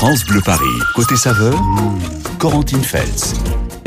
France 0.00 0.24
Bleu 0.24 0.40
Paris. 0.40 0.64
Côté 0.94 1.14
saveur, 1.14 1.62
Corentine 2.38 2.82
Feltz. 2.82 3.34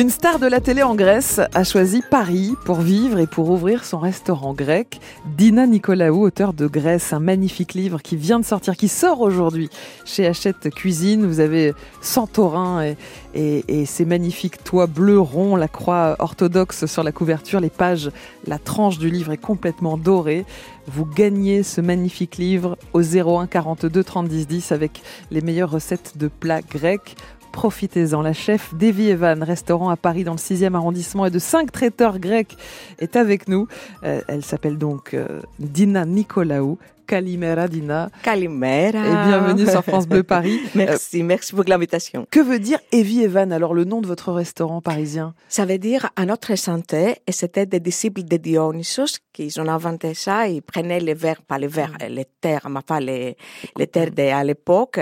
Une 0.04 0.10
star 0.10 0.38
de 0.38 0.48
la 0.48 0.60
télé 0.60 0.84
en 0.84 0.96
Grèce 0.96 1.40
a 1.54 1.64
choisi 1.64 2.02
Paris 2.12 2.55
pour 2.66 2.82
vivre 2.82 3.20
et 3.20 3.26
pour 3.26 3.50
ouvrir 3.50 3.86
son 3.86 4.00
restaurant 4.00 4.54
grec. 4.54 5.00
Dina 5.38 5.66
Nicolaou, 5.66 6.26
auteur 6.26 6.52
de 6.52 6.68
Grèce, 6.68 7.14
un 7.14 7.21
magnifique 7.21 7.73
livre 7.73 8.02
qui 8.02 8.18
vient 8.18 8.42
de 8.42 8.44
sortir, 8.44 8.76
qui 8.76 8.89
sort 8.89 9.21
aujourd'hui 9.21 9.70
chez 10.04 10.28
Hachette 10.28 10.70
Cuisine. 10.71 11.26
Vous 11.26 11.39
avez 11.39 11.73
Santorin 12.02 12.84
et, 12.84 12.98
et, 13.34 13.63
et 13.70 13.86
ces 13.86 14.04
magnifiques 14.04 14.62
toits 14.66 14.88
bleus 14.88 15.21
ronds, 15.21 15.55
la 15.55 15.70
croix 15.70 16.17
orthodoxe 16.20 16.85
sur 16.85 17.04
la 17.04 17.13
couverture, 17.13 17.62
les 17.62 17.70
pages, 17.70 18.12
la 18.45 18.59
tranche 18.59 18.98
du 18.98 19.09
livre 19.09 19.31
est 19.31 19.38
complètement 19.38 19.98
dorée. 19.98 20.45
Vous 20.85 21.05
gagnez 21.05 21.63
ce 21.63 21.80
magnifique 21.80 22.35
livre 22.35 22.77
au 22.91 23.02
01 23.02 23.48
42 23.48 24.04
30 24.04 24.27
10 24.27 24.48
10 24.48 24.72
avec 24.73 25.02
les 25.31 25.40
meilleures 25.40 25.72
recettes 25.72 26.17
de 26.17 26.27
plats 26.27 26.62
grecs. 26.62 27.16
Profitez-en. 27.54 28.23
La 28.23 28.34
chef 28.34 28.73
Devi 28.73 29.09
Evan, 29.09 29.43
restaurant 29.43 29.89
à 29.89 29.95
Paris 29.95 30.23
dans 30.23 30.34
le 30.34 30.38
6e 30.38 30.73
arrondissement 30.73 31.27
et 31.27 31.30
de 31.30 31.38
5 31.38 31.71
traiteurs 31.71 32.17
grecs, 32.17 32.57
est 32.98 33.16
avec 33.16 33.48
nous. 33.48 33.67
Euh, 34.03 34.21
elle 34.27 34.44
s'appelle 34.44 34.80
donc 34.80 35.13
euh, 35.13 35.39
Dina 35.59 36.03
Nicolaou. 36.03 36.80
Kalimera 37.05 37.67
Dina. 37.67 38.09
Kalimera. 38.21 38.88
Et 38.88 39.27
bienvenue 39.27 39.67
sur 39.67 39.84
France 39.84 40.07
Bleu 40.07 40.23
Paris. 40.23 40.59
merci, 40.75 41.21
euh, 41.21 41.25
merci 41.25 41.53
pour 41.53 41.63
l'invitation. 41.67 42.27
Que 42.30 42.39
veut 42.39 42.59
dire 42.59 42.80
Evi 42.91 43.23
Evan, 43.23 43.52
alors 43.52 43.73
le 43.73 43.84
nom 43.84 44.02
de 44.02 44.07
votre 44.07 44.31
restaurant 44.31 44.81
parisien? 44.81 45.34
Ça 45.47 45.66
veut 45.66 45.77
dire 45.77 46.09
à 46.16 46.25
notre 46.25 46.55
santé, 46.55 47.17
et 47.27 47.31
c'était 47.31 47.66
des 47.66 47.80
disciples 47.80 48.23
de 48.23 48.38
Dionysos 48.38 49.20
qui 49.31 49.52
ont 49.58 49.67
inventé 49.67 50.13
ça, 50.13 50.47
ils 50.47 50.61
prenaient 50.61 50.99
les 50.99 51.16
verres, 51.16 51.41
pas 51.41 51.58
les 51.58 51.67
verres, 51.67 51.97
les 52.08 52.25
terres, 52.39 52.70
mais 52.70 52.81
pas 52.85 52.99
les, 52.99 53.35
les 53.77 53.88
terres 53.88 54.11
de, 54.11 54.23
à 54.23 54.44
l'époque, 54.44 54.99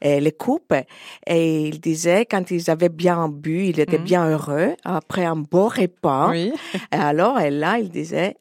les 0.00 0.32
coupes, 0.32 0.74
et 1.26 1.68
ils 1.68 1.80
disaient 1.80 2.26
quand 2.26 2.50
ils 2.50 2.70
avaient 2.70 2.88
bien 2.88 3.28
bu, 3.28 3.66
ils 3.66 3.80
étaient 3.80 3.98
bien 3.98 4.28
heureux, 4.28 4.74
après 4.84 5.24
un 5.24 5.36
beau 5.36 5.68
repas. 5.68 6.30
Oui. 6.30 6.52
Et 6.92 6.96
alors, 6.96 7.40
et 7.40 7.50
là, 7.50 7.78
ils 7.78 7.90
disaient, 7.90 8.36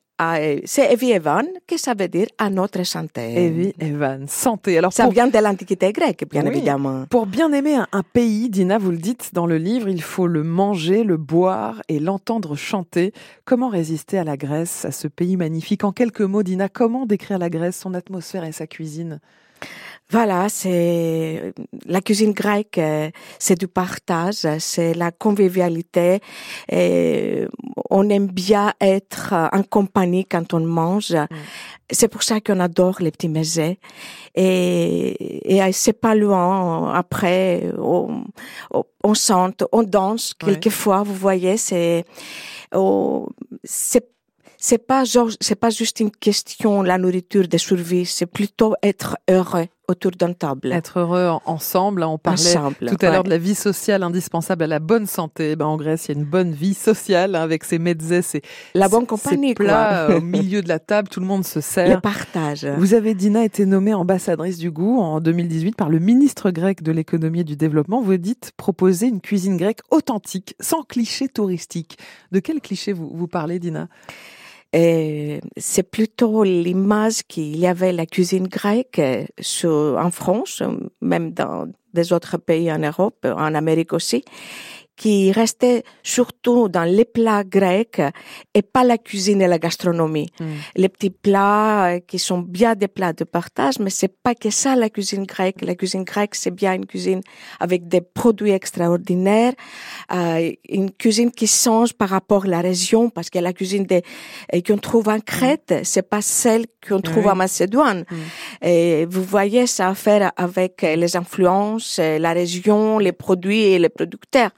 c'est 0.66 0.94
Evi 0.94 1.12
Evan, 1.12 1.46
que 1.68 1.78
ça 1.78 1.94
veut 1.94 2.08
dire 2.08 2.28
à 2.38 2.50
notre 2.50 2.84
santé. 2.84 3.46
Evi 3.46 3.74
Evan, 3.80 4.28
santé. 4.28 4.78
Alors 4.78 4.94
ça 4.94 5.04
pour... 5.06 5.14
vient 5.14 5.28
de 5.28 5.38
l'Antiquité 5.38 5.92
grecque, 5.92 6.26
bien 6.30 6.44
Oui. 6.44 6.50
évidemment. 6.50 7.06
Pour 7.10 7.26
bien 7.26 7.52
aimer 7.54 7.76
un, 7.76 7.88
un 7.92 8.04
pays, 8.04 8.50
Dina, 8.50 8.78
vous 8.78 8.92
le 8.92 8.98
dites 8.98 9.32
dans 9.34 9.46
le 9.48 9.58
livre, 9.58 9.90
il 9.90 10.02
faut 10.02 10.28
le 10.28 10.44
manger, 10.44 11.04
le 11.04 11.18
boire 11.18 11.82
et 11.88 12.00
l'entendre 12.00 12.56
chanter. 12.56 13.14
Comment 13.46 13.70
résister 13.70 14.18
à 14.20 14.24
la 14.24 14.38
Grèce, 14.38 14.86
à 14.86 14.92
ce 14.92 15.08
pays 15.08 15.38
magnifique? 15.38 15.84
En 15.84 15.92
quelques 15.92 16.22
mots, 16.22 16.44
Dina, 16.44 16.70
comment 16.70 17.06
décrire 17.06 17.40
la 17.40 17.50
Grèce, 17.50 17.80
son 17.80 17.94
atmosphère 17.94 18.44
et 18.44 18.52
sa 18.52 18.68
cuisine? 18.68 19.20
Voilà, 20.10 20.50
c'est 20.50 21.54
la 21.86 22.02
cuisine 22.02 22.34
grecque, 22.34 22.78
euh, 22.80 23.10
c'est 23.40 23.58
du 23.58 23.70
partage, 23.70 24.46
c'est 24.60 24.94
la 24.94 25.10
convivialité. 25.12 26.20
Et 26.70 27.46
on 27.90 28.10
aime 28.10 28.28
bien 28.28 28.74
être 28.82 29.34
en 29.54 29.64
compagnie 29.64 30.26
quand 30.26 30.54
on 30.54 30.60
mange. 30.60 31.16
C'est 31.90 32.10
pour 32.10 32.24
ça 32.24 32.42
qu'on 32.42 32.60
adore 32.60 32.98
les 33.00 33.12
petits 33.12 33.30
mésés. 33.30 33.80
Et, 34.36 35.56
et 35.56 35.72
c'est 35.72 35.94
pas 35.94 36.14
loin. 36.14 36.94
Après, 36.94 37.72
on, 37.78 38.26
on 39.06 39.14
chante, 39.14 39.64
on 39.72 39.84
danse. 39.84 40.34
Ouais. 40.44 40.50
Quelquefois, 40.52 41.04
vous 41.04 41.16
voyez, 41.16 41.56
c'est, 41.56 42.04
oh, 42.76 43.30
c'est 43.64 44.10
c'est 44.64 44.78
pas 44.86 45.04
genre, 45.04 45.30
c'est 45.42 45.56
pas 45.60 45.72
juste 45.72 46.00
une 46.00 46.12
question 46.12 46.84
la 46.84 46.98
nourriture 47.00 47.48
de 47.48 47.58
survie, 47.58 48.06
c'est 48.06 48.28
plutôt 48.28 48.76
être 48.84 49.18
heureux 49.30 49.66
autour 49.88 50.12
d'une 50.12 50.36
table. 50.36 50.72
Être 50.72 51.00
heureux 51.00 51.28
en- 51.28 51.42
ensemble, 51.46 52.04
hein, 52.04 52.08
on 52.08 52.18
parlait 52.18 52.40
Ensemble, 52.56 52.76
tout 52.88 53.06
à 53.06 53.10
l'heure 53.10 53.24
de 53.26 53.30
la 53.30 53.40
vie 53.40 53.56
sociale 53.56 54.04
indispensable 54.04 54.64
à 54.64 54.68
la 54.68 54.80
bonne 54.80 55.06
santé. 55.08 55.56
Ben, 55.58 55.66
en 55.66 55.76
Grèce, 55.78 56.06
il 56.06 56.14
y 56.14 56.18
a 56.18 56.22
une 56.22 56.28
bonne 56.30 56.52
vie 56.54 56.76
sociale 56.76 57.36
hein, 57.36 57.42
avec 57.42 57.66
ses 57.66 57.78
mezzés, 57.80 58.22
ses, 58.22 58.42
La 58.76 58.88
bonne 58.88 59.02
ces 59.02 59.08
compagnie, 59.08 59.54
plats 59.56 60.06
quoi. 60.06 60.16
euh, 60.16 60.20
au 60.20 60.22
milieu 60.38 60.62
de 60.62 60.70
la 60.70 60.80
table, 60.80 61.10
tout 61.10 61.20
le 61.20 61.26
monde 61.26 61.44
se 61.44 61.58
Le 61.60 61.64
sert. 61.64 62.02
partage. 62.02 62.66
Vous 62.78 62.94
avez, 62.94 63.16
Dina, 63.16 63.44
été 63.44 63.66
nommée 63.66 63.94
ambassadrice 63.96 64.60
du 64.60 64.72
goût 64.72 65.00
en 65.02 65.20
2018 65.20 65.76
par 65.76 65.90
le 65.90 66.00
ministre 66.00 66.52
grec 66.52 66.84
de 66.84 66.92
l'économie 66.94 67.42
et 67.42 67.44
du 67.44 67.58
développement. 67.58 68.02
Vous 68.02 68.16
dites 68.16 68.52
proposer 68.56 69.08
une 69.08 69.20
cuisine 69.20 69.58
grecque 69.58 69.82
authentique, 69.90 70.56
sans 70.62 70.84
clichés 70.84 71.28
touristiques. 71.28 71.98
De 72.32 72.40
quel 72.40 72.62
cliché 72.62 72.94
vous, 72.94 73.10
vous 73.14 73.28
parlez, 73.28 73.60
Dina? 73.60 73.90
C'est 74.74 75.84
plutôt 75.84 76.44
l'image 76.44 77.24
qu'il 77.28 77.58
y 77.58 77.68
avait 77.68 77.92
la 77.92 78.06
cuisine 78.06 78.48
grecque 78.48 79.00
euh, 79.00 79.26
sur, 79.40 79.98
en 80.00 80.12
France, 80.12 80.62
euh, 80.62 80.90
même 81.02 81.32
dans 81.32 81.68
des 81.94 82.14
autres 82.14 82.38
pays 82.38 82.72
en 82.72 82.80
Europe, 82.80 83.26
en 83.26 83.54
Amérique 83.54 83.92
aussi, 83.92 84.24
qui 84.96 85.32
restait 85.32 85.84
surtout 86.04 86.70
dans 86.70 86.84
les 86.84 87.06
plats 87.06 87.44
grecs 87.44 88.02
et 88.54 88.62
pas 88.62 88.84
la 88.84 88.98
cuisine 88.98 89.42
et 89.42 89.48
la 89.48 89.58
gastronomie. 89.58 90.30
Les 90.76 90.90
petits 90.90 91.10
plats 91.10 91.86
euh, 91.86 92.00
qui 92.00 92.20
sont 92.20 92.40
bien 92.40 92.76
des 92.76 92.88
plats 92.88 93.14
de 93.14 93.24
partage, 93.24 93.80
mais 93.80 93.90
c'est 93.90 94.14
pas 94.22 94.36
que 94.36 94.50
ça 94.50 94.76
la 94.76 94.90
cuisine 94.90 95.26
grecque. 95.26 95.62
La 95.62 95.76
cuisine 95.76 96.04
grecque, 96.04 96.36
c'est 96.36 96.52
bien 96.52 96.74
une 96.74 96.86
cuisine 96.86 97.22
avec 97.60 97.88
des 97.88 98.02
produits 98.02 98.52
extraordinaires, 98.52 99.54
euh, 100.14 100.52
une 100.70 100.92
cuisine 100.92 101.32
qui 101.32 101.48
change 101.48 101.94
par 101.94 102.10
rapport 102.10 102.46
à 102.46 102.50
la 102.50 102.62
région, 102.62 103.10
parce 103.10 103.30
que 103.30 103.40
la 103.40 103.54
cuisine 103.54 103.86
des, 103.86 104.04
euh, 104.54 104.62
qu'on 104.62 104.78
trouve 104.78 105.10
en 105.10 105.20
Crète, 105.20 105.74
c'est 105.84 106.08
pas 106.08 106.22
celle 106.22 106.66
qu'on 106.88 107.02
trouve 107.02 107.28
en 107.28 107.36
Macédoine. 107.36 108.06
Et 108.62 109.06
vous 109.10 109.24
voyez, 109.24 109.68
ça 109.68 109.88
a 109.88 109.92
à 109.92 109.96
faire 109.96 110.32
avec 110.38 110.82
les 110.84 111.16
influences, 111.16 112.00
la 112.00 112.34
région, 112.34 112.98
les 113.00 113.12
produits 113.12 113.64
et 113.64 113.80
les 113.80 113.90
producteurs. 113.90 114.52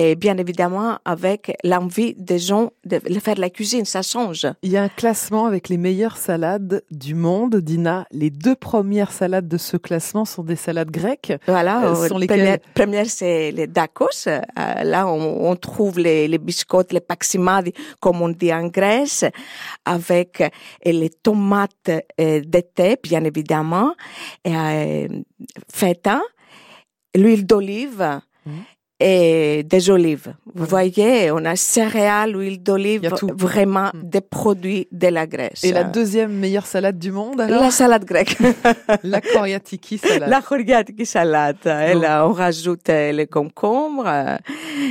Et 0.00 0.14
bien 0.14 0.36
évidemment, 0.38 0.98
avec 1.04 1.40
l'envie 1.64 2.14
des 2.14 2.38
gens 2.38 2.70
de 2.84 3.00
faire 3.18 3.34
de 3.34 3.40
la 3.40 3.50
cuisine, 3.50 3.84
ça 3.84 4.02
change. 4.02 4.46
Il 4.62 4.70
y 4.70 4.76
a 4.76 4.82
un 4.84 4.88
classement 4.88 5.44
avec 5.46 5.68
les 5.68 5.76
meilleures 5.76 6.18
salades 6.18 6.84
du 6.92 7.16
monde. 7.16 7.56
Dina, 7.56 8.06
les 8.12 8.30
deux 8.30 8.54
premières 8.54 9.10
salades 9.10 9.48
de 9.48 9.58
ce 9.58 9.76
classement 9.76 10.24
sont 10.24 10.44
des 10.44 10.54
salades 10.54 10.92
grecques. 10.92 11.32
Voilà, 11.48 11.82
Euh, 11.82 11.94
sont 11.94 12.14
première, 12.14 12.20
lesquelles 12.20 12.60
première, 12.74 13.06
c'est 13.06 13.50
les 13.50 13.66
dacos. 13.66 14.28
Euh, 14.28 14.40
là, 14.84 15.08
on, 15.08 15.50
on 15.50 15.56
trouve 15.56 15.98
les, 15.98 16.28
les 16.28 16.38
biscottes, 16.38 16.92
les 16.92 17.00
paximadi, 17.00 17.72
comme 17.98 18.22
on 18.22 18.28
dit 18.28 18.52
en 18.54 18.68
Grèce, 18.68 19.24
avec 19.84 20.44
les 20.84 21.10
tomates 21.10 21.90
euh, 22.20 22.40
d'été, 22.46 22.98
bien 23.02 23.24
évidemment, 23.24 23.94
et, 24.44 24.54
euh, 24.54 25.08
feta, 25.72 26.20
l'huile 27.16 27.44
d'olive. 27.46 28.20
Mhm. 28.46 28.62
Et 29.00 29.62
des 29.62 29.90
olives. 29.90 30.34
Vous 30.56 30.64
voyez, 30.66 31.30
on 31.30 31.44
a 31.44 31.54
céréales, 31.54 32.34
huile 32.36 32.60
d'olive, 32.60 33.08
vraiment 33.36 33.90
Mhm. 33.94 34.02
des 34.10 34.20
produits 34.20 34.88
de 34.90 35.06
la 35.06 35.24
Grèce. 35.28 35.62
Et 35.62 35.70
la 35.72 35.84
deuxième 35.84 36.32
meilleure 36.32 36.66
salade 36.66 36.98
du 36.98 37.12
monde, 37.12 37.40
alors? 37.40 37.60
La 37.62 37.70
salade 37.70 38.04
grecque. 38.04 38.36
La 39.04 39.20
coriatiki 39.20 39.98
salade. 39.98 40.28
La 40.28 40.42
coriatique 40.42 41.06
salade. 41.06 41.58
Et 41.64 41.94
là, 41.94 42.26
on 42.26 42.32
rajoute 42.32 42.88
euh, 42.88 43.12
les 43.12 43.28
concombres, 43.28 44.04
euh, 44.08 44.36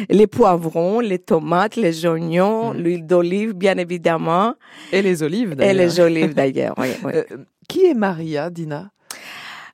les 0.10 0.28
poivrons, 0.28 1.02
les 1.02 1.20
tomates, 1.20 1.76
les 1.76 2.06
oignons, 2.06 2.74
Mm. 2.74 2.78
l'huile 2.78 3.06
d'olive, 3.06 3.54
bien 3.54 3.78
évidemment, 3.78 4.54
Et 4.94 5.02
les 5.02 5.22
olives, 5.22 5.52
et 5.52 5.56
d'ailleurs. 5.56 5.76
les 5.76 6.00
olives 6.00 6.34
d'ailleurs. 6.34 6.76
oui, 6.78 6.88
oui. 7.04 7.12
Euh, 7.16 7.24
qui 7.68 7.86
est 7.86 7.94
Maria, 7.94 8.50
Dina? 8.50 8.90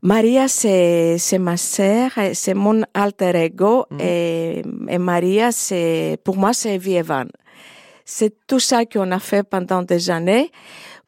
Maria, 0.05 0.49
c'est, 0.49 1.17
c'est 1.17 1.39
ma 1.39 1.55
sœur, 1.55 2.11
c'est 2.33 2.53
mon 2.53 2.81
alter 2.93 3.35
ego, 3.35 3.85
Mhm. 3.89 3.99
et, 4.01 4.61
et 4.89 4.97
Maria, 4.97 5.51
c'est, 5.53 6.17
pour 6.25 6.35
moi, 6.35 6.51
c'est 6.53 6.75
Evie 6.75 6.95
Evan. 6.95 7.29
C'est 8.03 8.35
tout 8.45 8.59
ça 8.59 8.85
qu'on 8.85 9.11
a 9.11 9.19
fait 9.19 9.43
pendant 9.43 9.81
des 9.81 10.09
années 10.09 10.51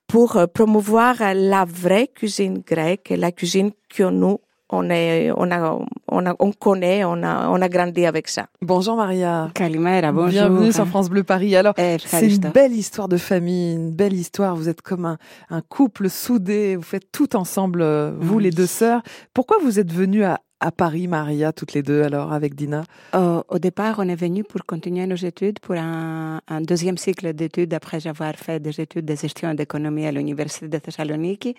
pour 0.07 0.37
euh, 0.37 0.47
promouvoir 0.47 1.15
la 1.35 1.65
vraie 1.65 2.07
cuisine 2.07 2.63
grecque, 2.65 3.09
la 3.17 3.33
cuisine 3.33 3.71
que 3.89 4.03
nous, 4.03 4.39
on, 4.69 4.89
est, 4.89 5.31
on, 5.35 5.51
a, 5.51 5.79
on, 6.11 6.25
a, 6.25 6.35
on 6.39 6.51
connaît, 6.51 7.03
on 7.03 7.21
a, 7.23 7.49
on 7.49 7.61
a 7.61 7.69
grandi 7.69 8.05
avec 8.05 8.27
ça. 8.27 8.47
Bonjour 8.61 8.95
Maria. 8.95 9.49
Kalimera, 9.53 10.11
bonjour. 10.11 10.29
Bienvenue 10.29 10.71
sur 10.71 10.87
France 10.87 11.09
Bleu 11.09 11.23
Paris. 11.23 11.55
Alors, 11.55 11.73
eh, 11.77 11.97
c'est 12.03 12.27
une 12.27 12.49
belle 12.49 12.73
histoire 12.73 13.07
de 13.07 13.17
famille, 13.17 13.75
une 13.75 13.91
belle 13.91 14.13
histoire. 14.13 14.55
Vous 14.55 14.69
êtes 14.69 14.81
comme 14.81 15.05
un, 15.05 15.61
couple 15.69 16.09
soudé, 16.09 16.75
vous 16.75 16.83
faites 16.83 17.11
tout 17.11 17.35
ensemble, 17.35 17.81
euh, 17.81 18.11
vous 18.19 18.39
les 18.39 18.51
deux 18.51 18.65
sœurs. 18.65 19.01
Pourquoi 19.33 19.57
vous 19.61 19.79
êtes 19.79 19.91
venus 19.91 20.25
à 20.25 20.39
à 20.65 20.71
Paris, 20.71 21.07
Maria, 21.07 21.53
toutes 21.53 21.73
les 21.73 21.83
deux, 21.83 22.01
alors, 22.03 22.33
avec 22.33 22.55
Dina? 22.55 22.83
Au, 23.13 23.43
au 23.55 23.59
départ, 23.59 23.95
on 23.99 24.07
est 24.09 24.15
venu 24.15 24.43
pour 24.43 24.65
continuer 24.65 25.05
nos 25.05 25.15
études, 25.31 25.59
pour 25.59 25.75
un, 25.75 26.41
un 26.47 26.61
deuxième 26.61 26.97
cycle 26.97 27.33
d'études 27.33 27.73
après 27.73 28.05
avoir 28.07 28.33
fait 28.35 28.59
des 28.59 28.81
études 28.81 29.05
de 29.05 29.15
gestion 29.15 29.51
et 29.51 29.55
d'économie 29.55 30.05
à 30.07 30.11
l'Université 30.11 30.67
de 30.67 30.77
Thessalonique, 30.79 31.55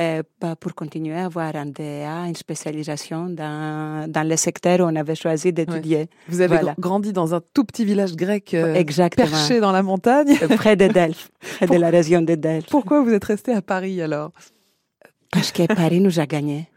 euh, 0.00 0.22
pas 0.38 0.54
pour 0.56 0.74
continuer 0.74 1.16
à 1.16 1.26
avoir 1.26 1.54
un 1.56 1.66
DEA, 1.66 2.28
une 2.28 2.36
spécialisation 2.36 3.28
dans, 3.28 4.10
dans 4.10 4.26
le 4.28 4.36
secteur 4.36 4.80
où 4.80 4.84
on 4.84 4.96
avait 4.96 5.14
choisi 5.16 5.52
d'étudier. 5.52 6.08
Vous 6.28 6.40
avez 6.40 6.56
Voilà. 6.56 6.72
gr- 6.74 6.80
grandi 6.80 7.12
dans 7.12 7.34
un 7.34 7.40
tout 7.54 7.64
petit 7.64 7.84
village 7.84 8.14
grec 8.14 8.54
euh, 8.54 8.74
Exactement. 8.74 9.28
perché 9.28 9.58
dans 9.60 9.72
la 9.72 9.82
montagne? 9.82 10.36
Près 10.56 10.76
de 10.76 10.86
Delphes, 10.86 11.30
près 11.56 11.66
de 11.66 11.74
la 11.76 11.90
région 11.90 12.22
de 12.22 12.34
Delphes. 12.36 12.70
Pourquoi 12.70 13.02
vous 13.02 13.10
êtes 13.10 13.24
resté 13.24 13.52
à 13.52 13.62
Paris 13.62 14.00
alors? 14.00 14.30
Parce 15.32 15.50
que 15.50 15.66
Paris 15.66 16.00
nous 16.00 16.20
a 16.20 16.26
gagnés. 16.26 16.68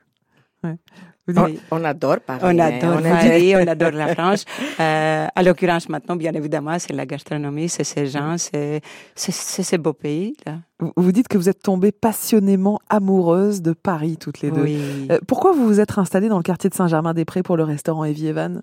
Oui. 1.27 1.59
On 1.71 1.83
adore 1.83 2.19
Paris. 2.25 2.39
On 2.43 2.57
adore 2.57 3.01
Paris, 3.01 3.53
on 3.55 3.67
adore 3.67 3.91
la 3.91 4.15
France. 4.15 4.45
Euh, 4.79 5.25
à 5.33 5.43
l'occurrence, 5.43 5.89
maintenant, 5.89 6.15
bien 6.15 6.33
évidemment, 6.33 6.77
c'est 6.77 6.93
la 6.93 7.05
gastronomie, 7.05 7.67
c'est 7.67 7.83
ces 7.83 8.05
gens, 8.05 8.35
c'est 8.37 8.81
ces 9.15 9.77
beaux 9.77 9.93
pays. 9.93 10.35
Là. 10.45 10.59
Vous 10.95 11.11
dites 11.11 11.27
que 11.27 11.37
vous 11.37 11.49
êtes 11.49 11.63
tombée 11.63 11.91
passionnément 11.91 12.79
amoureuse 12.89 13.63
de 13.63 13.73
Paris, 13.73 14.17
toutes 14.17 14.41
les 14.41 14.51
deux. 14.51 14.61
Oui. 14.61 14.79
Euh, 15.09 15.17
pourquoi 15.27 15.53
vous 15.53 15.65
vous 15.65 15.79
êtes 15.79 15.97
installée 15.97 16.29
dans 16.29 16.37
le 16.37 16.43
quartier 16.43 16.69
de 16.69 16.75
Saint-Germain-des-Prés 16.75 17.41
pour 17.41 17.57
le 17.57 17.63
restaurant 17.63 18.03
Evie 18.03 18.27
Evan 18.27 18.61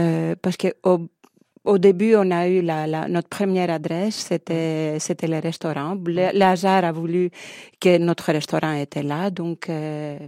euh, 0.00 0.34
Parce 0.40 0.56
que 0.56 0.68
au, 0.82 1.08
au, 1.64 1.76
début, 1.76 2.14
on 2.16 2.30
a 2.30 2.48
eu 2.48 2.62
la, 2.62 2.86
la, 2.86 3.08
notre 3.08 3.28
première 3.28 3.70
adresse, 3.70 4.16
c'était 4.16 4.98
le 5.26 5.40
restaurant. 5.40 5.96
Le, 6.06 6.42
hasard 6.42 6.84
a 6.84 6.92
voulu 6.92 7.30
que 7.80 7.98
notre 7.98 8.32
restaurant 8.32 8.72
était 8.72 9.02
là, 9.02 9.30
donc 9.30 9.68
euh, 9.68 10.18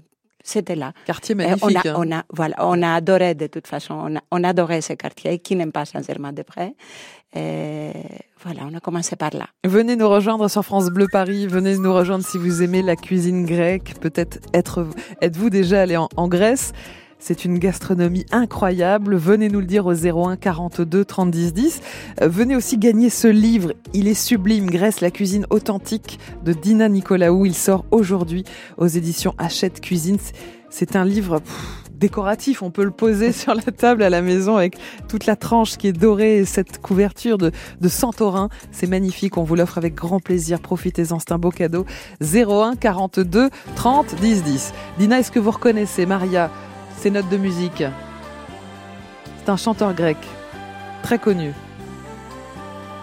c'était 0.43 0.77
là. 0.77 0.93
Quartier 1.07 1.35
magnifique. 1.35 1.79
On 1.85 1.91
a, 1.91 1.97
on 1.97 2.13
a, 2.13 2.23
voilà, 2.31 2.57
on 2.61 2.83
a 2.83 2.95
adoré 2.95 3.35
de 3.35 3.47
toute 3.47 3.67
façon, 3.67 3.95
on, 3.95 4.17
a, 4.17 4.21
on 4.31 4.45
adorait 4.45 4.81
ce 4.81 4.95
quartier. 4.95 5.39
Qui 5.39 5.57
n'aime 5.57 5.73
pas 5.73 5.85
Saint-Germain-des-Prés 5.85 6.75
Et 7.35 7.93
voilà, 8.43 8.63
on 8.71 8.75
a 8.75 8.81
commencé 8.81 9.17
par 9.17 9.31
là. 9.35 9.47
Venez 9.65 9.97
nous 9.97 10.09
rejoindre 10.09 10.49
sur 10.49 10.65
France 10.65 10.89
Bleu 10.89 11.07
Paris. 11.11 11.47
Venez 11.47 11.77
nous 11.77 11.93
rejoindre 11.93 12.25
si 12.25 12.39
vous 12.39 12.63
aimez 12.63 12.83
la 12.83 12.97
cuisine 12.97 13.45
grecque. 13.45 13.95
Peut-être 14.01 14.39
être, 14.55 14.87
êtes-vous 15.21 15.51
déjà 15.51 15.83
allé 15.83 15.97
en, 15.97 16.09
en 16.17 16.29
Grèce 16.29 16.73
c'est 17.21 17.45
une 17.45 17.59
gastronomie 17.59 18.27
incroyable. 18.33 19.15
Venez 19.15 19.49
nous 19.49 19.61
le 19.61 19.67
dire 19.67 19.87
au 19.87 19.93
01 19.95 20.37
42 20.37 21.05
30 21.05 21.31
10 21.31 21.53
10. 21.53 21.81
Venez 22.23 22.57
aussi 22.57 22.79
gagner 22.79 23.11
ce 23.11 23.29
livre. 23.29 23.75
Il 23.93 24.09
est 24.09 24.15
sublime. 24.15 24.69
Grèce, 24.71 25.01
la 25.01 25.11
cuisine 25.11 25.47
authentique 25.51 26.19
de 26.45 26.53
Dina 26.53 26.89
Nicolaou. 26.89 27.47
Il 27.47 27.55
sort 27.55 27.85
aujourd'hui 27.91 28.45
aux 28.79 28.87
éditions 28.87 29.35
Hachette 29.39 29.81
Cuisine. 29.81 30.19
C'est 30.71 30.97
un 30.97 31.05
livre 31.05 31.43
décoratif. 31.93 32.63
On 32.63 32.71
peut 32.71 32.85
le 32.85 32.91
poser 32.91 33.33
sur 33.33 33.55
la 33.55 33.63
table 33.63 34.03
à 34.03 34.11
la 34.11 34.23
maison 34.23 34.57
avec 34.57 34.77
toute 35.07 35.27
la 35.27 35.37
tranche 35.37 35.77
qui 35.77 35.89
est 35.89 35.93
dorée 35.93 36.39
et 36.39 36.45
cette 36.47 36.81
couverture 36.81 37.37
de, 37.39 37.53
de 37.81 37.89
Santorin. 37.89 38.49
C'est 38.73 38.89
magnifique. 38.89 39.37
On 39.37 39.45
vous 39.45 39.55
l'offre 39.55 39.79
avec 39.79 39.95
grand 39.95 40.21
plaisir. 40.21 40.59
Profitez-en. 40.61 41.19
C'est 41.19 41.33
un 41.33 41.39
beau 41.39 41.51
cadeau. 41.51 41.85
01 42.23 42.77
42 42.77 43.51
30 43.77 44.15
10 44.17 44.43
10. 44.43 44.73
Dina, 44.99 45.21
est-ce 45.21 45.31
que 45.31 45.39
vous 45.39 45.51
reconnaissez 45.51 46.07
Maria 46.07 46.51
ses 47.01 47.11
notes 47.11 47.31
de 47.31 47.39
musique. 47.39 47.83
C'est 49.39 49.49
un 49.49 49.57
chanteur 49.57 49.95
grec, 49.95 50.19
très 51.03 51.19
connu. 51.19 51.55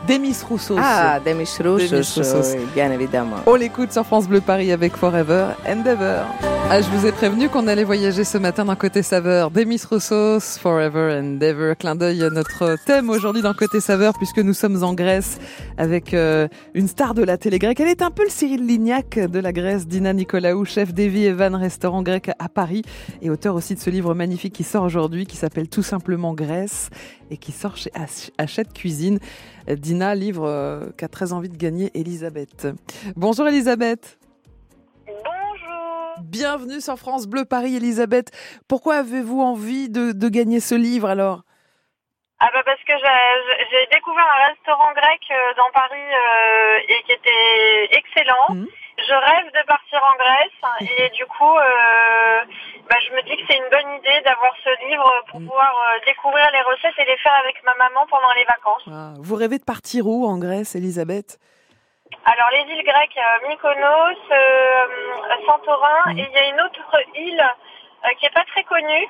Demis 0.07 0.37
Roussos. 0.47 0.77
Ah, 0.79 1.19
Demis 1.19 1.49
Roussos, 1.59 2.55
bien 2.73 2.91
évidemment. 2.91 3.37
On 3.45 3.55
l'écoute 3.55 3.91
sur 3.91 4.05
France 4.05 4.27
Bleu 4.29 4.39
Paris 4.39 4.71
avec 4.71 4.95
Forever 4.95 5.47
Endeavor. 5.67 6.25
Ah, 6.69 6.81
je 6.81 6.89
vous 6.89 7.05
ai 7.05 7.11
prévenu 7.11 7.49
qu'on 7.49 7.67
allait 7.67 7.83
voyager 7.83 8.23
ce 8.23 8.37
matin 8.37 8.65
d'un 8.65 8.75
côté 8.75 9.03
saveur. 9.03 9.51
Demis 9.51 9.81
Roussos, 9.89 10.59
Forever 10.59 11.19
Endeavor. 11.19 11.75
Clin 11.77 11.95
d'œil 11.95 12.23
à 12.23 12.29
notre 12.29 12.77
thème 12.85 13.09
aujourd'hui 13.09 13.41
dans 13.41 13.53
Côté 13.53 13.79
saveur 13.79 14.13
puisque 14.17 14.39
nous 14.39 14.53
sommes 14.53 14.83
en 14.83 14.93
Grèce 14.93 15.39
avec 15.77 16.13
euh, 16.13 16.47
une 16.73 16.87
star 16.87 17.13
de 17.13 17.23
la 17.23 17.37
télé 17.37 17.59
grecque. 17.59 17.79
Elle 17.79 17.89
est 17.89 18.01
un 18.01 18.11
peu 18.11 18.23
le 18.23 18.29
Cyril 18.29 18.65
Lignac 18.65 19.19
de 19.19 19.39
la 19.39 19.51
Grèce, 19.51 19.87
Dina 19.87 20.13
Nicolaou, 20.13 20.63
chef 20.65 20.93
d'Evie 20.93 21.25
Evan, 21.25 21.55
restaurant 21.55 22.01
grec 22.01 22.31
à 22.39 22.49
Paris 22.49 22.83
et 23.21 23.29
auteur 23.29 23.55
aussi 23.55 23.75
de 23.75 23.79
ce 23.79 23.89
livre 23.89 24.13
magnifique 24.13 24.53
qui 24.53 24.63
sort 24.63 24.83
aujourd'hui 24.83 25.25
qui 25.25 25.37
s'appelle 25.37 25.67
tout 25.67 25.83
simplement 25.83 26.33
Grèce 26.33 26.89
et 27.29 27.37
qui 27.37 27.51
sort 27.51 27.75
chez 27.75 27.91
Hachette 28.37 28.73
Cuisine. 28.73 29.19
Dina, 29.75 30.15
livre 30.15 30.45
euh, 30.45 30.89
qu'a 30.97 31.07
très 31.07 31.33
envie 31.33 31.49
de 31.49 31.57
gagner 31.57 31.91
Elisabeth. 31.93 32.67
Bonjour 33.15 33.47
Elisabeth. 33.47 34.17
Bonjour. 35.05 36.15
Bienvenue 36.21 36.79
sur 36.79 36.97
France 36.97 37.27
Bleu 37.27 37.45
Paris 37.45 37.75
Elisabeth. 37.75 38.31
Pourquoi 38.69 38.95
avez-vous 38.95 39.41
envie 39.41 39.89
de, 39.89 40.13
de, 40.13 40.29
gagner 40.29 40.59
ce 40.59 40.75
livre 40.75 41.09
alors? 41.09 41.41
Ah 42.39 42.49
bah 42.53 42.61
parce 42.63 42.81
que 42.83 42.93
j'ai 42.93 43.87
découvert 43.91 44.25
un 44.25 44.47
restaurant 44.49 44.93
grec 44.93 45.21
euh, 45.31 45.53
dans 45.57 45.71
Paris 45.73 45.97
euh, 45.97 46.79
et 46.87 47.03
qui 47.03 47.11
était 47.11 47.97
excellent. 47.97 48.49
Mmh. 48.49 48.67
Je 48.97 49.13
rêve 49.13 49.45
de 49.53 49.65
partir 49.65 50.01
en 50.03 50.15
Grèce 50.17 50.89
et 50.99 51.09
du 51.09 51.25
coup, 51.25 51.57
euh, 51.57 52.41
me 53.17 53.23
dis 53.23 53.35
que 53.37 53.43
c'est 53.49 53.57
une 53.57 53.69
bonne 53.69 53.97
idée 53.97 54.21
d'avoir 54.25 54.53
ce 54.63 54.69
livre 54.87 55.11
pour 55.29 55.39
mm. 55.39 55.47
pouvoir 55.47 55.73
euh, 55.73 56.05
découvrir 56.05 56.45
les 56.51 56.61
recettes 56.61 56.97
et 56.99 57.05
les 57.05 57.17
faire 57.17 57.33
avec 57.43 57.63
ma 57.63 57.73
maman 57.75 58.05
pendant 58.09 58.31
les 58.33 58.45
vacances. 58.45 58.83
Ah, 58.87 59.13
vous 59.19 59.35
rêvez 59.35 59.57
de 59.57 59.65
partir 59.65 60.07
où 60.07 60.25
en 60.25 60.37
Grèce, 60.37 60.75
Elisabeth? 60.75 61.39
Alors 62.25 62.49
les 62.51 62.73
îles 62.73 62.83
grecques, 62.83 63.17
euh, 63.17 63.47
Mykonos, 63.49 64.21
euh, 64.31 64.87
Santorin, 65.45 66.13
mm. 66.13 66.19
et 66.19 66.27
il 66.29 66.33
y 66.33 66.37
a 66.37 66.49
une 66.49 66.61
autre 66.61 66.85
île 67.15 67.45
qui 68.19 68.25
est 68.25 68.33
pas 68.33 68.45
très 68.45 68.63
connue 68.63 69.07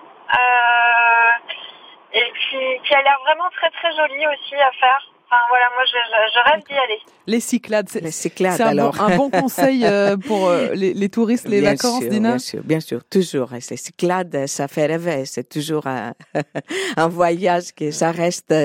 et 2.14 2.32
qui, 2.50 2.82
qui 2.84 2.96
a 2.96 3.02
l'air 3.04 3.20
vraiment 3.26 3.50
très 3.52 3.70
très 3.70 3.92
jolie 3.96 4.26
aussi 4.28 4.56
à 4.56 4.72
faire. 4.72 5.12
Enfin 5.30 5.42
voilà, 5.50 5.66
moi 5.76 5.84
je, 5.86 5.98
je 6.34 6.52
rêve 6.52 6.64
d'y 6.66 6.74
aller. 6.74 7.00
Les 7.30 7.42
Cyclades, 7.42 7.90
c'est, 7.90 8.00
les 8.00 8.12
Cyclades, 8.12 8.56
c'est 8.56 8.64
un, 8.64 8.68
alors. 8.68 8.96
Bon, 8.96 9.04
un 9.04 9.18
bon 9.18 9.30
conseil 9.30 9.84
euh, 9.84 10.16
pour 10.28 10.48
euh, 10.48 10.70
les, 10.74 10.94
les, 10.94 11.10
touristes, 11.10 11.50
les 11.50 11.60
bien 11.60 11.72
vacances, 11.72 12.00
sûr, 12.00 12.10
Dina 12.10 12.30
Bien 12.30 12.40
sûr, 12.40 12.64
bien 12.64 12.80
sûr, 12.80 13.04
toujours. 13.04 13.50
Les 13.52 13.60
Cyclades, 13.60 14.48
ça 14.48 14.70
fait 14.70 14.86
rêver. 14.86 15.26
C'est 15.26 15.50
toujours 15.50 15.86
un, 15.86 16.14
un 16.96 17.08
voyage 17.10 17.74
que 17.76 17.92
ça 17.92 18.12
reste 18.12 18.56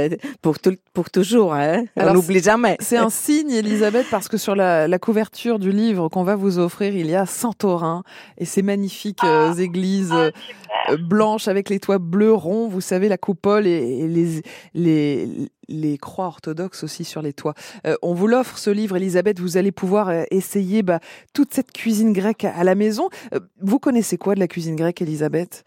pour, 0.41 0.61
tout, 0.61 0.77
pour 0.95 1.11
toujours. 1.11 1.53
Hein. 1.53 1.87
Alors, 1.97 2.13
On 2.13 2.15
n'oublie 2.15 2.41
jamais. 2.41 2.77
C'est 2.79 2.97
un 2.97 3.11
signe, 3.11 3.51
Elisabeth, 3.51 4.07
parce 4.09 4.29
que 4.29 4.37
sur 4.37 4.55
la, 4.55 4.87
la, 4.87 4.99
couverture 5.01 5.59
du 5.59 5.73
livre 5.73 6.09
qu'on 6.09 6.23
va 6.23 6.37
vous 6.37 6.61
offrir, 6.61 6.95
il 6.95 7.11
y 7.11 7.17
a 7.17 7.27
Santorin 7.27 8.05
et 8.39 8.45
ces 8.45 8.63
magnifiques 8.63 9.19
ah, 9.23 9.51
euh, 9.51 9.55
églises 9.55 10.15
ah, 10.15 10.97
blanches 11.01 11.49
avec 11.49 11.69
les 11.69 11.81
toits 11.81 11.99
bleus 11.99 12.35
ronds, 12.35 12.69
vous 12.69 12.81
savez, 12.81 13.09
la 13.09 13.19
coupole 13.19 13.67
et, 13.67 14.05
et 14.05 14.07
les, 14.07 14.43
les 14.75 15.49
les 15.73 15.99
croix 15.99 16.27
orthodoxes 16.27 16.85
aussi 16.85 17.05
sur 17.05 17.23
les 17.23 17.33
toits. 17.33 17.55
Euh, 17.87 17.97
on 18.03 18.15
vous 18.15 18.29
l'offre 18.29 18.59
ce 18.59 18.71
livre, 18.71 18.97
Elisabeth. 18.97 19.41
Vous 19.41 19.57
allez 19.57 19.73
pouvoir 19.73 20.09
euh, 20.09 20.23
essayer 20.31 20.83
bah, 20.83 21.01
toute 21.35 21.53
cette 21.53 21.73
cuisine 21.73 22.13
grecque 22.13 22.45
à 22.45 22.63
la 22.63 22.75
maison. 22.75 23.09
Euh, 23.33 23.41
vous 23.61 23.79
connaissez 23.79 24.19
quoi 24.19 24.35
de 24.35 24.41
la 24.41 24.49
cuisine 24.49 24.77
grecque, 24.77 25.01
Elisabeth? 25.01 25.65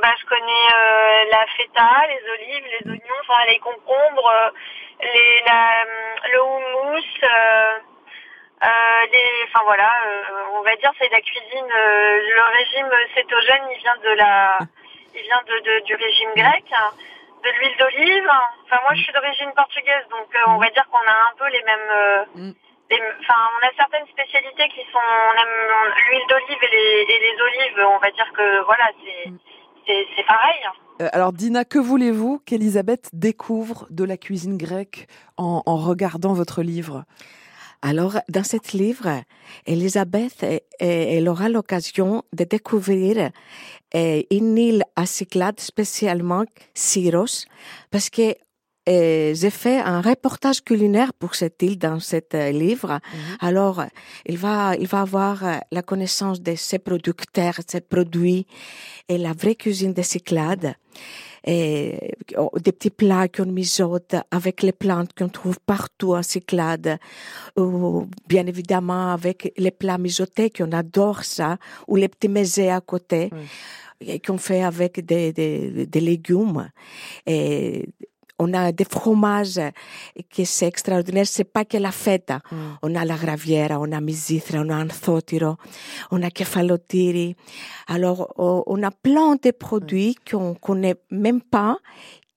Bah, 0.00 0.14
je 0.20 0.26
connais 0.26 0.66
euh, 0.74 1.30
la 1.30 1.46
feta, 1.56 2.06
les 2.08 2.22
olives, 2.34 2.64
les 2.80 2.90
oignons, 2.90 3.20
enfin 3.22 3.44
les 3.48 3.58
concombres, 3.58 4.32
les, 5.02 5.42
la, 5.46 5.84
le 6.32 6.42
houmous. 6.42 7.04
les, 9.12 9.28
enfin 9.48 9.64
voilà, 9.64 9.90
on 10.54 10.62
va 10.62 10.76
dire 10.76 10.92
c'est 10.98 11.08
de 11.08 11.12
la 11.12 11.20
cuisine. 11.20 11.68
le 11.68 12.44
régime 12.58 12.88
cétogène, 13.14 13.62
il 13.72 13.78
vient 13.78 13.96
de 14.02 14.16
la, 14.16 14.58
il 15.14 15.22
vient 15.22 15.42
de, 15.46 15.56
de 15.64 15.84
du 15.86 15.94
régime 15.96 16.30
grec 16.36 16.64
de 17.44 17.50
l'huile 17.56 17.76
d'olive. 17.78 18.28
Enfin, 18.64 18.78
moi, 18.82 18.92
je 18.94 19.02
suis 19.02 19.12
d'origine 19.12 19.50
portugaise, 19.56 20.04
donc 20.10 20.28
euh, 20.34 20.52
on 20.54 20.58
va 20.58 20.70
dire 20.70 20.86
qu'on 20.90 20.98
a 21.06 21.16
un 21.30 21.34
peu 21.38 21.48
les 21.48 21.62
mêmes. 21.64 21.90
Euh, 21.90 22.24
Mm. 22.34 22.52
les- 22.90 23.02
Enfin, 23.20 23.38
on 23.56 23.66
a 23.66 23.70
certaines 23.76 24.06
spécialités 24.08 24.68
qui 24.74 24.82
sont. 24.92 24.98
On 25.30 25.34
aime 25.42 25.58
l'huile 26.08 26.26
d'olive 26.28 26.58
et 26.62 26.70
les, 26.76 27.14
et 27.14 27.18
les 27.26 27.36
olives. 27.48 27.86
On 27.94 27.98
va 27.98 28.10
dire 28.10 28.30
que 28.36 28.64
voilà, 28.64 28.86
c'est 29.04 29.30
Mm. 29.30 29.38
c'est 29.86 30.06
c'est 30.16 30.26
pareil. 30.26 30.60
Euh, 31.00 31.08
Alors 31.12 31.32
Dina, 31.32 31.64
que 31.64 31.78
voulez-vous 31.78 32.40
qu'Elisabeth 32.46 33.08
découvre 33.12 33.86
de 33.90 34.04
la 34.04 34.16
cuisine 34.18 34.58
grecque 34.58 35.06
en, 35.38 35.62
en 35.64 35.76
regardant 35.76 36.34
votre 36.34 36.62
livre? 36.62 37.04
Alors, 37.82 38.18
dans 38.28 38.44
ce 38.44 38.58
livre, 38.76 39.08
Elisabeth, 39.66 40.44
elle 40.80 41.26
aura 41.30 41.48
l'occasion 41.48 42.24
de 42.34 42.44
découvrir 42.44 43.30
eh, 43.92 44.26
une 44.30 44.56
île 44.56 44.84
à 44.96 45.06
Cyclades, 45.06 45.60
spécialement 45.60 46.44
Syros, 46.74 47.46
parce 47.90 48.10
que 48.10 48.34
eh, 48.86 49.34
j'ai 49.34 49.50
fait 49.50 49.78
un 49.78 50.00
reportage 50.00 50.62
culinaire 50.64 51.12
pour 51.12 51.34
cette 51.34 51.62
île 51.62 51.78
dans 51.78 52.00
ce 52.00 52.16
euh, 52.34 52.50
livre. 52.50 52.98
Alors, 53.40 53.84
il 54.26 54.38
va, 54.38 54.74
il 54.76 54.86
va 54.86 55.02
avoir 55.02 55.44
euh, 55.44 55.56
la 55.70 55.82
connaissance 55.82 56.40
de 56.40 56.54
ses 56.54 56.78
producteurs, 56.78 57.54
ses 57.66 57.82
produits 57.82 58.46
et 59.08 59.18
la 59.18 59.32
vraie 59.32 59.54
cuisine 59.54 59.92
de 59.92 60.02
Cyclades. 60.02 60.74
Et 61.44 62.16
oh, 62.36 62.50
des 62.62 62.72
petits 62.72 62.90
plats 62.90 63.28
qu'on 63.28 63.46
mijote 63.46 64.14
avec 64.30 64.62
les 64.62 64.72
plantes 64.72 65.12
qu'on 65.16 65.28
trouve 65.28 65.58
partout 65.60 66.14
en 66.14 66.22
Cyclades, 66.22 66.98
ou 67.56 68.06
bien 68.28 68.46
évidemment 68.46 69.12
avec 69.12 69.52
les 69.56 69.70
plats 69.70 69.98
mijotés 69.98 70.50
qu'on 70.50 70.72
adore 70.72 71.24
ça, 71.24 71.56
ou 71.88 71.96
les 71.96 72.08
petits 72.08 72.28
mésés 72.28 72.70
à 72.70 72.80
côté, 72.80 73.30
qu'on 74.26 74.38
fait 74.38 74.62
avec 74.62 75.04
des, 75.04 75.32
des, 75.32 75.86
des 75.86 76.00
légumes. 76.00 76.70
Et 77.26 77.88
on 78.40 78.54
a 78.54 78.72
des 78.72 78.84
fromages 78.84 79.60
qui 80.30 80.46
c'est 80.46 80.66
extraordinaire. 80.66 81.26
C'est 81.26 81.44
pas 81.44 81.64
que 81.64 81.76
la 81.76 81.92
fête. 81.92 82.32
On 82.82 82.94
a 82.94 83.04
la 83.04 83.16
graviera, 83.16 83.78
on 83.78 83.92
a 83.92 84.00
misitra, 84.00 84.60
on 84.60 84.70
a 84.70 84.82
anthotiro, 84.82 85.56
on 86.10 86.22
a 86.22 86.30
kefalotiri. 86.30 87.36
Alors, 87.86 88.32
on 88.38 88.82
a 88.82 88.90
plein 88.90 89.36
de 89.36 89.50
produits 89.50 90.16
qu'on 90.28 90.54
connaît 90.54 90.96
même 91.10 91.42
pas, 91.42 91.76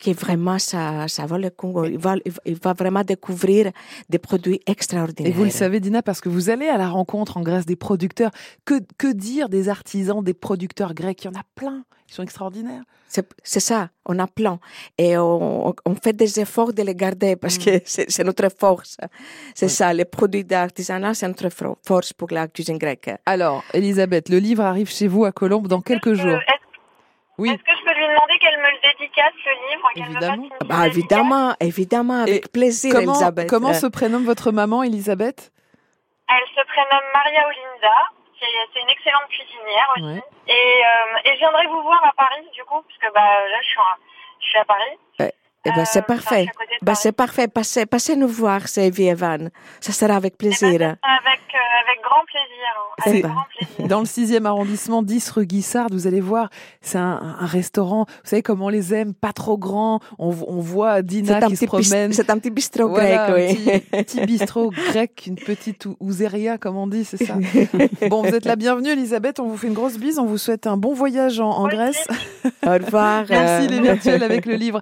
qui 0.03 0.11
vraiment, 0.11 0.59
ça, 0.59 1.07
ça 1.07 1.25
va 1.25 1.37
le 1.37 1.49
coup. 1.49 1.85
Il 1.85 1.97
va, 1.97 2.15
il 2.45 2.55
va 2.55 2.73
vraiment 2.73 3.03
découvrir 3.03 3.71
des 4.09 4.19
produits 4.19 4.59
extraordinaires. 4.67 5.31
Et 5.31 5.33
vous 5.33 5.45
le 5.45 5.49
savez, 5.49 5.79
Dina, 5.79 6.01
parce 6.03 6.19
que 6.19 6.27
vous 6.27 6.49
allez 6.49 6.67
à 6.67 6.77
la 6.77 6.89
rencontre 6.89 7.37
en 7.37 7.41
Grèce 7.41 7.65
des 7.65 7.77
producteurs. 7.77 8.31
Que, 8.65 8.81
que 8.97 9.13
dire 9.13 9.47
des 9.47 9.69
artisans, 9.69 10.21
des 10.21 10.33
producteurs 10.33 10.93
grecs? 10.93 11.23
Il 11.23 11.27
y 11.27 11.29
en 11.29 11.39
a 11.39 11.43
plein. 11.55 11.85
Ils 12.09 12.13
sont 12.13 12.23
extraordinaires. 12.23 12.83
C'est 13.43 13.59
ça, 13.59 13.89
on 14.05 14.17
a 14.19 14.27
plein. 14.27 14.59
Et 14.97 15.17
on, 15.17 15.73
on, 15.85 15.95
fait 15.95 16.13
des 16.13 16.39
efforts 16.39 16.73
de 16.73 16.81
les 16.81 16.95
garder 16.95 17.35
parce 17.35 17.59
que 17.59 17.79
c'est 17.85 18.23
notre 18.23 18.49
force. 18.49 18.97
C'est 19.53 19.67
ça, 19.67 19.93
les 19.93 20.05
produits 20.05 20.43
d'artisanat, 20.43 21.13
c'est 21.13 21.27
notre 21.27 21.49
force 21.85 22.11
pour 22.11 22.29
la 22.31 22.47
cuisine 22.47 22.79
grecque. 22.79 23.11
Alors, 23.25 23.63
Elisabeth, 23.73 24.29
le 24.29 24.39
livre 24.39 24.63
arrive 24.63 24.89
chez 24.89 25.07
vous 25.07 25.25
à 25.25 25.31
Colombe 25.31 25.67
dans 25.67 25.81
quelques 25.81 26.13
jours. 26.13 26.39
Oui. 27.43 27.49
Est-ce 27.49 27.63
que 27.63 27.77
je 27.77 27.83
peux 27.83 27.93
lui 27.93 28.07
demander 28.07 28.37
qu'elle 28.39 28.57
me 28.57 28.71
le 28.71 28.79
dédicace, 28.81 29.33
ce 29.43 29.49
livre 29.67 29.89
Évidemment. 29.95 30.49
bah, 30.65 30.87
évidemment, 30.87 31.55
évidemment, 31.59 32.21
avec 32.21 32.49
plaisir, 32.53 32.93
comment, 32.93 33.11
Elisabeth. 33.11 33.49
Comment 33.49 33.73
se 33.73 33.87
prénomme 33.87 34.23
votre 34.23 34.51
maman, 34.53 34.81
Elisabeth? 34.81 35.51
Elle 36.29 36.47
se 36.55 36.65
prénomme 36.65 37.07
Maria 37.13 37.45
Olinda. 37.45 37.97
C'est 38.39 38.79
une 38.81 38.89
excellente 38.89 39.27
cuisinière 39.29 39.89
aussi. 39.97 40.21
Et, 40.47 40.51
euh, 40.53 41.19
et 41.25 41.33
je 41.33 41.39
viendrai 41.39 41.67
vous 41.67 41.81
voir 41.81 42.01
à 42.05 42.13
Paris, 42.15 42.47
du 42.53 42.63
coup, 42.63 42.81
parce 42.81 42.97
que 42.99 43.13
bah, 43.13 43.19
là, 43.21 43.57
je 43.61 43.67
suis, 43.67 43.79
je 44.39 44.47
suis 44.47 44.57
à 44.59 44.65
Paris. 44.65 44.97
Eh 45.65 45.69
ben, 45.71 45.85
c'est 45.85 45.99
euh, 45.99 46.01
parfait. 46.01 46.47
Ben, 46.81 46.93
c'est 46.93 47.13
parfait. 47.13 47.47
Passez, 47.47 47.85
passez 47.85 48.17
nous 48.17 48.27
voir, 48.27 48.67
Sylvie 48.67 49.07
Evan. 49.07 49.49
Ça 49.79 49.93
sera 49.93 50.15
avec 50.15 50.37
plaisir. 50.37 50.73
Eh 50.73 50.77
ben, 50.77 50.97
avec, 51.01 51.41
euh, 51.53 51.81
avec 51.81 52.03
grand 52.03 52.25
plaisir. 52.25 52.67
Hein. 52.75 53.03
Avec 53.05 53.23
grand 53.23 53.45
plaisir. 53.55 53.87
Dans 53.87 53.99
le 53.99 54.05
6e 54.05 54.45
arrondissement, 54.45 55.03
10 55.03 55.29
rue 55.31 55.45
Guissard, 55.45 55.87
vous 55.89 56.05
allez 56.05 56.19
voir, 56.19 56.49
c'est 56.81 56.97
un, 56.97 57.37
un, 57.39 57.45
restaurant, 57.45 58.05
vous 58.07 58.29
savez 58.29 58.41
comment 58.41 58.65
on 58.65 58.69
les 58.69 58.93
aime, 58.93 59.13
pas 59.13 59.31
trop 59.31 59.57
grand. 59.57 60.01
On, 60.19 60.35
on 60.47 60.59
voit 60.59 61.01
Dina 61.01 61.41
qui 61.41 61.55
se 61.55 61.65
promène. 61.65 62.11
C'est 62.11 62.29
un 62.29 62.37
petit 62.39 62.51
bistrot 62.51 62.89
grec, 62.89 63.19
oui. 63.33 63.81
Un 63.93 64.03
petit, 64.03 64.25
bistrot 64.25 64.69
grec, 64.69 65.23
une 65.27 65.35
petite 65.35 65.87
ouzeria, 66.01 66.57
comme 66.57 66.75
on 66.75 66.87
dit, 66.87 67.05
c'est 67.05 67.23
ça. 67.23 67.35
bon, 68.09 68.23
vous 68.23 68.35
êtes 68.35 68.45
la 68.45 68.57
bienvenue, 68.57 68.89
Elisabeth. 68.89 69.39
On 69.39 69.47
vous 69.47 69.57
fait 69.57 69.67
une 69.67 69.73
grosse 69.73 69.97
bise. 69.97 70.19
On 70.19 70.25
vous 70.25 70.37
souhaite 70.37 70.67
un 70.67 70.77
bon 70.77 70.93
voyage 70.93 71.39
en, 71.39 71.49
en 71.49 71.67
Grèce. 71.67 72.05
Au 72.65 72.71
revoir. 72.71 73.25
Merci, 73.29 73.67
les 73.67 73.79
virtuels 73.79 74.23
avec 74.23 74.45
le 74.45 74.55
livre. 74.55 74.81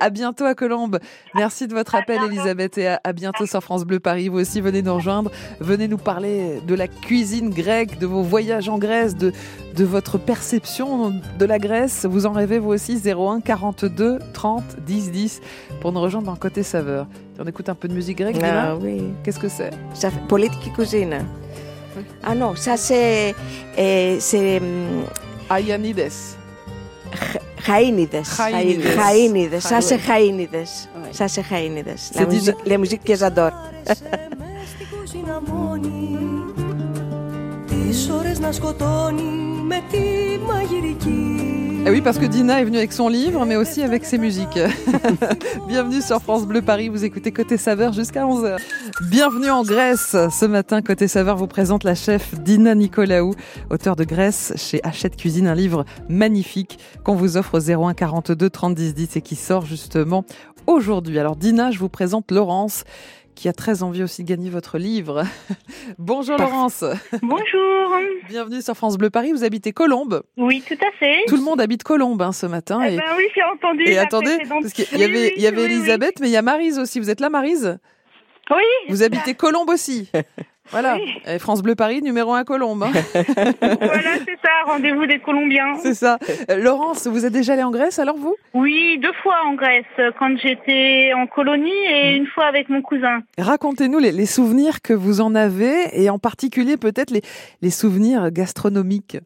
À 0.00 0.08
bientôt 0.08 0.21
à 0.24 0.54
Colombe. 0.54 0.98
Merci 1.34 1.66
de 1.66 1.74
votre 1.74 1.94
appel, 1.94 2.20
Elisabeth, 2.26 2.78
et 2.78 2.88
à, 2.88 3.12
bientôt 3.12 3.46
sur 3.46 3.62
France 3.62 3.84
Bleu 3.84 4.00
Paris. 4.00 4.28
Vous 4.28 4.38
aussi, 4.38 4.60
venez 4.60 4.82
nous 4.82 4.94
rejoindre. 4.94 5.30
Venez 5.60 5.88
nous 5.88 5.98
parler 5.98 6.60
de 6.66 6.74
la 6.74 6.88
cuisine 6.88 7.50
grecque, 7.50 7.98
de 7.98 8.06
vos 8.06 8.22
voyages 8.22 8.68
en 8.68 8.78
Grèce, 8.78 9.16
de, 9.16 9.32
de 9.76 9.84
votre 9.84 10.18
perception 10.18 11.12
de 11.38 11.44
la 11.44 11.58
Grèce. 11.58 12.06
Vous 12.08 12.26
en 12.26 12.32
rêvez, 12.32 12.58
vous 12.58 12.70
aussi, 12.70 13.00
01 13.04 13.40
42 13.40 14.18
30 14.32 14.62
10 14.86 15.10
10 15.10 15.40
pour 15.80 15.92
nous 15.92 16.00
rejoindre 16.00 16.26
dans 16.26 16.36
Côté 16.36 16.62
Saveur. 16.62 17.06
On 17.38 17.46
écoute 17.46 17.68
un 17.68 17.74
peu 17.74 17.88
de 17.88 17.94
musique 17.94 18.18
grecque, 18.18 18.36
Ah 18.42 18.76
oui. 18.76 19.02
Qu'est-ce 19.24 19.40
que 19.40 19.48
c'est? 19.48 19.70
Politique 20.28 20.72
cuisine. 20.72 21.18
Ah 22.22 22.34
non, 22.34 22.54
ça 22.54 22.76
c'est. 22.76 23.34
C'est. 23.76 24.60
Hum, 24.60 25.04
Χαίνιδε. 27.64 28.22
Χαίνιδε. 28.22 29.60
Σα 29.60 29.80
σε 29.80 29.96
χαίνιδε. 29.96 30.66
Σα 31.10 31.28
σε 31.28 31.42
και 33.02 33.16
ζαντόρ. 33.16 33.50
Σκοτώνει 38.52 39.22
με 39.66 39.82
τη 39.90 39.98
μαγειρική. 40.46 41.61
Et 41.84 41.90
oui, 41.90 42.00
parce 42.00 42.18
que 42.18 42.26
Dina 42.26 42.60
est 42.60 42.64
venue 42.64 42.78
avec 42.78 42.92
son 42.92 43.08
livre, 43.08 43.44
mais 43.44 43.56
aussi 43.56 43.82
avec 43.82 44.04
ses 44.04 44.16
musiques. 44.16 44.56
Bienvenue 45.66 46.00
sur 46.00 46.22
France 46.22 46.46
Bleu 46.46 46.62
Paris, 46.62 46.88
vous 46.88 47.04
écoutez 47.04 47.32
Côté 47.32 47.56
Saveur 47.56 47.92
jusqu'à 47.92 48.24
11h. 48.24 48.58
Bienvenue 49.10 49.50
en 49.50 49.64
Grèce. 49.64 50.14
Ce 50.30 50.46
matin, 50.46 50.80
Côté 50.80 51.08
Saveur 51.08 51.36
vous 51.36 51.48
présente 51.48 51.82
la 51.82 51.96
chef 51.96 52.38
Dina 52.40 52.76
Nicolaou, 52.76 53.34
auteur 53.68 53.96
de 53.96 54.04
Grèce 54.04 54.52
chez 54.54 54.80
Hachette 54.84 55.16
Cuisine, 55.16 55.48
un 55.48 55.56
livre 55.56 55.84
magnifique 56.08 56.78
qu'on 57.02 57.16
vous 57.16 57.36
offre 57.36 57.58
au 57.58 57.88
01 57.88 57.94
42 57.94 58.48
30 58.48 58.74
10 58.76 58.94
10 58.94 59.16
et 59.16 59.20
qui 59.20 59.34
sort 59.34 59.66
justement 59.66 60.24
aujourd'hui. 60.68 61.18
Alors 61.18 61.34
Dina, 61.34 61.72
je 61.72 61.80
vous 61.80 61.88
présente 61.88 62.30
Laurence 62.30 62.84
qui 63.34 63.48
a 63.48 63.52
très 63.52 63.82
envie 63.82 64.02
aussi 64.02 64.22
de 64.22 64.28
gagner 64.28 64.50
votre 64.50 64.78
livre. 64.78 65.24
Bonjour 65.98 66.36
Laurence. 66.36 66.84
Bonjour. 67.22 67.98
Bienvenue 68.28 68.62
sur 68.62 68.74
France 68.76 68.96
Bleu 68.98 69.10
Paris. 69.10 69.32
Vous 69.32 69.44
habitez 69.44 69.72
Colombe. 69.72 70.22
Oui, 70.36 70.62
tout 70.66 70.78
à 70.84 70.90
fait. 70.98 71.24
Tout 71.26 71.36
le 71.36 71.42
monde 71.42 71.60
habite 71.60 71.82
Colombe 71.82 72.22
hein, 72.22 72.32
ce 72.32 72.46
matin. 72.46 72.80
Eh 72.84 72.96
ben 72.96 73.02
oui, 73.16 73.24
j'ai 73.34 73.42
entendu. 73.42 73.84
Et 73.84 73.98
attendez, 73.98 74.38
parce 74.48 74.72
qu'il 74.72 74.98
y 74.98 75.04
avait, 75.04 75.32
il 75.36 75.42
y 75.42 75.46
avait 75.46 75.64
Elisabeth, 75.64 76.20
mais 76.20 76.28
il 76.28 76.32
y 76.32 76.36
a 76.36 76.42
Marise 76.42 76.78
aussi. 76.78 77.00
Vous 77.00 77.10
êtes 77.10 77.20
là, 77.20 77.30
Marise? 77.30 77.78
Oui. 78.50 78.64
Vous 78.88 79.02
habitez 79.02 79.34
Colombe 79.34 79.70
aussi. 79.70 80.10
Voilà, 80.72 80.96
France 81.38 81.62
Bleu 81.62 81.74
Paris, 81.74 82.02
numéro 82.02 82.32
1 82.32 82.44
Colombe. 82.44 82.82
Hein. 82.82 82.92
voilà, 83.60 84.16
c'est 84.24 84.38
ça, 84.42 84.50
rendez-vous 84.66 85.06
des 85.06 85.18
Colombiens. 85.20 85.74
C'est 85.82 85.94
ça. 85.94 86.18
Euh, 86.50 86.56
Laurence, 86.56 87.06
vous 87.06 87.24
êtes 87.24 87.32
déjà 87.32 87.52
allée 87.52 87.62
en 87.62 87.70
Grèce 87.70 87.98
alors 87.98 88.16
vous? 88.16 88.34
Oui, 88.54 88.98
deux 88.98 89.12
fois 89.22 89.36
en 89.46 89.54
Grèce, 89.54 89.84
quand 90.18 90.36
j'étais 90.38 91.12
en 91.14 91.26
colonie 91.26 91.70
et 91.70 92.16
une 92.16 92.26
fois 92.26 92.46
avec 92.46 92.68
mon 92.68 92.82
cousin. 92.82 93.20
Racontez-nous 93.38 93.98
les, 93.98 94.26
souvenirs 94.26 94.80
que 94.82 94.94
vous 94.94 95.20
en 95.20 95.34
avez 95.34 96.02
et 96.02 96.10
en 96.10 96.18
particulier 96.18 96.76
peut-être 96.76 97.10
les, 97.10 97.22
les 97.60 97.70
souvenirs 97.70 98.30
gastronomiques. 98.30 99.18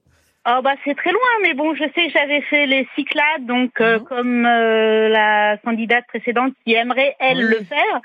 Oh 0.48 0.60
bah 0.62 0.74
c'est 0.84 0.94
très 0.94 1.10
loin, 1.10 1.20
mais 1.42 1.54
bon, 1.54 1.74
je 1.74 1.82
sais 1.82 2.06
que 2.06 2.12
j'avais 2.12 2.40
fait 2.42 2.66
les 2.66 2.86
Cyclades, 2.94 3.46
donc 3.46 3.80
euh, 3.80 3.98
mhm. 3.98 4.04
comme 4.04 4.46
euh, 4.46 5.08
la 5.08 5.56
candidate 5.56 6.06
précédente 6.06 6.52
qui 6.64 6.74
aimerait 6.74 7.16
elle 7.18 7.40
le 7.40 7.64
faire. 7.64 8.00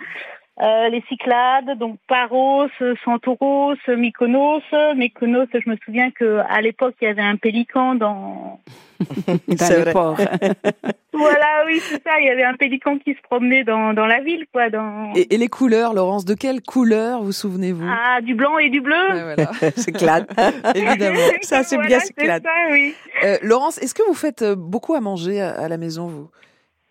Euh, 0.62 0.90
les 0.90 1.04
Cyclades, 1.10 1.76
donc 1.80 1.98
Paros, 2.08 2.68
Santoros, 3.04 3.78
Mykonos. 3.88 4.62
Mykonos, 4.96 5.48
je 5.54 5.68
me 5.68 5.76
souviens 5.84 6.12
que 6.12 6.40
à 6.48 6.62
l'époque 6.62 6.94
il 7.02 7.06
y 7.06 7.08
avait 7.08 7.24
un 7.24 7.36
pélican 7.36 7.96
dans. 7.96 8.60
dans 9.00 9.40
le 9.48 9.92
port. 9.92 10.16
voilà, 11.14 11.64
oui, 11.66 11.80
c'est 11.80 12.04
ça. 12.04 12.12
Il 12.20 12.28
y 12.28 12.30
avait 12.30 12.44
un 12.44 12.54
pélican 12.54 13.00
qui 13.00 13.16
se 13.16 13.22
promenait 13.24 13.64
dans, 13.64 13.94
dans 13.94 14.06
la 14.06 14.22
ville, 14.22 14.46
quoi. 14.54 14.70
Dans... 14.70 15.14
Et, 15.16 15.36
les 15.36 15.48
couleurs, 15.48 15.96
Laurence, 15.96 16.26
de 16.26 16.36
quelle 16.36 16.62
couleur 16.62 17.24
vous 17.24 17.32
souvenez-vous? 17.32 17.88
Ah, 17.90 18.22
du 18.22 18.36
blanc 18.36 18.60
et 18.60 18.70
du 18.70 18.82
bleu. 18.82 19.08
Voilà. 19.10 19.52
Cyclade. 19.76 20.28
Évidemment. 20.76 21.20
Ça, 21.42 21.64
c'est 21.64 21.80
bien 21.80 22.00
Cyclade. 22.00 22.44
Ça, 22.44 22.50
oui. 22.72 22.94
Euh, 23.24 23.38
Laurence, 23.42 23.80
est-ce 23.80 23.96
que 23.96 24.04
vous 24.04 24.14
faites 24.14 24.44
euh, 24.44 24.56
beaucoup 24.56 24.94
à 24.94 25.02
manger 25.02 25.42
à 25.42 25.68
la 25.68 25.78
maison, 25.78 26.06
vous? 26.06 26.30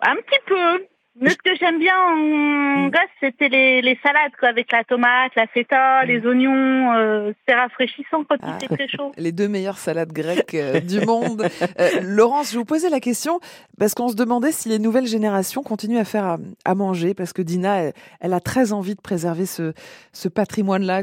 Un 0.01 0.17
petit 0.17 0.41
peu. 0.47 0.87
Mais 1.17 1.31
ce 1.31 1.37
que 1.37 1.55
j'aime 1.59 1.79
bien 1.79 1.95
en 1.97 2.89
Grèce, 2.89 3.11
c'était 3.21 3.49
les, 3.49 3.83
les, 3.83 3.99
salades, 4.03 4.31
quoi, 4.39 4.49
avec 4.49 4.71
la 4.71 4.85
tomate, 4.85 5.33
la 5.35 5.47
feta, 5.49 6.05
mm. 6.05 6.07
les 6.07 6.27
oignons. 6.27 6.93
Euh, 6.95 7.33
c'est 7.47 7.55
rafraîchissant 7.55 8.25
quand 8.29 8.37
il 8.43 8.49
ah. 8.49 8.59
fait 8.61 8.69
très 8.69 8.89
chaud. 8.89 9.13
Les 9.17 9.33
deux 9.33 9.49
meilleures 9.49 9.79
salades 9.79 10.13
grecques 10.13 10.55
euh, 10.55 10.81
du 10.81 11.01
monde. 11.01 11.47
Euh, 11.81 11.89
Laurence, 12.03 12.53
je 12.53 12.59
vous 12.59 12.65
posais 12.65 12.89
la 12.89 13.01
question 13.01 13.41
parce 13.79 13.95
qu'on 13.95 14.09
se 14.09 14.15
demandait 14.15 14.53
si 14.53 14.69
les 14.69 14.79
nouvelles 14.79 15.07
générations 15.07 15.63
continuent 15.63 15.99
à 15.99 16.05
faire 16.05 16.39
à, 16.65 16.75
manger, 16.75 17.13
parce 17.15 17.33
que 17.33 17.43
Dina, 17.43 17.93
elle, 18.21 18.33
a 18.33 18.41
très 18.41 18.73
envie 18.73 18.95
de 18.95 19.01
préserver 19.01 19.47
ce, 19.47 19.73
ce 20.13 20.29
patrimoine-là. 20.29 21.03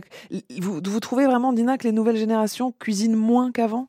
Vous, 0.60 0.80
vous 0.84 1.00
trouvez 1.00 1.26
vraiment, 1.26 1.52
Dina, 1.52 1.78
que 1.78 1.84
les 1.84 1.92
nouvelles 1.92 2.18
générations 2.18 2.74
cuisinent 2.80 3.16
moins 3.16 3.52
qu'avant? 3.52 3.88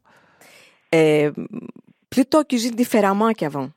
Plutôt 2.11 2.45
cuisine 2.45 2.75
différemment 2.75 3.33
qu'avant. 3.33 3.71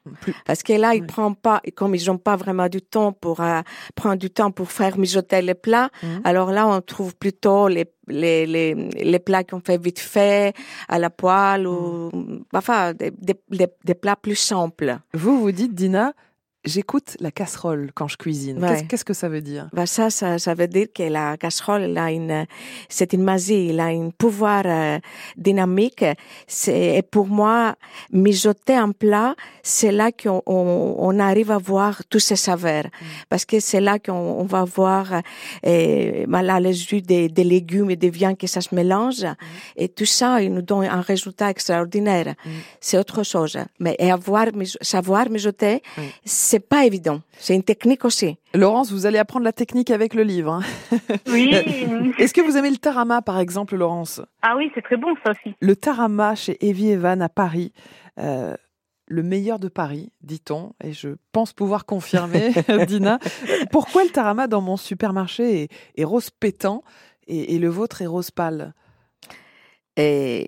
Parce 0.45 0.63
que 0.63 0.73
là, 0.73 0.95
ils 0.95 1.05
prennent 1.05 1.35
pas, 1.35 1.61
comme 1.75 1.95
ils 1.95 2.05
n'ont 2.07 2.17
pas 2.17 2.35
vraiment 2.35 2.67
du 2.69 2.81
temps 2.81 3.11
pour 3.11 3.41
euh, 3.41 3.61
prendre 3.95 4.17
du 4.17 4.29
temps 4.29 4.51
pour 4.51 4.71
faire 4.71 4.97
mijoter 4.97 5.41
les 5.41 5.53
plats, 5.53 5.89
mhm. 6.03 6.21
alors 6.23 6.51
là, 6.51 6.67
on 6.67 6.81
trouve 6.81 7.15
plutôt 7.15 7.67
les, 7.67 7.85
les, 8.07 8.45
les, 8.45 8.73
les 8.73 9.19
plats 9.19 9.43
qu'on 9.43 9.59
fait 9.59 9.81
vite 9.81 9.99
fait, 9.99 10.53
à 10.87 10.99
la 10.99 11.09
poêle, 11.09 11.67
ou, 11.67 12.09
mhm. 12.13 12.43
enfin, 12.53 12.93
des, 12.93 13.11
des, 13.11 13.67
des 13.83 13.95
plats 13.95 14.15
plus 14.15 14.35
simples. 14.35 14.97
Vous, 15.13 15.39
vous 15.39 15.51
dites, 15.51 15.73
Dina, 15.73 16.13
J'écoute 16.63 17.17
la 17.19 17.31
casserole 17.31 17.89
quand 17.95 18.07
je 18.07 18.17
cuisine. 18.17 18.63
Qu'est-ce 18.87 19.03
que 19.03 19.15
ça 19.15 19.27
veut 19.27 19.41
dire? 19.41 19.67
Bah 19.73 19.87
ça, 19.87 20.11
ça, 20.11 20.37
ça 20.37 20.53
veut 20.53 20.67
dire 20.67 20.87
que 20.93 21.01
la 21.01 21.35
casserole, 21.35 21.81
elle 21.81 21.97
a 21.97 22.11
une, 22.11 22.45
c'est 22.87 23.13
une 23.13 23.23
magie, 23.23 23.69
elle 23.69 23.79
a 23.79 23.85
un 23.85 24.11
pouvoir 24.15 24.61
euh, 24.65 24.99
dynamique. 25.37 26.05
C'est, 26.45 26.97
et 26.97 27.01
pour 27.01 27.25
moi, 27.25 27.75
mijoter 28.11 28.75
un 28.75 28.91
plat, 28.91 29.35
c'est 29.63 29.91
là 29.91 30.11
qu'on 30.11 30.43
on, 30.45 30.95
on, 30.99 31.19
arrive 31.19 31.49
à 31.49 31.57
voir 31.57 32.03
tous 32.11 32.19
ces 32.19 32.35
saveurs, 32.35 32.85
mm. 32.85 33.05
parce 33.27 33.45
que 33.45 33.59
c'est 33.59 33.81
là 33.81 33.97
qu'on 33.97 34.13
on 34.13 34.45
va 34.45 34.63
voir 34.63 35.21
euh, 35.65 36.25
là, 36.27 36.59
les 36.59 36.73
jus 36.73 37.01
des, 37.01 37.27
des, 37.27 37.43
légumes 37.43 37.89
et 37.89 37.95
des 37.95 38.11
viandes 38.11 38.37
que 38.37 38.47
ça 38.47 38.61
se 38.61 38.75
mélange, 38.75 39.23
mm. 39.23 39.35
et 39.77 39.89
tout 39.89 40.05
ça, 40.05 40.43
il 40.43 40.53
nous 40.53 40.61
donne 40.61 40.85
un 40.85 41.01
résultat 41.01 41.49
extraordinaire. 41.49 42.35
Mm. 42.45 42.49
C'est 42.79 42.99
autre 42.99 43.23
chose. 43.23 43.57
Mais 43.79 43.95
et 43.97 44.11
avoir, 44.11 44.45
savoir 44.81 45.27
mijoter, 45.29 45.81
c'est 46.23 46.50
pas 46.59 46.85
évident. 46.85 47.21
C'est 47.37 47.55
une 47.55 47.63
technique 47.63 48.05
aussi. 48.05 48.37
Laurence, 48.53 48.91
vous 48.91 49.05
allez 49.05 49.17
apprendre 49.17 49.45
la 49.45 49.53
technique 49.53 49.91
avec 49.91 50.13
le 50.13 50.23
livre. 50.23 50.53
Hein. 50.53 50.61
Oui. 51.27 51.53
Est-ce 52.17 52.33
que 52.33 52.41
vous 52.41 52.57
aimez 52.57 52.69
le 52.69 52.77
tarama, 52.77 53.21
par 53.21 53.39
exemple, 53.39 53.75
Laurence? 53.75 54.21
Ah 54.41 54.55
oui, 54.57 54.71
c'est 54.75 54.81
très 54.81 54.97
bon 54.97 55.15
ça 55.25 55.31
aussi. 55.31 55.55
Le 55.59 55.75
tarama 55.75 56.35
chez 56.35 56.57
Evie 56.67 56.89
Evan 56.89 57.21
à 57.21 57.29
Paris. 57.29 57.73
Euh, 58.19 58.55
le 59.07 59.23
meilleur 59.23 59.59
de 59.59 59.67
Paris, 59.67 60.11
dit-on, 60.21 60.73
et 60.83 60.93
je 60.93 61.09
pense 61.31 61.53
pouvoir 61.53 61.85
confirmer, 61.85 62.51
Dina. 62.87 63.19
Pourquoi 63.71 64.03
le 64.03 64.09
tarama 64.09 64.47
dans 64.47 64.61
mon 64.61 64.77
supermarché 64.77 65.67
est, 65.95 66.03
rose 66.03 66.29
pétant 66.29 66.83
et, 67.27 67.59
le 67.59 67.67
vôtre 67.67 68.01
est 68.01 68.07
rose 68.07 68.31
pâle? 68.31 68.73
Et 69.97 70.47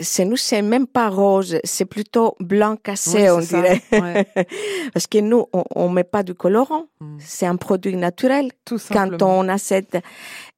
c'est 0.00 0.24
nous, 0.24 0.36
c'est 0.36 0.62
même 0.62 0.86
pas 0.86 1.08
rose, 1.08 1.58
c'est 1.62 1.84
plutôt 1.84 2.34
blanc 2.40 2.76
cassé, 2.76 3.30
on 3.30 3.38
dirait. 3.38 3.80
Parce 4.92 5.06
que 5.06 5.18
nous, 5.18 5.46
on, 5.52 5.64
on 5.74 5.88
met 5.88 6.04
pas 6.04 6.22
du 6.22 6.34
colorant. 6.34 6.86
Hmm. 7.00 7.16
C'est 7.20 7.46
un 7.46 7.56
produit 7.56 7.96
naturel. 7.96 8.50
Tout 8.64 8.78
Quand 8.90 9.22
on 9.22 9.48
achète 9.48 9.98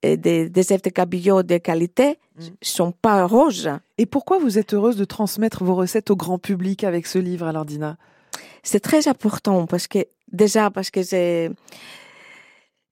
euh, 0.05 0.17
des, 0.17 0.49
des 0.49 0.73
œufs 0.73 0.81
de 0.81 0.91
cabillaud 0.91 1.43
de 1.43 1.59
qualité, 1.59 2.19
mm. 2.39 2.45
sont 2.63 2.93
pas 2.93 3.27
roses. 3.27 3.71
Et 3.99 4.07
pourquoi 4.07 4.39
vous 4.39 4.59
êtes 4.59 4.73
heureuse 4.73 4.97
de 4.97 5.05
transmettre 5.05 5.65
vos 5.65 5.75
recettes 5.75 6.11
au 6.11 6.17
grand 6.17 6.39
public 6.39 6.85
avec 6.85 7.07
ce 7.07 7.19
livre, 7.19 7.47
alors 7.47 7.67
Dina? 7.67 7.97
C'est 8.63 8.81
très 8.81 9.07
important 9.07 9.67
parce 9.67 9.87
que, 9.87 9.99
déjà, 10.33 10.71
parce 10.71 10.91
que 10.91 11.03
je, 11.03 11.51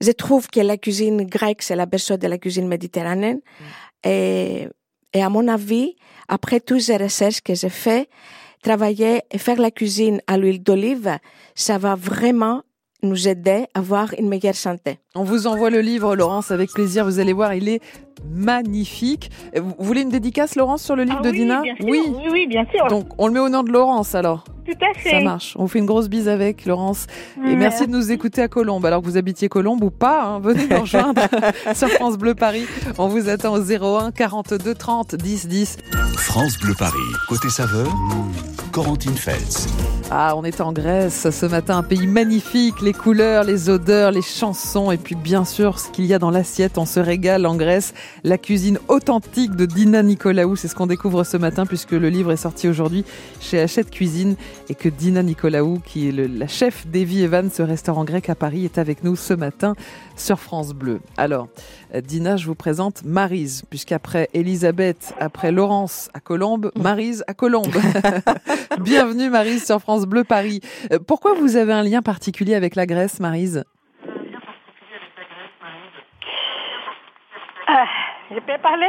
je 0.00 0.12
trouve 0.12 0.48
que 0.48 0.60
la 0.60 0.76
cuisine 0.76 1.24
grecque, 1.24 1.62
c'est 1.62 1.76
la 1.76 1.86
berceau 1.86 2.16
de 2.16 2.26
la 2.26 2.38
cuisine 2.38 2.68
méditerranéenne. 2.68 3.38
Mm. 3.38 4.08
Et, 4.08 4.68
et 5.14 5.22
à 5.22 5.28
mon 5.28 5.48
avis, 5.48 5.96
après 6.28 6.60
toutes 6.60 6.86
les 6.88 6.96
recherches 6.96 7.40
que 7.40 7.54
j'ai 7.54 7.70
fait, 7.70 8.08
travailler 8.62 9.22
et 9.30 9.38
faire 9.38 9.60
la 9.60 9.70
cuisine 9.70 10.20
à 10.26 10.36
l'huile 10.36 10.62
d'olive, 10.62 11.18
ça 11.54 11.78
va 11.78 11.94
vraiment 11.94 12.62
nous 13.02 13.28
aider 13.28 13.66
à 13.74 13.78
avoir 13.78 14.14
une 14.18 14.28
meilleure 14.28 14.54
santé. 14.54 14.98
On 15.14 15.24
vous 15.24 15.46
envoie 15.46 15.70
le 15.70 15.80
livre, 15.80 16.16
Laurence, 16.16 16.50
avec 16.50 16.70
plaisir. 16.70 17.04
Vous 17.04 17.20
allez 17.20 17.34
voir, 17.34 17.54
il 17.54 17.68
est 17.68 17.80
magnifique. 18.24 19.30
Vous 19.56 19.74
voulez 19.78 20.02
une 20.02 20.10
dédicace, 20.10 20.56
Laurence, 20.56 20.82
sur 20.82 20.96
le 20.96 21.04
livre 21.04 21.20
ah 21.20 21.24
de 21.26 21.30
Dina 21.30 21.62
oui. 21.82 22.02
oui, 22.30 22.46
bien 22.46 22.64
sûr. 22.74 22.86
Donc, 22.88 23.06
on 23.18 23.26
le 23.26 23.32
met 23.32 23.40
au 23.40 23.48
nom 23.48 23.62
de 23.62 23.72
Laurence, 23.72 24.14
alors 24.14 24.44
tout 24.64 24.72
à 24.80 24.98
fait. 24.98 25.10
Ça 25.10 25.20
marche. 25.20 25.54
On 25.58 25.68
fait 25.68 25.78
une 25.78 25.86
grosse 25.86 26.08
bise 26.08 26.26
avec 26.26 26.64
Laurence. 26.64 27.06
Et 27.46 27.54
merci 27.54 27.86
de 27.86 27.92
nous 27.92 28.12
écouter 28.12 28.40
à 28.40 28.48
Colombes. 28.48 28.86
Alors 28.86 29.02
que 29.02 29.06
vous 29.06 29.18
habitiez 29.18 29.48
Colombes 29.48 29.84
ou 29.84 29.90
pas, 29.90 30.24
hein, 30.24 30.40
venez 30.40 30.66
nous 30.66 30.80
rejoindre 30.80 31.20
sur 31.74 31.88
France 31.90 32.16
Bleu 32.16 32.34
Paris. 32.34 32.64
On 32.96 33.08
vous 33.08 33.28
attend 33.28 33.52
au 33.52 33.60
01 33.60 34.10
42 34.10 34.74
30 34.74 35.16
10 35.16 35.48
10. 35.48 35.76
France 36.16 36.58
Bleu 36.58 36.74
Paris. 36.78 36.96
Côté 37.28 37.50
saveur, 37.50 37.88
Corentine 38.72 39.16
Feltz. 39.16 39.68
Ah, 40.10 40.34
on 40.36 40.44
est 40.44 40.60
en 40.60 40.72
Grèce 40.72 41.30
ce 41.30 41.46
matin, 41.46 41.78
un 41.78 41.82
pays 41.82 42.06
magnifique, 42.06 42.80
les 42.80 42.92
couleurs, 42.92 43.44
les 43.44 43.68
odeurs, 43.68 44.10
les 44.10 44.22
chansons 44.22 44.90
et 44.90 44.96
puis 44.96 45.14
bien 45.14 45.44
sûr 45.44 45.78
ce 45.78 45.90
qu'il 45.90 46.06
y 46.06 46.14
a 46.14 46.18
dans 46.18 46.30
l'assiette. 46.30 46.78
On 46.78 46.86
se 46.86 47.00
régale 47.00 47.46
en 47.46 47.56
Grèce. 47.56 47.92
La 48.22 48.38
cuisine 48.38 48.78
authentique 48.88 49.54
de 49.54 49.66
Dina 49.66 50.02
Nicolaou, 50.02 50.56
c'est 50.56 50.68
ce 50.68 50.74
qu'on 50.74 50.86
découvre 50.86 51.24
ce 51.24 51.36
matin 51.36 51.66
puisque 51.66 51.92
le 51.92 52.08
livre 52.08 52.32
est 52.32 52.36
sorti 52.36 52.68
aujourd'hui 52.68 53.04
chez 53.40 53.60
Hachette 53.60 53.90
Cuisine 53.90 54.36
et 54.68 54.74
que 54.74 54.88
Dina 54.88 55.22
Nicolaou, 55.22 55.80
qui 55.84 56.08
est 56.08 56.12
la 56.12 56.46
chef 56.46 56.86
d'Evie 56.86 57.22
Evan, 57.22 57.50
ce 57.50 57.62
restaurant 57.62 58.04
grec 58.04 58.30
à 58.30 58.34
Paris, 58.34 58.64
est 58.64 58.78
avec 58.78 59.04
nous 59.04 59.16
ce 59.16 59.34
matin 59.34 59.74
sur 60.16 60.38
France 60.38 60.72
Bleu. 60.72 61.00
Alors, 61.16 61.48
euh, 61.94 62.00
Dina, 62.00 62.36
je 62.36 62.46
vous 62.46 62.54
présente 62.54 63.04
Marise, 63.04 63.62
puisqu'après 63.68 64.28
Elisabeth, 64.34 65.14
après 65.18 65.52
Laurence 65.52 66.08
à 66.14 66.20
Colombes, 66.20 66.70
Marise 66.76 67.24
à 67.26 67.34
Colombes. 67.34 67.76
Bienvenue 68.80 69.30
Marise 69.30 69.64
sur 69.64 69.80
France 69.80 70.06
Bleu 70.06 70.24
Paris. 70.24 70.60
Euh, 70.92 70.98
pourquoi 71.04 71.34
vous 71.34 71.56
avez 71.56 71.72
un 71.72 71.82
lien 71.82 72.02
particulier 72.02 72.54
avec 72.54 72.74
la 72.74 72.86
Grèce, 72.86 73.20
Marise? 73.20 73.64
Ah, 77.66 77.86
Je 78.30 78.36
peux 78.36 78.58
parler? 78.62 78.88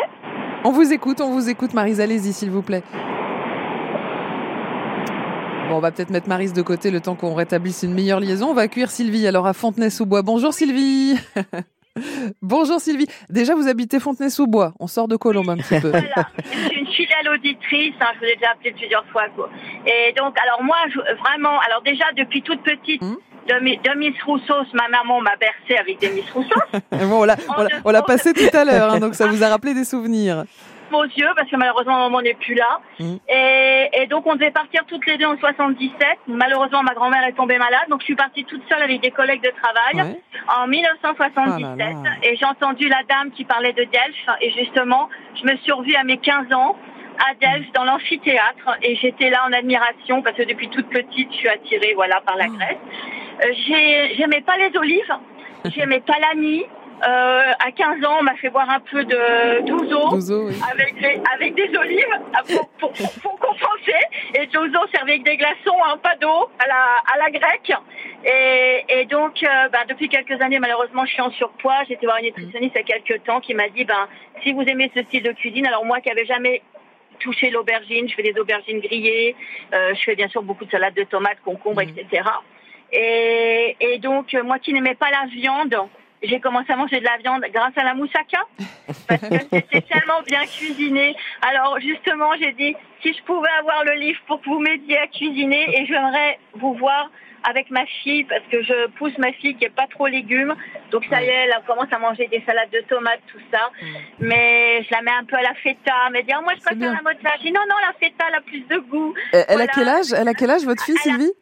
On 0.64 0.72
vous 0.72 0.92
écoute, 0.92 1.22
on 1.22 1.32
vous 1.32 1.50
écoute, 1.50 1.74
Marise, 1.74 2.02
allez-y 2.02 2.34
s'il 2.34 2.52
vous 2.52 2.62
plaît. 2.62 2.84
Bon, 5.70 5.78
on 5.78 5.80
va 5.80 5.92
peut-être 5.92 6.10
mettre 6.10 6.30
Marise 6.30 6.54
de 6.54 6.62
côté 6.62 6.92
le 6.92 7.02
temps 7.02 7.16
qu'on 7.16 7.34
rétablisse 7.34 7.84
une 7.84 7.94
meilleure 7.94 8.20
liaison. 8.20 8.50
On 8.50 8.54
va 8.54 8.64
accueillir 8.64 8.92
Sylvie 8.92 9.28
alors 9.28 9.48
à 9.48 9.54
Fontenay-sous-Bois. 9.54 10.22
Bonjour 10.22 10.54
Sylvie 10.54 11.18
Bonjour 12.42 12.80
Sylvie. 12.80 13.08
Déjà, 13.30 13.56
vous 13.56 13.68
habitez 13.68 14.00
Fontenay-sous-Bois. 14.00 14.74
On 14.80 14.88
sort 14.88 15.08
de 15.08 15.16
Colombe 15.16 15.50
un 15.50 15.58
petit 15.58 15.80
peu. 15.80 15.90
Voilà. 15.90 16.28
Je 16.38 16.68
suis 16.68 16.80
une 16.80 16.88
fidèle 16.88 17.30
auditrice. 17.34 17.94
Hein, 18.02 18.08
je 18.16 18.20
vous 18.20 18.26
ai 18.26 18.36
déjà 18.36 18.52
appelé 18.52 18.72
plusieurs 18.74 19.06
fois. 19.08 19.24
Et 19.86 20.14
donc, 20.14 20.36
alors 20.40 20.62
moi, 20.62 20.78
vraiment, 21.24 21.58
alors 21.68 21.82
déjà, 21.84 22.06
depuis 22.16 22.42
toute 22.42 22.62
petite, 22.62 23.02
hmm 23.02 23.16
de, 23.48 23.98
Miss 23.98 24.22
Rousseau, 24.24 24.54
ma 24.74 24.88
maman 24.90 25.22
m'a 25.22 25.36
bercé 25.36 25.78
avec 25.80 26.00
des 26.00 26.10
Miss 26.10 26.30
Rousseau. 26.32 26.60
bon, 26.92 27.26
on 27.86 27.92
l'a 27.92 28.02
passé 28.02 28.34
tout 28.34 28.56
à 28.56 28.66
l'heure, 28.66 28.94
hein, 28.94 29.00
donc 29.00 29.16
ça 29.16 29.28
vous 29.28 29.44
a 29.44 29.50
rappelé 29.50 29.74
des 29.74 29.86
souvenirs 29.86 30.46
aux 30.92 31.04
yeux 31.04 31.30
parce 31.36 31.50
que 31.50 31.56
malheureusement 31.56 31.98
maman 31.98 32.22
n'est 32.22 32.34
plus 32.36 32.56
là. 32.56 32.80
Mm. 33.00 33.16
Et, 33.30 34.08
donc 34.08 34.26
on 34.28 34.36
devait 34.36 34.52
partir 34.52 34.84
toutes 34.88 35.06
les 35.06 35.18
deux 35.18 35.26
en 35.26 35.38
77. 35.38 35.92
Malheureusement 36.28 36.84
ma 36.84 36.94
grand-mère 36.94 37.24
est 37.26 37.34
tombée 37.34 37.58
malade, 37.58 37.86
donc 37.90 38.02
je 38.02 38.06
suis 38.06 38.16
partie 38.16 38.46
toute 38.46 38.62
seule 38.70 38.82
avec 38.82 39.02
des 39.02 39.12
collègues 39.12 39.42
de 39.42 39.52
travail 39.62 40.16
en 40.48 40.68
1977. 40.68 41.96
Et 42.24 42.36
j'ai 42.36 42.46
entendu 42.46 42.88
la 42.88 43.04
dame 43.10 43.32
qui 43.32 43.46
parlait 43.46 43.74
de 43.74 43.84
Delphes 43.84 44.38
et 44.42 44.52
justement 44.52 45.10
je 45.36 45.52
me 45.52 45.58
suis 45.58 45.72
revue 45.72 45.96
à 45.96 46.04
mes 46.04 46.18
15 46.18 46.54
ans 46.54 46.76
à 47.18 47.34
Delphes 47.36 47.72
dans 47.74 47.86
l'amphithéâtre 47.86 48.78
et 48.82 48.96
j'étais 48.98 49.30
là 49.30 49.46
en 49.48 49.54
admiration 49.54 50.22
parce 50.22 50.36
que 50.36 50.44
depuis 50.44 50.70
toute 50.70 50.90
petite 50.90 51.32
je 51.32 51.38
suis 51.38 51.50
attirée 51.50 51.94
voilà 51.96 52.22
par 52.22 52.36
la 52.36 52.46
oh. 52.48 52.54
Grèce. 52.54 52.78
J'aimais 54.18 54.42
pas 54.42 54.58
les 54.58 54.78
olives, 54.78 55.14
j'aimais 55.66 56.02
pas 56.02 56.16
l'ami, 56.20 56.66
euh, 57.04 57.52
à 57.60 57.72
15 57.72 58.06
ans, 58.06 58.18
on 58.20 58.24
m'a 58.24 58.36
fait 58.36 58.50
boire 58.50 58.70
un 58.70 58.80
peu 58.80 59.04
de 59.04 59.62
d'ouzo 59.66 60.08
avec, 60.72 60.96
des, 61.00 61.22
avec 61.34 61.54
des 61.54 61.78
olives 61.78 62.06
euh, 62.14 62.56
pour, 62.56 62.70
pour, 62.80 63.12
pour, 63.22 63.40
compenser. 63.40 64.00
Et 64.34 64.48
d'ouzo 64.48 64.80
servait 64.94 65.14
avec 65.14 65.24
des 65.24 65.36
glaçons, 65.36 65.76
un 65.92 65.98
pas 65.98 66.16
d'eau 66.16 66.50
à 66.58 66.68
la, 66.68 67.04
à 67.14 67.18
la 67.18 67.30
grecque. 67.32 67.74
Et, 68.24 68.86
et 68.88 69.06
donc, 69.06 69.44
euh, 69.44 69.70
bah, 69.70 69.80
depuis 69.88 70.08
quelques 70.08 70.42
années, 70.42 70.60
malheureusement, 70.60 71.06
je 71.06 71.12
suis 71.12 71.22
en 71.22 71.32
surpoids. 71.32 71.84
J'ai 71.88 71.96
été 71.96 72.06
voir 72.06 72.18
une 72.20 72.26
nutritionniste 72.26 72.76
il 72.76 72.90
y 72.90 72.94
a 72.94 72.98
quelques 72.98 73.24
temps 73.26 73.42
qui 73.42 73.54
m'a 73.54 73.68
dit, 73.68 73.84
ben, 73.84 74.08
si 74.42 74.54
vous 74.54 74.62
aimez 74.62 74.90
ce 74.96 75.04
style 75.04 75.24
de 75.24 75.34
cuisine, 75.34 75.68
alors 75.68 75.84
moi 75.86 76.00
qui 76.00 76.10
avais 76.10 76.26
jamais 76.26 76.62
touché 77.20 77.50
l'aubergine, 77.50 78.08
je 78.10 78.16
fais 78.16 78.24
des 78.24 78.40
aubergines 78.40 78.80
grillées, 78.80 79.36
euh, 79.74 79.94
je 79.96 80.02
fais 80.02 80.16
bien 80.16 80.28
sûr 80.28 80.44
beaucoup 80.44 80.66
de 80.66 80.72
salades 80.72 80.94
de 80.94 81.04
tomates, 81.04 81.40
concombres, 81.44 81.82
mmh. 81.82 82.00
etc. 82.00 82.24
Et, 82.92 83.76
et 83.80 84.00
donc, 84.00 84.34
moi 84.44 84.60
qui 84.60 84.74
n'aimais 84.74 84.96
pas 84.96 85.10
la 85.12 85.26
viande, 85.28 85.76
j'ai 86.24 86.40
commencé 86.40 86.72
à 86.72 86.76
manger 86.76 87.00
de 87.00 87.06
la 87.06 87.18
viande 87.18 87.46
grâce 87.54 87.74
à 87.78 87.84
la 87.84 87.94
moussaka 87.94 88.40
parce 89.08 89.22
que 89.22 89.40
c'était 89.52 89.82
tellement 89.82 90.22
bien 90.26 90.46
cuisiné. 90.46 91.16
Alors 91.42 91.80
justement, 91.80 92.32
j'ai 92.40 92.54
dit 92.54 92.76
si 93.02 93.14
je 93.14 93.24
pouvais 93.24 93.50
avoir 93.60 93.84
le 93.84 93.94
livre 93.94 94.20
pour 94.28 94.42
que 94.42 94.46
vous 94.46 94.60
m'aidiez 94.60 94.98
à 94.98 95.08
cuisiner 95.08 95.78
et 95.78 95.86
j'aimerais 95.86 96.40
vous 96.54 96.74
voir 96.76 97.10
avec 97.48 97.70
ma 97.70 97.86
fille 97.86 98.24
parce 98.24 98.42
que 98.52 98.64
je 98.64 98.88
pousse 98.98 99.16
ma 99.20 99.32
fille 99.34 99.56
qui 99.56 99.66
est 99.66 99.76
pas 99.76 99.86
trop 99.88 100.08
légumes. 100.08 100.56
Donc 100.92 101.06
ça 101.12 101.22
y 101.22 101.28
est, 101.28 101.46
elle 101.46 101.54
commence 101.68 101.92
à 101.92 102.00
manger 102.00 102.28
des 102.28 102.42
salades 102.44 102.72
de 102.72 102.82
tomates, 102.90 103.22
tout 103.28 103.40
ça. 103.52 103.70
Mm. 103.82 103.86
Mais 104.22 104.84
je 104.84 104.88
la 104.92 105.02
mets 105.04 105.12
un 105.12 105.26
peu 105.26 105.36
à 105.36 105.44
la 105.44 105.54
feta. 105.56 106.10
Me 106.12 106.24
dit 106.24 106.34
oh, 106.36 106.42
moi 106.42 106.54
je 106.56 106.62
préfère 106.62 106.92
la 106.92 107.38
dis 107.42 107.52
non 107.52 107.62
non 107.70 107.76
la 107.86 107.94
feta 108.00 108.26
elle 108.30 108.36
a 108.36 108.42
plus 108.42 108.62
de 108.62 108.78
goût. 108.78 109.14
Elle, 109.32 109.62
a 109.62 109.68
quel 109.68 109.88
âge 109.88 110.14
Elle 110.18 110.28
a 110.28 110.34
quel 110.34 110.50
âge 110.50 110.64
votre 110.66 110.84
fille 110.84 110.98
Sylvie? 110.98 111.34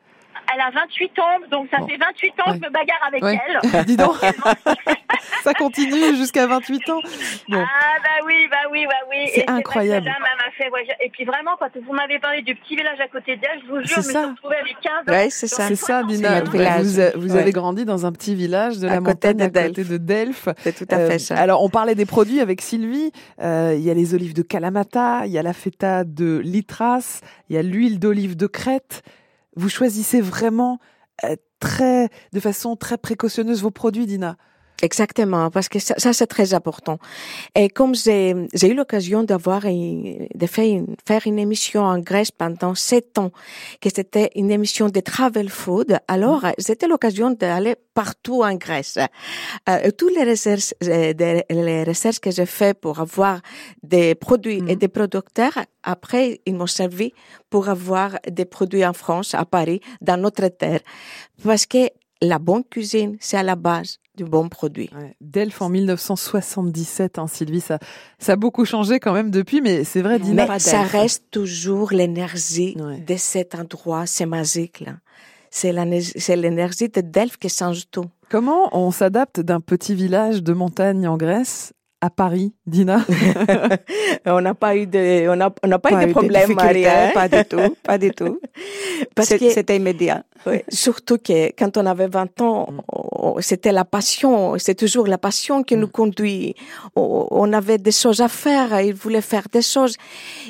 Elle 0.53 0.61
a 0.61 0.71
28 0.71 1.19
ans, 1.19 1.39
donc 1.51 1.67
ça 1.71 1.77
fait 1.85 1.97
28 1.97 2.33
ans 2.41 2.51
que 2.51 2.57
je 2.57 2.67
me 2.67 2.71
bagarre 2.71 3.07
avec 3.07 3.23
elle. 3.23 3.85
Dis 3.85 3.97
donc, 3.97 4.15
ça 5.43 5.53
continue 5.53 6.15
jusqu'à 6.15 6.47
28 6.47 6.89
ans. 6.89 6.99
Ah 7.51 7.57
bah 8.03 8.25
oui, 8.25 8.47
bah 8.49 8.57
oui, 8.71 8.85
bah 8.85 8.93
oui. 9.09 9.29
C'est 9.33 9.49
incroyable. 9.49 10.09
fait, 10.57 10.69
Et 11.01 11.09
puis 11.09 11.25
vraiment, 11.25 11.51
quand 11.59 11.69
vous 11.85 11.93
m'avez 11.93 12.19
parlé 12.19 12.41
du 12.41 12.55
petit 12.55 12.75
village 12.75 12.99
à 12.99 13.07
côté 13.07 13.35
d'elle, 13.37 13.61
je 13.63 13.67
vous 13.67 13.81
jure, 13.81 13.87
je 13.89 13.97
me 13.97 14.03
suis 14.03 14.17
retrouvée 14.17 14.55
avec 14.57 14.75
15 14.81 14.91
ans. 14.93 15.19
Oui, 15.23 15.31
c'est 15.31 15.47
ça. 15.47 15.67
C'est 15.67 15.75
ça, 15.75 16.03
Dina. 16.03 16.43
Vous, 17.15 17.35
avez 17.35 17.51
grandi 17.51 17.85
dans 17.85 18.05
un 18.05 18.11
petit 18.11 18.35
village 18.35 18.79
de 18.79 18.87
la 18.87 18.99
montagne 18.99 19.41
à 19.41 19.49
côté 19.49 19.83
de 19.83 19.97
Delphes. 19.97 20.49
C'est 20.59 20.75
tout 20.75 20.93
à 20.93 20.97
fait 20.97 21.15
euh, 21.15 21.17
ça. 21.17 21.37
Alors, 21.37 21.63
on 21.63 21.69
parlait 21.69 21.95
des 21.95 22.05
produits 22.05 22.39
avec 22.39 22.61
Sylvie. 22.61 23.11
Euh, 23.41 23.75
il 23.77 23.83
y 23.83 23.89
a 23.89 23.93
les 23.93 24.13
olives 24.13 24.33
de 24.33 24.41
Kalamata, 24.41 25.25
il 25.25 25.31
y 25.31 25.37
a 25.37 25.43
la 25.43 25.53
feta 25.53 26.03
de 26.03 26.39
Litras, 26.43 27.21
il 27.49 27.55
y 27.55 27.59
a 27.59 27.63
l'huile 27.63 27.99
d'olive 27.99 28.35
de 28.35 28.47
Crète. 28.47 29.03
Vous 29.55 29.69
choisissez 29.69 30.21
vraiment 30.21 30.79
euh, 31.23 31.35
très, 31.59 32.09
de 32.33 32.39
façon 32.39 32.75
très 32.75 32.97
précautionneuse 32.97 33.61
vos 33.61 33.71
produits, 33.71 34.05
Dina. 34.05 34.37
Exactement, 34.81 35.49
parce 35.49 35.69
que 35.69 35.79
ça, 35.79 36.13
c'est 36.13 36.27
très 36.27 36.53
important. 36.53 36.97
Et 37.55 37.69
comme 37.69 37.95
j'ai 37.95 38.33
eu 38.63 38.73
l'occasion 38.73 39.23
d'avoir 39.23 39.61
de 39.61 40.45
faire 40.47 41.21
une, 41.25 41.39
émission 41.39 41.83
en 41.83 41.99
Grèce 41.99 42.31
pendant 42.31 42.75
sept 42.75 43.17
ans, 43.17 43.31
que 43.79 43.89
c'était 43.93 44.31
une 44.35 44.51
émission 44.51 44.89
de 44.89 44.99
travel 44.99 45.49
food, 45.49 45.99
alors 46.07 46.43
mm. 46.43 46.53
c'était 46.57 46.87
l'occasion 46.87 47.31
d'aller 47.31 47.75
partout 47.93 48.43
en 48.43 48.55
Grèce. 48.55 48.97
Euh, 49.69 49.89
tous 49.97 50.09
les 50.09 50.23
recherches, 50.23 50.73
euh, 50.83 51.13
les 51.49 51.83
recherches 51.83 52.19
que 52.19 52.31
j'ai 52.31 52.45
fait 52.45 52.77
pour 52.77 52.99
avoir 52.99 53.41
des 53.83 54.15
produits 54.15 54.63
et 54.67 54.75
mm. 54.75 54.79
des 54.79 54.89
producteurs, 54.89 55.59
après 55.83 56.41
ils 56.45 56.55
m'ont 56.55 56.67
servi 56.67 57.13
pour 57.49 57.69
avoir 57.69 58.17
des 58.29 58.45
produits 58.45 58.85
en 58.85 58.93
France, 58.93 59.33
à 59.33 59.45
Paris, 59.45 59.79
dans 60.01 60.17
notre 60.17 60.47
terre, 60.49 60.81
parce 61.41 61.65
que 61.65 61.89
la 62.21 62.39
bonne 62.39 62.63
cuisine, 62.63 63.15
c'est 63.19 63.37
à 63.37 63.43
la 63.43 63.55
base 63.55 63.99
du 64.15 64.23
bon 64.25 64.49
produit. 64.49 64.89
Ouais. 64.95 65.15
Delphes 65.21 65.61
en 65.61 65.69
1977, 65.69 67.19
hein, 67.19 67.27
Sylvie, 67.27 67.61
ça, 67.61 67.79
ça 68.19 68.33
a 68.33 68.35
beaucoup 68.35 68.65
changé 68.65 68.99
quand 68.99 69.13
même 69.13 69.31
depuis, 69.31 69.61
mais 69.61 69.83
c'est 69.83 70.01
vrai, 70.01 70.19
Dina. 70.19 70.47
Mais 70.47 70.59
ça 70.59 70.83
reste 70.83 71.25
toujours 71.31 71.91
l'énergie 71.91 72.75
ouais. 72.79 72.99
de 72.99 73.15
cet 73.17 73.55
endroit, 73.55 74.05
c'est 74.05 74.25
magique 74.25 74.81
là. 74.81 74.93
C'est 75.49 76.35
l'énergie 76.35 76.89
de 76.89 77.01
Delphes 77.01 77.37
qui 77.37 77.47
change 77.49 77.83
tout. 77.91 78.05
Comment 78.29 78.75
on 78.75 78.89
s'adapte 78.89 79.39
d'un 79.39 79.59
petit 79.59 79.93
village 79.93 80.41
de 80.41 80.51
montagne 80.51 81.07
en 81.07 81.15
Grèce 81.15 81.73
à 82.03 82.09
Paris, 82.09 82.53
Dina 82.67 83.05
On 84.25 84.41
n'a 84.41 84.53
pas 84.53 84.75
eu 84.75 84.85
de, 84.85 85.29
on 85.29 85.37
n'a 85.37 85.49
pas, 85.51 85.79
pas, 85.79 86.03
eu 86.03 86.07
de 86.07 86.11
problème, 86.11 86.53
Maria. 86.53 87.11
Pas 87.13 87.29
du 87.29 87.45
tout, 87.45 87.75
pas 87.81 87.97
du 87.97 88.11
tout. 88.11 88.41
Parce 89.15 89.29
que 89.29 89.49
c'était 89.49 89.77
immédiat. 89.77 90.23
Surtout 90.67 91.17
que 91.17 91.51
quand 91.57 91.77
on 91.77 91.85
avait 91.85 92.09
20 92.09 92.41
ans, 92.41 92.67
mm. 92.71 93.39
c'était 93.41 93.71
la 93.71 93.85
passion, 93.85 94.57
c'est 94.57 94.75
toujours 94.75 95.07
la 95.07 95.17
passion 95.17 95.63
qui 95.63 95.77
nous 95.77 95.87
mm. 95.87 95.91
conduit. 95.91 96.55
On 96.95 97.53
avait 97.53 97.77
des 97.77 97.93
choses 97.93 98.19
à 98.19 98.27
faire, 98.27 98.81
il 98.81 98.93
voulait 98.93 99.21
faire 99.21 99.47
des 99.51 99.61
choses. 99.61 99.95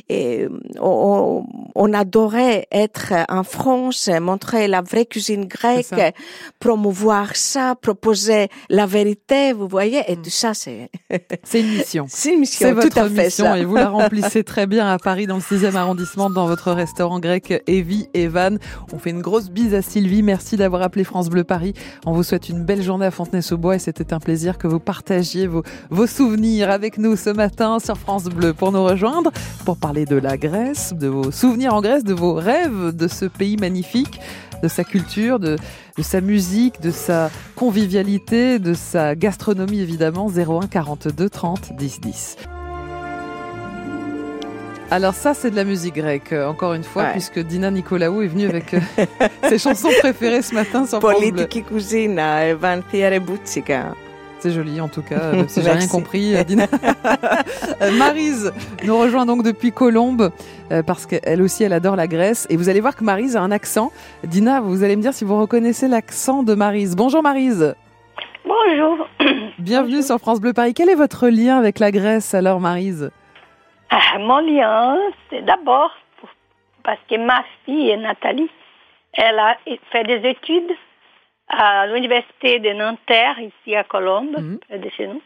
Et 0.10 0.48
on, 0.80 1.46
on 1.76 1.94
adorait 1.94 2.68
être 2.72 3.14
en 3.30 3.44
France, 3.44 4.10
montrer 4.22 4.68
la 4.68 4.82
vraie 4.82 5.06
cuisine 5.06 5.46
grecque, 5.46 6.16
promouvoir 6.60 7.36
ça, 7.36 7.76
proposer 7.80 8.48
la 8.70 8.88
vérité, 8.88 9.54
vous 9.54 9.68
voyez, 9.68 10.02
et 10.08 10.16
mm. 10.16 10.22
tout 10.24 10.30
ça, 10.32 10.56
c'est... 10.56 10.90
C'est 11.46 11.60
une 11.60 11.78
mission. 11.78 12.06
C'est 12.08 12.34
une 12.34 12.40
mission, 12.40 12.70
tout 12.70 12.76
votre 12.76 12.98
à 12.98 13.10
fait 13.10 13.26
mission, 13.26 13.46
ça. 13.46 13.60
et 13.60 13.66
vous 13.66 13.76
la 13.76 13.90
remplissez 13.90 14.44
très 14.44 14.66
bien 14.66 14.88
à 14.88 14.98
Paris, 14.98 15.28
dans 15.28 15.36
le 15.36 15.42
6e 15.42 15.76
arrondissement, 15.76 16.30
dans 16.30 16.48
votre 16.48 16.72
restaurant 16.72 17.20
grec 17.20 17.62
Evie 17.68 18.08
Evan. 18.14 18.60
On 18.94 18.98
fait 18.98 19.10
une 19.10 19.22
grosse 19.22 19.50
bise 19.50 19.74
à 19.74 19.82
Sylvie. 19.82 20.24
Merci 20.24 20.56
d'avoir 20.56 20.82
appelé 20.82 21.04
France 21.04 21.30
Bleu 21.30 21.44
Paris. 21.44 21.74
On 22.06 22.14
vous 22.14 22.24
souhaite 22.24 22.48
une 22.50 22.64
belle 22.64 22.82
journée 22.82 23.06
à 23.06 23.12
Fontenay-sous-Bois 23.12 23.76
et 23.76 23.80
c'était 23.80 24.14
un 24.14 24.20
plaisir 24.20 24.58
que 24.58 24.68
vous 24.68 24.80
partagiez 24.80 25.48
vos, 25.48 25.64
vos 25.90 26.08
souvenirs 26.08 26.70
avec 26.72 26.98
nous 26.98 27.16
ce 27.18 27.30
matin 27.30 27.80
sur 27.80 27.98
France 27.98 28.26
Bleu 28.26 28.54
pour 28.54 28.72
nous 28.72 28.84
rejoindre, 28.84 29.32
pour 29.66 29.78
parler 29.78 30.06
de 30.06 30.16
la 30.16 30.38
Grèce, 30.38 30.94
de 30.94 31.08
vos 31.08 31.32
souvenirs 31.32 31.74
en 31.74 31.82
Grèce, 31.82 32.04
de 32.04 32.14
vos 32.14 32.34
rêves 32.34 32.96
de 32.96 33.08
ce 33.08 33.26
pays 33.26 33.58
magnifique 33.58 34.20
de 34.64 34.68
sa 34.70 34.84
culture, 34.84 35.40
de, 35.40 35.58
de, 35.98 36.02
sa 36.02 36.22
musique, 36.22 36.82
de 36.82 36.90
sa 36.90 37.30
convivialité, 37.56 38.58
de 38.58 38.74
sa 38.74 39.14
gastronomie 39.14 39.82
évidemment. 39.82 40.28
01 40.30 40.68
42 40.68 41.30
30 41.30 41.74
10 41.76 42.02
10. 42.02 42.38
Alors 44.90 45.16
ça, 45.16 45.34
c'est 45.34 45.50
de 45.50 45.56
la 45.56 45.64
musique 45.64 45.96
grecque, 45.96 46.34
encore 46.34 46.74
une 46.74 46.84
fois, 46.84 47.04
ouais. 47.04 47.12
puisque 47.14 47.40
Dina 47.40 47.72
Nicolaou 47.72 48.22
est 48.22 48.28
venue 48.28 48.46
avec 48.46 48.76
ses 49.50 49.58
chansons 49.58 49.90
préférées 50.00 50.44
ce 50.44 50.54
matin 50.54 50.86
sur 50.86 51.00
Politiki 51.00 51.64
cucina, 51.64 52.48
Evantiere 52.48 53.20
Boutsica. 53.20 53.96
C'est 54.44 54.52
joli 54.52 54.82
en 54.82 54.90
tout 54.90 55.02
cas, 55.02 55.48
si 55.48 55.62
j'ai 55.62 55.72
rien 55.72 55.88
compris. 55.88 56.36
Dina. 56.44 56.66
Marise 57.98 58.52
nous 58.84 58.98
rejoint 58.98 59.26
donc 59.26 59.42
depuis 59.42 59.72
Colombe 59.72 60.32
parce 60.86 61.06
qu'elle 61.06 61.42
aussi 61.42 61.64
elle 61.64 61.72
adore 61.72 61.96
la 61.96 62.08
Grèce 62.08 62.46
et 62.50 62.58
vous 62.58 62.68
allez 62.68 62.82
voir 62.82 62.98
que 62.98 63.06
Marise 63.06 63.38
a 63.38 63.42
un 63.42 63.52
accent. 63.52 63.94
Dina, 64.26 64.60
vous 64.60 64.84
allez 64.84 64.98
me 64.98 65.02
dire 65.02 65.14
si 65.14 65.24
vous 65.24 65.40
reconnaissez 65.40 65.88
l'accent 65.88 66.44
de 66.44 66.56
Marise. 66.56 66.98
Bonjour 66.98 67.24
Marise. 67.24 67.74
Bonjour. 68.44 69.08
Bienvenue 69.60 69.94
Bonjour. 69.94 70.04
sur 70.04 70.20
France 70.20 70.42
Bleu 70.42 70.52
Paris. 70.52 70.74
Quel 70.74 70.90
est 70.90 70.96
votre 70.96 71.30
lien 71.30 71.58
avec 71.58 71.80
la 71.80 71.92
Grèce 71.92 72.34
alors 72.34 72.60
Marise 72.60 73.12
ah, 73.92 74.20
Mon 74.20 74.40
lien, 74.40 74.98
c'est 75.30 75.46
d'abord 75.46 75.92
parce 76.84 77.00
que 77.10 77.16
ma 77.16 77.46
fille 77.64 77.96
Nathalie, 77.96 78.50
elle 79.14 79.40
a 79.40 79.56
fait 79.94 80.04
des 80.04 80.28
études 80.28 80.76
à 81.50 81.88
l'université 81.88 82.60
de 82.60 82.72
Nanterre, 82.74 83.38
ici 83.40 83.76
à 83.76 83.84
Colombe, 83.84 84.36
Mhm. 84.38 84.60
près 84.68 84.80
de 84.80 84.90
chez 84.90 85.08
nous. 85.08 85.22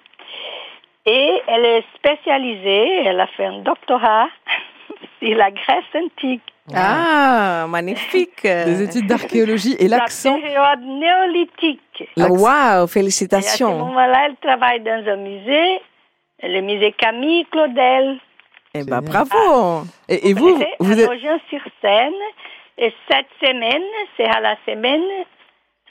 Et 1.05 1.41
elle 1.47 1.65
est 1.65 1.83
spécialisée, 1.95 3.05
elle 3.05 3.19
a 3.19 3.27
fait 3.27 3.45
un 3.45 3.59
doctorat 3.59 4.27
sur 5.21 5.37
la 5.37 5.51
Grèce 5.51 5.85
antique. 5.95 6.41
Ah, 6.75 7.65
magnifique. 7.69 8.43
Des 8.43 8.83
études 8.83 9.07
d'archéologie 9.07 9.77
et 9.79 9.87
l'accent. 9.87 10.35
La 10.35 10.41
période 10.41 10.81
néolithique. 10.81 12.09
Ah, 12.19 12.27
Waouh, 12.29 12.49
Et 12.49 12.83
à 12.83 12.87
ce 12.87 12.91
félicitations. 12.93 13.77
moment-là, 13.77 14.25
elle 14.25 14.35
travaille 14.37 14.81
dans 14.81 15.01
un 15.07 15.15
musée, 15.15 15.79
le 16.43 16.59
musée 16.61 16.91
Camille 16.91 17.45
Claudel. 17.45 18.17
Eh 18.73 18.79
Génial. 18.79 19.01
bravo. 19.05 19.83
Et, 20.09 20.29
et 20.29 20.33
vous, 20.33 20.59
vous 20.81 20.91
à 20.99 21.01
êtes... 21.03 21.09
Nogent-sur-Seine. 21.09 22.11
Et 22.79 22.93
cette 23.09 23.27
semaine, 23.41 23.81
c'est 24.17 24.27
à 24.27 24.39
la 24.41 24.55
semaine, 24.67 25.01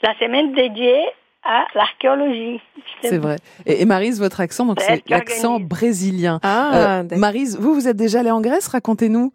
la 0.03 0.13
semaine 0.19 0.53
dédiée 0.53 1.05
à 1.43 1.65
l'archéologie. 1.75 2.59
C'est 3.01 3.17
vrai. 3.17 3.37
Et, 3.65 3.81
et 3.81 3.85
Marise, 3.85 4.19
votre 4.21 4.41
accent, 4.41 4.65
donc 4.65 4.81
C'est 4.81 4.93
elle 4.93 5.01
l'accent 5.07 5.59
brésilien. 5.59 6.39
Ah, 6.43 6.99
Euh. 6.99 7.03
Marise, 7.17 7.57
vous, 7.59 7.73
vous 7.73 7.87
êtes 7.87 7.95
déjà 7.95 8.19
allée 8.19 8.31
en 8.31 8.41
Grèce 8.41 8.67
Racontez-nous. 8.67 9.31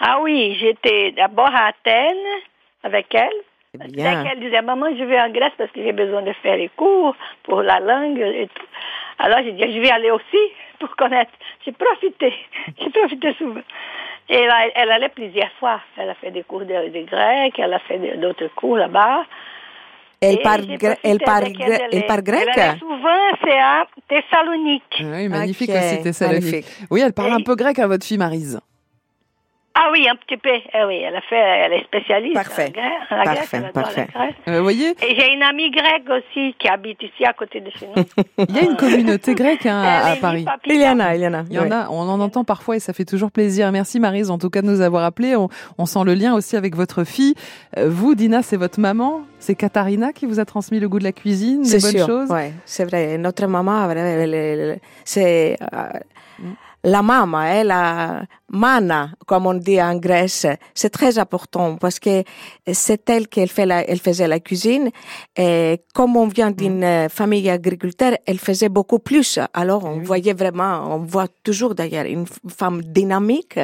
Ah 0.00 0.20
oui, 0.22 0.56
j'étais 0.60 1.12
d'abord 1.12 1.50
à 1.52 1.68
Athènes 1.68 2.16
avec 2.84 3.14
elle. 3.14 3.28
Eh 3.74 3.88
bien. 3.88 4.24
qu'elle 4.24 4.40
disait, 4.40 4.62
maman, 4.62 4.86
je 4.98 5.04
vais 5.04 5.20
en 5.20 5.30
Grèce 5.30 5.52
parce 5.56 5.70
que 5.72 5.82
j'ai 5.82 5.92
besoin 5.92 6.22
de 6.22 6.32
faire 6.42 6.56
les 6.56 6.70
cours 6.76 7.14
pour 7.44 7.62
la 7.62 7.78
langue 7.80 8.18
et 8.18 8.48
tout. 8.54 8.66
Alors 9.18 9.40
j'ai 9.44 9.52
dit, 9.52 9.60
je 9.74 9.80
vais 9.80 9.90
aller 9.90 10.10
aussi 10.10 10.38
pour 10.78 10.94
connaître. 10.96 11.30
J'ai 11.64 11.72
profité, 11.72 12.32
j'ai 12.80 12.90
profité 12.90 13.34
souvent. 13.34 13.60
Et 14.28 14.36
elle, 14.36 14.72
elle 14.74 14.90
allait 14.90 15.08
plusieurs 15.10 15.50
fois. 15.58 15.80
Elle 15.96 16.08
a 16.10 16.14
fait 16.14 16.30
des 16.30 16.42
cours 16.44 16.60
de, 16.60 16.88
de 16.88 17.04
grec, 17.04 17.58
elle 17.58 17.74
a 17.74 17.78
fait 17.80 17.98
d'autres 18.16 18.48
cours 18.54 18.76
là-bas. 18.76 19.24
Elle 20.22 20.34
Et 20.34 20.42
parle, 20.42 20.66
elle 21.02 21.18
parle, 21.18 21.44
elle 21.92 22.04
parle 22.04 22.22
grec 22.22 22.46
Elle 22.56 22.78
souvent, 22.78 23.08
c'est 23.42 23.58
à 23.58 23.86
Thessalonique. 24.06 24.82
Oui, 25.00 25.28
magnifique 25.28 25.70
Ok, 25.70 25.76
aussi, 25.76 26.02
Thessalonique. 26.02 26.42
magnifique. 26.44 26.66
Oui, 26.90 27.00
elle 27.02 27.14
parle 27.14 27.32
un 27.32 27.40
peu 27.42 27.54
grec 27.56 27.78
à 27.78 27.86
votre 27.86 28.04
fille 28.04 28.18
Marise. 28.18 28.60
Ah 29.82 29.88
oui, 29.92 30.06
un 30.06 30.14
petit 30.16 30.36
peu. 30.36 30.50
Eh 30.50 30.84
oui, 30.84 30.96
elle 31.06 31.16
a 31.16 31.22
fait, 31.22 31.36
elle 31.38 31.72
est 31.72 31.84
spécialiste. 31.84 32.34
Parfait. 32.34 32.66
En 32.68 32.72
Grèce, 32.72 32.92
en 33.10 33.22
Grèce, 33.22 33.38
Parfait, 33.50 33.70
parfait. 33.72 34.06
la 34.14 34.20
Grèce. 34.26 34.34
Euh, 34.48 34.56
Vous 34.58 34.62
voyez, 34.62 34.90
Et 34.90 35.14
j'ai 35.18 35.32
une 35.32 35.42
amie 35.42 35.70
grecque 35.70 36.06
aussi 36.10 36.54
qui 36.58 36.68
habite 36.68 37.02
ici 37.02 37.24
à 37.24 37.32
côté 37.32 37.60
de 37.60 37.70
chez 37.70 37.86
nous. 37.86 38.04
il 38.48 38.54
y 38.54 38.58
a 38.58 38.62
une 38.62 38.76
communauté 38.76 39.34
grecque 39.34 39.64
hein, 39.64 39.80
à, 39.82 40.04
à 40.10 40.16
est 40.16 40.20
Paris. 40.20 40.44
papita. 40.44 40.74
Il 40.74 40.82
y 40.82 40.86
en 40.86 41.00
a, 41.00 41.14
il 41.16 41.22
y 41.22 41.26
en 41.26 41.32
a. 41.32 41.44
Il 41.48 41.54
y 41.54 41.58
en 41.58 41.62
ouais. 41.62 41.72
a, 41.72 41.86
on 41.90 42.00
en 42.10 42.20
entend 42.20 42.44
parfois 42.44 42.76
et 42.76 42.80
ça 42.80 42.92
fait 42.92 43.06
toujours 43.06 43.30
plaisir. 43.30 43.72
Merci 43.72 44.00
Marise 44.00 44.30
en 44.30 44.36
tout 44.36 44.50
cas 44.50 44.60
de 44.60 44.66
nous 44.66 44.82
avoir 44.82 45.02
appelés. 45.04 45.34
On, 45.34 45.48
on 45.78 45.86
sent 45.86 46.00
le 46.04 46.12
lien 46.12 46.34
aussi 46.34 46.56
avec 46.56 46.76
votre 46.76 47.04
fille. 47.04 47.34
Euh, 47.78 47.88
vous, 47.88 48.14
Dina, 48.14 48.42
c'est 48.42 48.58
votre 48.58 48.80
maman. 48.80 49.22
C'est 49.38 49.54
Katharina 49.54 50.12
qui 50.12 50.26
vous 50.26 50.40
a 50.40 50.44
transmis 50.44 50.78
le 50.78 50.90
goût 50.90 50.98
de 50.98 51.04
la 51.04 51.12
cuisine, 51.12 51.64
C'est 51.64 51.80
bonnes 51.80 51.96
sûr. 51.96 52.06
choses. 52.06 52.30
Ouais, 52.30 52.52
c'est 52.66 52.84
vrai. 52.84 53.16
Notre 53.16 53.46
maman, 53.46 53.88
c'est 55.04 55.56
euh, 55.72 55.88
la 56.84 57.02
maman, 57.02 57.42
elle, 57.42 57.66
la 57.68 58.22
mana, 58.50 59.10
comme 59.26 59.46
on 59.46 59.54
dit 59.54 59.80
en 59.80 59.96
Grèce. 59.96 60.46
C'est 60.74 60.90
très 60.90 61.18
important 61.18 61.76
parce 61.76 61.98
que 61.98 62.24
c'est 62.70 63.08
elle 63.08 63.28
qui 63.28 63.46
fait 63.46 63.64
la, 63.64 63.88
elle 63.88 64.00
faisait 64.00 64.28
la 64.28 64.40
cuisine. 64.40 64.90
Et 65.36 65.82
comme 65.94 66.16
on 66.16 66.26
vient 66.26 66.50
d'une 66.50 67.08
famille 67.08 67.48
agriculteur, 67.48 68.12
elle 68.26 68.38
faisait 68.38 68.68
beaucoup 68.68 68.98
plus. 68.98 69.38
Alors, 69.54 69.84
on 69.84 69.98
oui. 69.98 70.04
voyait 70.04 70.34
vraiment, 70.34 70.94
on 70.94 70.98
voit 70.98 71.28
toujours 71.44 71.74
d'ailleurs 71.74 72.06
une 72.06 72.26
femme 72.48 72.82
dynamique 72.82 73.58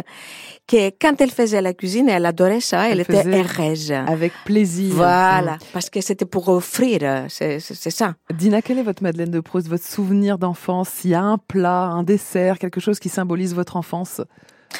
qui, 0.66 0.92
quand 1.00 1.20
elle 1.20 1.30
faisait 1.30 1.60
la 1.60 1.74
cuisine, 1.74 2.08
elle 2.08 2.26
adorait 2.26 2.60
ça. 2.60 2.88
Elle, 2.88 3.00
Elle 3.00 3.00
était 3.00 3.26
heureuse. 3.26 3.92
Avec 3.92 4.32
plaisir. 4.44 4.94
Voilà, 4.94 5.58
parce 5.72 5.90
que 5.90 6.00
c'était 6.00 6.24
pour 6.24 6.48
offrir, 6.48 7.26
c'est 7.28 7.60
ça. 7.60 8.14
Dina, 8.32 8.62
quelle 8.62 8.78
est 8.78 8.82
votre 8.82 9.02
Madeleine 9.02 9.30
de 9.30 9.40
Proust, 9.40 9.68
votre 9.68 9.84
souvenir 9.84 10.38
d'enfance? 10.38 10.88
S'il 10.88 11.10
y 11.10 11.14
a 11.14 11.22
un 11.22 11.38
plat, 11.38 11.84
un 11.84 12.02
dessert, 12.02 12.58
quelque 12.58 12.80
chose 12.80 12.98
qui 12.98 13.08
symbolise 13.08 13.54
votre 13.54 13.76
enfance, 13.76 14.20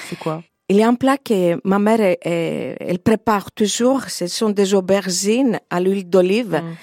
c'est 0.09 0.18
quoi? 0.18 0.42
Il 0.68 0.77
y 0.77 0.83
a 0.83 0.88
un 0.88 0.94
plat 0.94 1.16
que 1.16 1.61
ma 1.64 1.79
mère, 1.79 2.16
elle, 2.22 2.99
prépare 2.99 3.53
toujours, 3.53 4.03
ce 4.09 4.27
sont 4.27 4.51
des 4.51 4.75
aubergines 4.75 5.61
à 5.70 5.81
l'huile 5.81 6.11
d'olive. 6.11 6.61
Mm. 6.61 6.77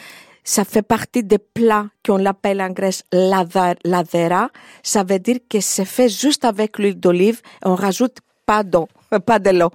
Ça 0.45 0.63
fait 0.63 0.81
partie 0.81 1.23
des 1.23 1.37
plats 1.37 1.87
qu'on 2.05 2.17
l'appelle 2.17 2.61
en 2.61 2.69
Grèce 2.69 3.03
lavera. 3.11 4.49
Ça 4.83 5.03
veut 5.03 5.19
dire 5.19 5.39
que 5.49 5.59
c'est 5.59 5.85
fait 5.85 6.07
juste 6.07 6.45
avec 6.45 6.79
l'huile 6.79 6.99
d'olive. 6.99 7.41
On 7.63 7.75
rajoute 7.75 8.19
pas 8.45 8.63
d'eau, 8.63 8.87
pas 9.25 9.39
de 9.39 9.49
l'eau. 9.49 9.71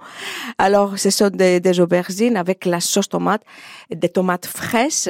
Alors, 0.57 0.97
ce 0.97 1.09
sont 1.09 1.29
des, 1.29 1.59
des 1.59 1.79
aubergines 1.79 2.37
avec 2.37 2.65
la 2.65 2.79
sauce 2.79 3.09
tomate, 3.09 3.41
des 3.93 4.09
tomates 4.09 4.45
fraîches, 4.45 5.07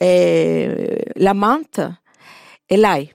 et 0.00 0.66
euh, 0.68 0.96
la 1.16 1.34
menthe 1.34 1.80
et 2.68 2.76
l'ail. 2.76 3.14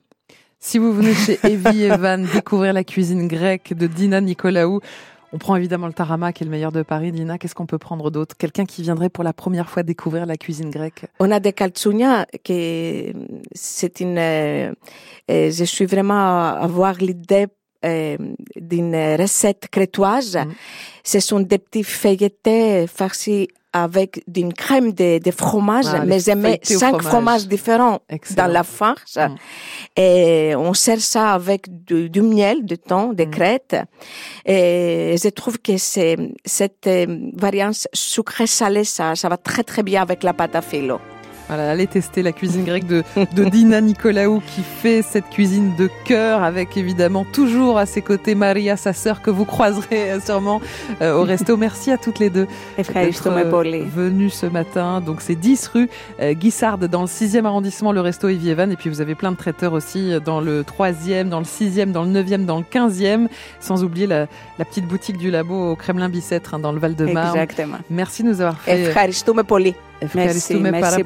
Si 0.65 0.77
vous 0.77 0.93
venez 0.93 1.13
chez 1.13 1.37
Evie 1.43 1.83
Evan 1.83 2.25
découvrir 2.33 2.71
la 2.71 2.85
cuisine 2.85 3.27
grecque 3.27 3.73
de 3.73 3.85
Dina 3.85 4.21
Nicolaou, 4.21 4.79
on 5.33 5.37
prend 5.37 5.57
évidemment 5.57 5.87
le 5.87 5.93
tarama 5.93 6.31
qui 6.31 6.43
est 6.43 6.45
le 6.45 6.51
meilleur 6.51 6.71
de 6.71 6.83
Paris. 6.83 7.11
Dina, 7.11 7.37
qu'est-ce 7.37 7.53
qu'on 7.53 7.65
peut 7.65 7.77
prendre 7.77 8.09
d'autre? 8.09 8.37
Quelqu'un 8.37 8.63
qui 8.63 8.81
viendrait 8.81 9.09
pour 9.09 9.25
la 9.25 9.33
première 9.33 9.69
fois 9.69 9.83
découvrir 9.83 10.25
la 10.25 10.37
cuisine 10.37 10.69
grecque? 10.69 11.05
On 11.19 11.31
a 11.31 11.41
des 11.41 11.51
calzugnas 11.51 12.25
qui 12.43 13.11
c'est 13.53 13.99
une. 13.99 14.17
euh, 14.17 14.71
euh, 15.29 15.51
je 15.51 15.63
suis 15.65 15.85
vraiment 15.85 16.13
à 16.13 16.59
avoir 16.61 16.93
l'idée 16.93 17.47
euh, 17.83 18.15
d'une 18.55 18.95
recette 19.19 19.67
crétoise. 19.69 20.37
Mhm. 20.37 20.53
Ce 21.03 21.19
sont 21.19 21.41
des 21.41 21.57
petits 21.57 21.83
feuilletés 21.83 22.87
farcis 22.87 23.49
avec 23.75 24.23
d'une 24.27 24.53
crème 24.53 24.93
de, 24.93 25.17
de 25.17 25.31
fromage, 25.31 25.85
Ah, 25.87 26.05
mais 26.05 26.17
au 26.17 26.19
cinq 26.63 26.89
fromage. 27.01 27.03
fromages 27.07 27.47
différents 27.47 27.99
Excellent. 28.07 28.45
dans 28.45 28.53
la 28.53 28.61
farce. 28.63 29.17
Mm. 29.17 29.35
Et 29.95 30.53
on 30.55 30.73
sert 30.73 30.99
ça 30.99 31.33
avec 31.33 31.67
du, 31.85 32.09
du 32.09 32.21
miel, 32.21 32.65
du 32.65 32.77
thon, 32.77 33.09
Mm. 33.09 33.15
des 33.15 33.29
crêtes. 33.29 33.75
Et 34.45 35.15
je 35.21 35.29
trouve 35.29 35.59
que 35.59 35.77
c'est, 35.77 36.17
cette 36.45 36.87
euh, 36.87 37.05
variante 37.35 37.87
sucré-salé, 37.93 38.83
ça, 38.83 39.15
ça 39.15 39.29
va 39.29 39.37
très 39.37 39.63
très 39.63 39.83
bien 39.83 40.01
avec 40.01 40.23
la 40.23 40.33
pâte 40.33 40.55
à 40.55 40.61
filo. 40.61 40.99
Voilà, 41.47 41.71
allez 41.71 41.87
tester 41.87 42.23
la 42.23 42.31
cuisine 42.31 42.63
grecque 42.63 42.87
de, 42.87 43.03
de 43.35 43.43
Dina 43.45 43.81
Nicolaou 43.81 44.41
qui 44.45 44.61
fait 44.61 45.01
cette 45.01 45.29
cuisine 45.29 45.75
de 45.77 45.89
cœur 46.05 46.43
avec 46.43 46.77
évidemment 46.77 47.25
toujours 47.25 47.77
à 47.77 47.85
ses 47.85 48.01
côtés 48.01 48.35
Maria, 48.35 48.77
sa 48.77 48.93
sœur 48.93 49.21
que 49.21 49.29
vous 49.29 49.45
croiserez 49.45 50.11
euh, 50.11 50.19
sûrement 50.19 50.61
euh, 51.01 51.13
au 51.13 51.23
resto. 51.23 51.57
Merci 51.57 51.91
à 51.91 51.97
toutes 51.97 52.19
les 52.19 52.29
deux 52.29 52.47
d'être 52.77 53.27
euh, 53.27 53.85
venues 53.93 54.29
ce 54.29 54.45
matin. 54.45 55.01
Donc 55.01 55.21
c'est 55.21 55.35
10 55.35 55.67
rue 55.67 55.89
euh, 56.19 56.33
Guissarde 56.33 56.85
dans 56.85 57.01
le 57.01 57.07
6e 57.07 57.45
arrondissement, 57.45 57.91
le 57.91 58.01
resto 58.01 58.29
Evievan. 58.29 58.71
Et 58.71 58.75
puis 58.75 58.89
vous 58.89 59.01
avez 59.01 59.15
plein 59.15 59.31
de 59.31 59.37
traiteurs 59.37 59.73
aussi 59.73 60.13
euh, 60.13 60.19
dans 60.19 60.41
le 60.41 60.63
3e, 60.63 61.29
dans 61.29 61.39
le 61.39 61.45
6e, 61.45 61.91
dans 61.91 62.03
le 62.03 62.11
9e, 62.11 62.45
dans 62.45 62.57
le 62.57 62.63
15e. 62.63 63.27
Sans 63.59 63.83
oublier 63.83 64.07
la, 64.07 64.27
la 64.59 64.65
petite 64.65 64.87
boutique 64.87 65.17
du 65.17 65.31
labo 65.31 65.71
au 65.71 65.75
Kremlin-Bicêtre 65.75 66.53
hein, 66.53 66.59
dans 66.59 66.71
le 66.71 66.79
Val-de-Marne. 66.79 67.37
Exactement. 67.37 67.77
Merci 67.89 68.23
de 68.23 68.29
nous 68.29 68.41
avoir 68.41 68.59
fait... 68.59 68.85
Merci, 70.15 70.55
merci. 70.55 71.03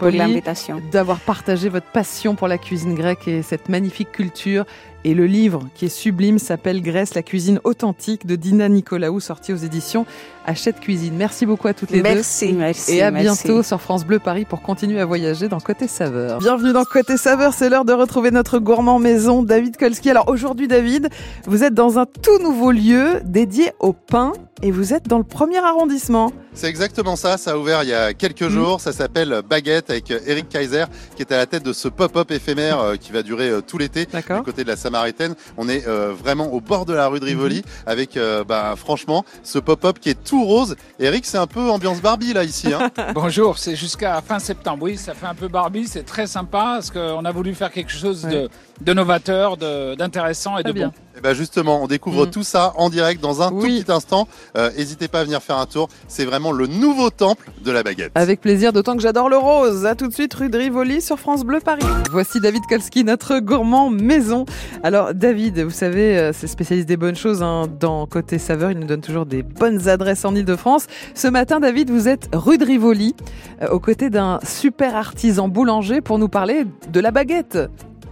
D'avoir 0.91 1.19
partagé 1.19 1.69
votre 1.69 1.88
passion 1.88 2.36
pour 2.36 2.47
la 2.47 2.57
cuisine 2.57 2.95
grecque 2.95 3.27
et 3.27 3.41
cette 3.41 3.69
magnifique 3.69 4.12
culture. 4.12 4.65
Et 5.03 5.13
le 5.13 5.25
livre 5.25 5.67
qui 5.75 5.86
est 5.86 5.89
sublime 5.89 6.39
s'appelle 6.39 6.81
Grèce, 6.81 7.13
la 7.13 7.23
cuisine 7.23 7.62
authentique 7.63 8.25
de 8.25 8.36
Dina 8.36 8.67
Nicolaou, 8.67 9.19
sorti 9.19 9.53
aux 9.53 9.57
éditions 9.57 10.05
Hachette 10.47 10.79
Cuisine. 10.79 11.13
Merci 11.17 11.45
beaucoup 11.45 11.67
à 11.67 11.73
toutes 11.73 11.91
les 11.91 11.97
deux. 11.97 12.03
Merci. 12.03 12.53
Merci. 12.53 12.95
Et 12.95 13.03
à 13.03 13.12
merci. 13.12 13.43
bientôt 13.43 13.63
sur 13.63 13.81
France 13.81 14.05
Bleu 14.05 14.17
Paris 14.19 14.45
pour 14.45 14.62
continuer 14.62 14.99
à 15.01 15.05
voyager 15.05 15.49
dans 15.49 15.60
Côté 15.60 15.88
Saveur. 15.88 16.39
Bienvenue 16.39 16.71
dans 16.73 16.86
Côté 16.86 17.17
Saveur, 17.17 17.53
c'est 17.53 17.69
l'heure 17.69 17.83
de 17.86 17.91
retrouver 17.93 18.31
notre 18.31 18.57
gourmand 18.60 18.97
maison, 18.97 19.43
David 19.43 19.75
Kolski. 19.77 20.10
Alors 20.10 20.29
aujourd'hui, 20.29 20.67
David, 20.69 21.10
vous 21.45 21.63
êtes 21.65 21.73
dans 21.73 21.99
un 21.99 22.05
tout 22.05 22.39
nouveau 22.41 22.71
lieu 22.71 23.19
dédié 23.25 23.71
au 23.79 23.91
pain 23.91 24.31
et 24.63 24.71
vous 24.71 24.93
êtes 24.93 25.07
dans 25.07 25.17
le 25.19 25.23
premier 25.23 25.57
arrondissement. 25.60 26.31
C'est 26.53 26.67
exactement 26.67 27.15
ça, 27.15 27.38
ça 27.38 27.51
a 27.51 27.57
ouvert 27.57 27.83
il 27.83 27.89
y 27.89 27.93
a 27.93 28.13
quelques 28.15 28.41
Mhm. 28.41 28.49
jours, 28.49 28.81
ça 28.81 28.91
s'appelle 28.91 29.41
Baguette 29.47 29.91
avec 29.91 30.10
Eric 30.25 30.49
Kaiser 30.49 30.86
qui 31.15 31.21
est 31.21 31.31
à 31.31 31.38
la 31.38 31.45
tête 31.45 31.62
de 31.63 31.73
ce 31.73 31.88
pop-up 31.88 32.31
éphémère 32.31 32.79
euh, 32.79 32.95
qui 32.95 33.12
va 33.12 33.21
durer 33.21 33.49
euh, 33.49 33.62
tout 33.62 33.77
l'été 33.77 34.07
D'accord 34.12 34.38
du 34.39 34.43
côté 34.43 34.63
de 34.63 34.69
la 34.69 34.75
Samaritaine. 34.77 35.36
On 35.57 35.69
est 35.69 35.88
euh, 35.88 36.13
vraiment 36.17 36.51
au 36.53 36.62
bord 36.62 36.86
de 36.86 36.93
la 36.93 37.07
rue 37.07 37.19
de 37.19 37.25
Rivoli 37.25 37.57
Mhm. 37.57 37.63
avec 37.86 38.17
bah, 38.47 38.73
franchement 38.77 39.25
ce 39.43 39.60
pop-up 39.60 39.99
qui 39.99 40.10
est 40.10 40.23
tout 40.23 40.37
rose. 40.45 40.76
Eric, 41.00 41.26
c'est 41.26 41.38
un 41.38 41.47
peu 41.47 41.69
ambiance 41.69 42.02
Barbie 42.02 42.34
là 42.34 42.43
ici. 42.43 42.73
Hein. 42.73 42.89
Bonjour, 43.13 43.58
c'est 43.58 43.76
jusqu'à 43.76 44.21
fin 44.21 44.39
septembre. 44.39 44.84
Oui, 44.84 44.97
ça 44.97 45.13
fait 45.13 45.26
un 45.28 45.36
peu 45.36 45.47
Barbie, 45.47 45.88
c'est 45.88 46.04
très 46.04 46.28
sympa 46.28 46.73
parce 46.76 46.91
qu'on 46.91 47.23
a 47.26 47.32
voulu 47.32 47.54
faire 47.56 47.71
quelque 47.71 47.91
chose 47.91 48.23
de, 48.23 48.50
de 48.82 48.93
novateur, 48.93 49.58
de- 49.58 49.95
d'intéressant 49.95 50.58
et 50.58 50.63
Très 50.63 50.71
de 50.73 50.78
bien. 50.78 50.88
bon. 50.88 50.93
Et 51.17 51.21
ben 51.21 51.34
justement, 51.34 51.82
on 51.84 51.88
découvre 51.88 52.25
Mhm. 52.25 52.32
tout 52.32 52.43
ça 52.43 52.73
en 52.77 52.89
direct 52.89 53.21
dans 53.21 53.41
un 53.41 53.49
tout 53.49 53.58
petit 53.60 53.86
instant. 53.91 54.27
Euh, 54.56 54.69
N'hésitez 54.77 55.08
pas 55.08 55.21
à 55.21 55.23
venir 55.23 55.41
faire 55.41 55.58
un 55.58 55.65
tour. 55.65 55.89
C'est 56.08 56.25
vraiment 56.25 56.51
le 56.51 56.67
nouveau 56.67 57.10
temple 57.10 57.49
de 57.65 57.71
la 57.71 57.82
baguette. 57.82 58.12
Avec 58.15 58.39
plaisir, 58.41 58.71
d'autant 58.71 58.95
que 58.95 59.01
j'adore 59.01 59.27
le 59.30 59.38
rose. 59.38 59.86
À 59.86 59.95
tout 59.95 60.08
de 60.08 60.13
suite, 60.13 60.34
rue 60.36 60.49
de 60.49 60.58
Rivoli 60.58 61.01
sur 61.01 61.17
France 61.19 61.43
Bleu 61.43 61.60
Paris. 61.60 61.82
Voici 62.12 62.39
David 62.39 62.62
Kolski, 62.69 63.03
notre 63.03 63.39
gourmand 63.39 63.89
maison. 63.89 64.45
Alors, 64.84 65.13
David, 65.15 65.60
vous 65.62 65.71
savez, 65.71 66.17
euh, 66.19 66.32
c'est 66.34 66.47
spécialiste 66.47 66.88
des 66.88 66.97
bonnes 66.97 67.15
choses 67.15 67.41
hein, 67.41 67.67
dans 67.80 68.06
Côté 68.06 68.38
Saveur. 68.38 68.71
Il 68.71 68.80
nous 68.80 68.88
donne 68.88 69.01
toujours 69.01 69.25
des 69.25 69.41
bonnes 69.41 69.88
adresses 69.89 70.23
en 70.25 70.36
Ile-de-France. 70.36 70.86
Ce 71.15 71.27
matin, 71.27 71.60
David, 71.60 71.89
vous 71.89 72.08
êtes 72.08 72.30
rue 72.34 72.58
de 72.60 72.65
Rivoli, 72.65 73.15
euh, 73.63 73.69
aux 73.69 73.80
côtés 73.80 74.10
d'un 74.12 74.39
super 74.45 74.95
artisan 74.95 75.47
boulanger 75.47 76.01
pour 76.01 76.19
nous 76.19 76.30
parler 76.30 76.65
de 76.91 76.99
la 76.99 77.10
baguette. 77.12 77.58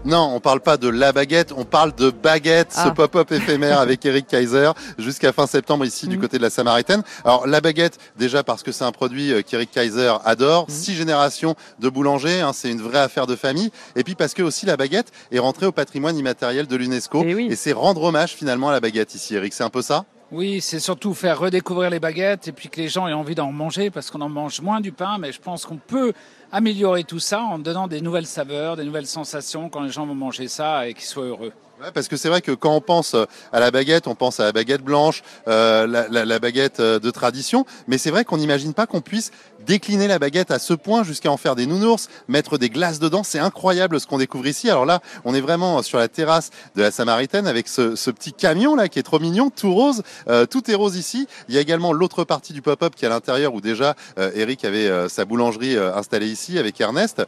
Non, 0.06 0.32
on 0.36 0.40
parle 0.40 0.60
pas 0.60 0.78
de 0.78 0.88
la 0.88 1.12
baguette, 1.12 1.52
on 1.58 1.66
parle 1.66 1.94
de 1.96 2.12
baguette, 2.12 2.72
ce 2.72 2.80
Ah. 2.90 2.92
pop-up 2.92 3.32
éphémère 3.32 3.80
avec 3.80 4.06
Eric 4.06 4.28
Kaiser 4.28 4.70
jusqu'à 5.00 5.34
fin 5.34 5.48
septembre 5.48 5.84
ici 5.84 6.08
du 6.08 6.16
Mhm. 6.18 6.22
côté 6.22 6.38
de 6.38 6.44
la 6.44 6.52
Samaritaine. 6.52 7.02
Alors 7.24 7.48
la 7.48 7.60
baguette, 7.60 7.98
déjà 8.16 8.44
parce 8.44 8.62
que 8.62 8.72
c'est 8.72 8.84
un 8.84 8.92
produit 8.92 9.32
euh, 9.34 9.42
qu'Eric 9.42 9.72
Kaiser 9.72 10.14
adore, 10.24 10.68
Mhm. 10.70 10.76
six 10.76 10.94
générations 10.94 11.56
de 11.80 11.90
boulangers, 11.90 12.42
hein, 12.42 12.52
c'est 12.54 12.70
une 12.70 12.82
vraie 12.82 13.00
affaire 13.00 13.26
de 13.26 13.36
famille. 13.36 13.72
Et 13.96 14.04
puis 14.04 14.14
parce 14.14 14.36
que 14.36 14.44
aussi 14.44 14.68
la 14.68 14.78
baguette 14.78 15.12
est 15.32 15.40
rentrée 15.40 15.66
au 15.66 15.72
patrimoine 15.72 16.16
immatériel 16.16 16.68
de 16.68 16.76
l'UNESCO. 16.76 17.24
Eh 17.26 17.34
oui. 17.34 17.48
Et 17.50 17.56
c'est 17.56 17.74
rendre 17.74 18.04
hommage 18.04 18.34
finalement 18.36 18.70
à 18.70 18.74
la 18.74 18.80
baguette 18.82 19.16
ici, 19.16 19.34
Eric. 19.36 19.54
C'est 19.54 19.64
un 19.64 19.70
peu 19.72 19.82
ça? 19.82 20.06
Oui, 20.38 20.60
c'est 20.60 20.82
surtout 20.82 21.14
faire 21.14 21.40
redécouvrir 21.40 21.90
les 21.90 22.02
baguettes 22.02 22.50
et 22.50 22.52
puis 22.52 22.68
que 22.68 22.82
les 22.82 22.90
gens 22.90 23.08
aient 23.08 23.14
envie 23.14 23.36
d'en 23.36 23.54
manger 23.54 23.90
parce 23.90 24.12
qu'on 24.12 24.20
en 24.20 24.28
mange 24.28 24.60
moins 24.60 24.82
du 24.82 24.92
pain, 24.92 25.18
mais 25.18 25.32
je 25.32 25.40
pense 25.40 25.66
qu'on 25.66 25.78
peut 25.78 26.12
améliorer 26.52 27.06
tout 27.06 27.20
ça 27.20 27.40
en 27.40 27.58
donnant 27.58 27.88
des 27.88 28.02
nouvelles 28.02 28.26
saveurs, 28.26 28.76
des 28.76 28.84
nouvelles 28.84 29.08
sensations 29.08 29.70
quand 29.70 29.84
les 29.84 29.92
gens 29.92 30.06
vont 30.06 30.14
manger 30.14 30.50
ça 30.50 30.90
et 30.90 30.94
qu'ils 30.94 31.06
soient 31.06 31.24
heureux. 31.24 31.54
Parce 31.94 32.10
que 32.10 32.18
c'est 32.18 32.28
vrai 32.28 32.42
que 32.42 32.52
quand 32.52 32.74
on 32.76 32.82
pense 32.82 33.14
euh, 33.14 33.26
à 33.54 33.60
la 33.62 33.72
baguette, 33.72 34.08
on 34.08 34.16
pense 34.16 34.40
à 34.42 34.46
la 34.46 34.52
baguette 34.52 34.82
blanche, 34.82 35.24
euh, 35.48 35.88
la 35.88 36.40
baguette 36.40 36.80
euh, 36.80 37.00
de 37.00 37.12
tradition, 37.12 37.66
mais 37.88 37.98
c'est 37.98 38.12
vrai 38.12 38.26
qu'on 38.26 38.38
n'imagine 38.38 38.74
pas 38.74 38.88
qu'on 38.88 39.02
puisse 39.02 39.32
décliner 39.66 40.08
la 40.08 40.20
baguette 40.20 40.52
à 40.52 40.60
ce 40.60 40.74
point 40.74 41.04
jusqu'à 41.04 41.32
en 41.32 41.38
faire 41.38 41.56
des 41.56 41.66
nounours, 41.66 42.10
mettre 42.28 42.58
des 42.58 42.70
glaces 42.70 43.00
dedans. 43.00 43.24
C'est 43.24 43.40
incroyable 43.40 44.00
ce 44.00 44.08
qu'on 44.08 44.18
découvre 44.18 44.48
ici. 44.48 44.70
Alors 44.70 44.86
là, 44.86 45.02
on 45.24 45.34
est 45.34 45.42
vraiment 45.42 45.82
sur 45.82 45.98
la 45.98 46.08
terrasse 46.08 46.52
de 46.76 46.82
la 46.82 46.92
Samaritaine 46.92 47.48
avec 47.48 47.68
ce, 47.68 48.12
petit 48.12 48.34
camion 48.34 48.76
là 48.76 48.88
qui 48.88 49.00
est 49.00 49.04
trop 49.04 49.20
mignon, 49.20 49.50
tout 49.50 49.74
rose. 49.74 50.04
Euh, 50.30 50.46
tout 50.46 50.70
est 50.70 50.76
rose 50.76 50.96
ici. 50.96 51.28
Il 51.50 51.56
y 51.56 51.58
a 51.58 51.62
également 51.62 51.92
l'autre 51.92 52.24
partie 52.24 52.54
du 52.54 52.62
pop-up 52.62 52.96
qui 52.96 53.06
est 53.06 53.08
à 53.08 53.12
l'intérieur 53.12 53.54
où 53.54 53.62
déjà 53.62 53.96
euh, 54.18 54.32
Eric 54.36 54.64
avait 54.66 54.88
euh, 54.88 55.10
sa 55.10 55.26
boulangerie 55.26 55.76
euh, 55.76 55.96
installée 55.96 56.28
ici 56.28 56.58
avec 56.58 56.80
Ernest. 56.80 57.24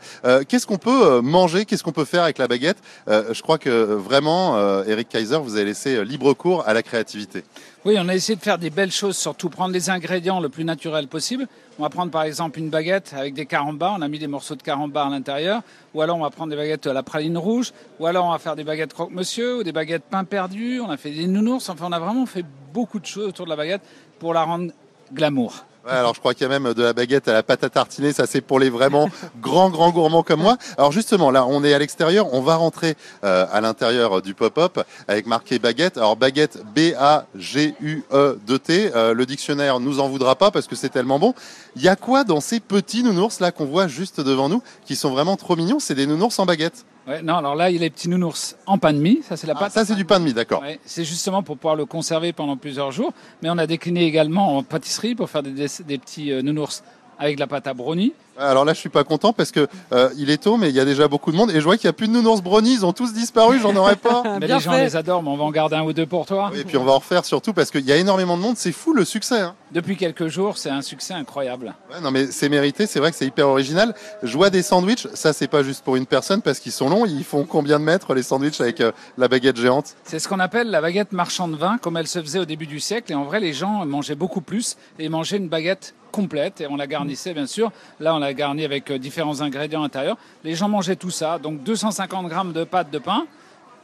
Qu'est-ce 0.47 0.67
qu'on 0.67 0.77
peut 0.77 1.21
manger? 1.21 1.65
Qu'est-ce 1.65 1.83
qu'on 1.83 1.91
peut 1.91 2.05
faire 2.05 2.23
avec 2.23 2.37
la 2.37 2.47
baguette? 2.47 2.77
Je 3.07 3.41
crois 3.41 3.57
que 3.57 3.69
vraiment, 3.69 4.83
Eric 4.83 5.09
Kaiser, 5.09 5.37
vous 5.37 5.55
avez 5.55 5.65
laissé 5.65 6.03
libre 6.03 6.33
cours 6.33 6.67
à 6.67 6.73
la 6.73 6.83
créativité. 6.83 7.43
Oui, 7.85 7.95
on 7.97 8.07
a 8.09 8.15
essayé 8.15 8.35
de 8.35 8.41
faire 8.41 8.57
des 8.57 8.69
belles 8.69 8.91
choses, 8.91 9.17
surtout 9.17 9.49
prendre 9.49 9.71
des 9.71 9.89
ingrédients 9.89 10.39
le 10.39 10.49
plus 10.49 10.65
naturel 10.65 11.07
possible. 11.07 11.47
On 11.79 11.83
va 11.83 11.89
prendre 11.89 12.11
par 12.11 12.23
exemple 12.23 12.57
une 12.57 12.69
baguette 12.69 13.13
avec 13.15 13.35
des 13.35 13.45
carambas, 13.45 13.93
on 13.95 14.01
a 14.01 14.07
mis 14.07 14.17
des 14.17 14.25
morceaux 14.25 14.55
de 14.55 14.63
carambas 14.63 15.05
à 15.05 15.09
l'intérieur, 15.11 15.61
ou 15.93 16.01
alors 16.01 16.17
on 16.17 16.21
va 16.21 16.31
prendre 16.31 16.49
des 16.49 16.55
baguettes 16.55 16.87
à 16.87 16.93
la 16.93 17.03
praline 17.03 17.37
rouge, 17.37 17.71
ou 17.99 18.07
alors 18.07 18.25
on 18.25 18.31
va 18.31 18.39
faire 18.39 18.55
des 18.55 18.63
baguettes 18.63 18.93
croque-monsieur, 18.93 19.59
ou 19.59 19.63
des 19.63 19.71
baguettes 19.71 20.03
pain 20.09 20.23
perdu, 20.23 20.79
on 20.79 20.89
a 20.89 20.97
fait 20.97 21.11
des 21.11 21.27
nounours, 21.27 21.69
enfin 21.69 21.85
on 21.87 21.91
a 21.91 21.99
vraiment 21.99 22.25
fait 22.25 22.43
beaucoup 22.73 22.99
de 22.99 23.05
choses 23.05 23.27
autour 23.27 23.45
de 23.45 23.51
la 23.51 23.55
baguette 23.55 23.81
pour 24.17 24.33
la 24.33 24.43
rendre 24.43 24.71
glamour. 25.13 25.65
Ouais, 25.87 25.93
alors 25.93 26.13
je 26.13 26.19
crois 26.19 26.33
qu'il 26.33 26.43
y 26.43 26.45
a 26.45 26.59
même 26.59 26.73
de 26.73 26.83
la 26.83 26.91
baguette 26.91 27.29
à 27.29 27.33
la 27.33 27.43
pâte 27.43 27.63
à 27.63 27.69
tartiner, 27.69 28.11
ça 28.11 28.25
c'est 28.27 28.41
pour 28.41 28.59
les 28.59 28.69
vraiment 28.69 29.09
grands 29.39 29.69
grands 29.69 29.91
gourmands 29.91 30.21
comme 30.21 30.41
moi. 30.41 30.57
Alors 30.77 30.91
justement 30.91 31.31
là 31.31 31.45
on 31.45 31.63
est 31.63 31.73
à 31.73 31.79
l'extérieur, 31.79 32.33
on 32.33 32.41
va 32.41 32.57
rentrer 32.57 32.95
euh, 33.23 33.45
à 33.53 33.61
l'intérieur 33.61 34.21
du 34.21 34.33
pop-up 34.33 34.81
avec 35.07 35.27
marqué 35.27 35.59
baguette. 35.59 35.95
Alors 35.97 36.17
baguette 36.17 36.61
B 36.75 36.93
A 36.99 37.25
G 37.35 37.73
U 37.79 38.03
E 38.11 38.37
2 38.45 38.59
T. 38.59 38.91
Euh, 38.93 39.13
le 39.13 39.25
dictionnaire 39.25 39.79
nous 39.79 40.01
en 40.01 40.09
voudra 40.09 40.35
pas 40.35 40.51
parce 40.51 40.67
que 40.67 40.75
c'est 40.75 40.89
tellement 40.89 41.19
bon. 41.19 41.33
Il 41.77 41.81
y 41.81 41.87
a 41.87 41.95
quoi 41.95 42.25
dans 42.25 42.41
ces 42.41 42.59
petits 42.59 43.01
nounours 43.01 43.39
là 43.39 43.53
qu'on 43.53 43.65
voit 43.65 43.87
juste 43.87 44.19
devant 44.19 44.49
nous 44.49 44.61
qui 44.85 44.97
sont 44.97 45.11
vraiment 45.11 45.37
trop 45.37 45.55
mignons? 45.55 45.79
C'est 45.79 45.95
des 45.95 46.05
nounours 46.05 46.37
en 46.37 46.45
baguette. 46.45 46.83
Ouais, 47.07 47.21
non, 47.21 47.35
alors 47.37 47.55
là 47.55 47.69
il 47.69 47.75
y 47.75 47.77
a 47.77 47.81
les 47.81 47.89
petits 47.89 48.09
nounours 48.09 48.57
en 48.65 48.77
pain 48.77 48.91
de 48.91 48.97
mie, 48.99 49.21
ça 49.23 49.37
c'est 49.37 49.47
la 49.47 49.53
Ah, 49.55 49.59
pâte. 49.59 49.71
ça 49.71 49.85
c'est 49.85 49.95
du 49.95 50.03
pain 50.03 50.19
de 50.19 50.25
mie, 50.25 50.33
d'accord. 50.33 50.61
Ouais, 50.61 50.77
c'est 50.85 51.05
justement 51.05 51.41
pour 51.41 51.55
pouvoir 51.57 51.75
le 51.77 51.85
conserver 51.85 52.33
pendant 52.33 52.57
plusieurs 52.57 52.91
jours. 52.91 53.13
Mais 53.41 53.49
on 53.49 53.57
a 53.57 53.65
décliné 53.65 54.03
également 54.03 54.57
en 54.57 54.63
pâtisserie 54.63 55.15
pour 55.15 55.29
faire 55.29 55.41
des, 55.41 55.51
des- 55.51 55.67
des 55.87 55.97
petits 55.97 56.31
euh, 56.33 56.41
nounours 56.41 56.83
avec 57.19 57.35
de 57.35 57.39
la 57.39 57.47
pâte 57.47 57.67
à 57.67 57.73
brownie. 57.73 58.13
Alors 58.39 58.65
là, 58.65 58.73
je 58.73 58.79
suis 58.79 58.89
pas 58.89 59.03
content 59.03 59.33
parce 59.33 59.51
que 59.51 59.67
euh, 59.91 60.09
il 60.15 60.29
est 60.29 60.43
tôt, 60.43 60.57
mais 60.57 60.69
il 60.69 60.75
y 60.75 60.79
a 60.79 60.85
déjà 60.85 61.07
beaucoup 61.07 61.31
de 61.31 61.37
monde 61.37 61.49
et 61.49 61.55
je 61.55 61.63
vois 61.63 61.75
qu'il 61.75 61.85
y 61.85 61.89
a 61.89 61.93
plus 61.93 62.07
de 62.07 62.13
nounours 62.13 62.41
brownies, 62.41 62.73
ils 62.75 62.85
ont 62.85 62.93
tous 62.93 63.11
disparu, 63.11 63.59
j'en 63.59 63.75
aurais 63.75 63.95
pas. 63.95 64.21
Mais 64.39 64.45
Bien 64.45 64.57
les 64.57 64.63
gens 64.63 64.71
les 64.73 64.95
adorent, 64.95 65.23
mais 65.23 65.29
on 65.29 65.37
va 65.37 65.43
en 65.43 65.51
garder 65.51 65.75
un 65.75 65.83
ou 65.83 65.93
deux 65.93 66.05
pour 66.05 66.25
toi. 66.27 66.51
Et 66.55 66.63
puis 66.63 66.77
on 66.77 66.83
va 66.83 66.91
en 66.91 66.99
refaire 66.99 67.25
surtout 67.25 67.53
parce 67.53 67.71
qu'il 67.71 67.85
y 67.85 67.91
a 67.91 67.95
énormément 67.95 68.37
de 68.37 68.41
monde, 68.43 68.55
c'est 68.57 68.71
fou 68.71 68.93
le 68.93 69.05
succès. 69.05 69.39
Hein. 69.41 69.55
Depuis 69.71 69.97
quelques 69.97 70.27
jours, 70.27 70.57
c'est 70.57 70.69
un 70.69 70.81
succès 70.83 71.13
incroyable. 71.15 71.73
Ouais, 71.91 71.99
non 72.01 72.11
mais 72.11 72.27
c'est 72.27 72.49
mérité, 72.49 72.85
c'est 72.85 72.99
vrai 72.99 73.09
que 73.09 73.17
c'est 73.17 73.25
hyper 73.25 73.47
original. 73.47 73.95
Je 74.21 74.37
vois 74.37 74.51
des 74.51 74.61
sandwichs, 74.61 75.07
ça 75.15 75.33
c'est 75.33 75.47
pas 75.47 75.63
juste 75.63 75.83
pour 75.83 75.95
une 75.95 76.05
personne 76.05 76.41
parce 76.43 76.59
qu'ils 76.59 76.71
sont 76.71 76.89
longs, 76.89 77.05
ils 77.05 77.23
font 77.23 77.45
combien 77.45 77.79
de 77.79 77.85
mètres 77.85 78.13
les 78.13 78.23
sandwichs 78.23 78.61
avec 78.61 78.81
euh, 78.81 78.91
la 79.17 79.27
baguette 79.27 79.57
géante? 79.57 79.95
C'est 80.03 80.19
ce 80.19 80.27
qu'on 80.27 80.39
appelle 80.39 80.69
la 80.69 80.81
baguette 80.81 81.11
marchand 81.11 81.47
de 81.47 81.55
vin, 81.55 81.79
comme 81.79 81.97
elle 81.97 82.07
se 82.07 82.21
faisait 82.21 82.39
au 82.39 82.45
début 82.45 82.67
du 82.67 82.79
siècle. 82.79 83.11
Et 83.11 83.15
en 83.15 83.23
vrai, 83.23 83.39
les 83.39 83.53
gens 83.53 83.85
mangeaient 83.85 84.15
beaucoup 84.15 84.41
plus 84.41 84.77
et 84.99 85.09
mangeaient 85.09 85.37
une 85.37 85.49
baguette 85.49 85.95
complète. 86.17 86.61
Et 86.61 86.67
on 86.67 86.75
la 86.75 86.87
garnissait, 86.87 87.33
bien 87.33 87.45
sûr. 87.45 87.71
Là, 87.99 88.15
on 88.15 88.19
l'a 88.19 88.33
garnie 88.33 88.65
avec 88.65 88.89
euh, 88.89 88.97
différents 88.97 89.41
ingrédients 89.41 89.83
intérieurs. 89.83 90.17
Les 90.43 90.55
gens 90.55 90.67
mangeaient 90.67 90.95
tout 90.95 91.11
ça. 91.11 91.37
Donc 91.37 91.63
250 91.63 92.27
grammes 92.27 92.53
de 92.53 92.63
pâte 92.63 92.89
de 92.89 92.97
pain, 92.97 93.25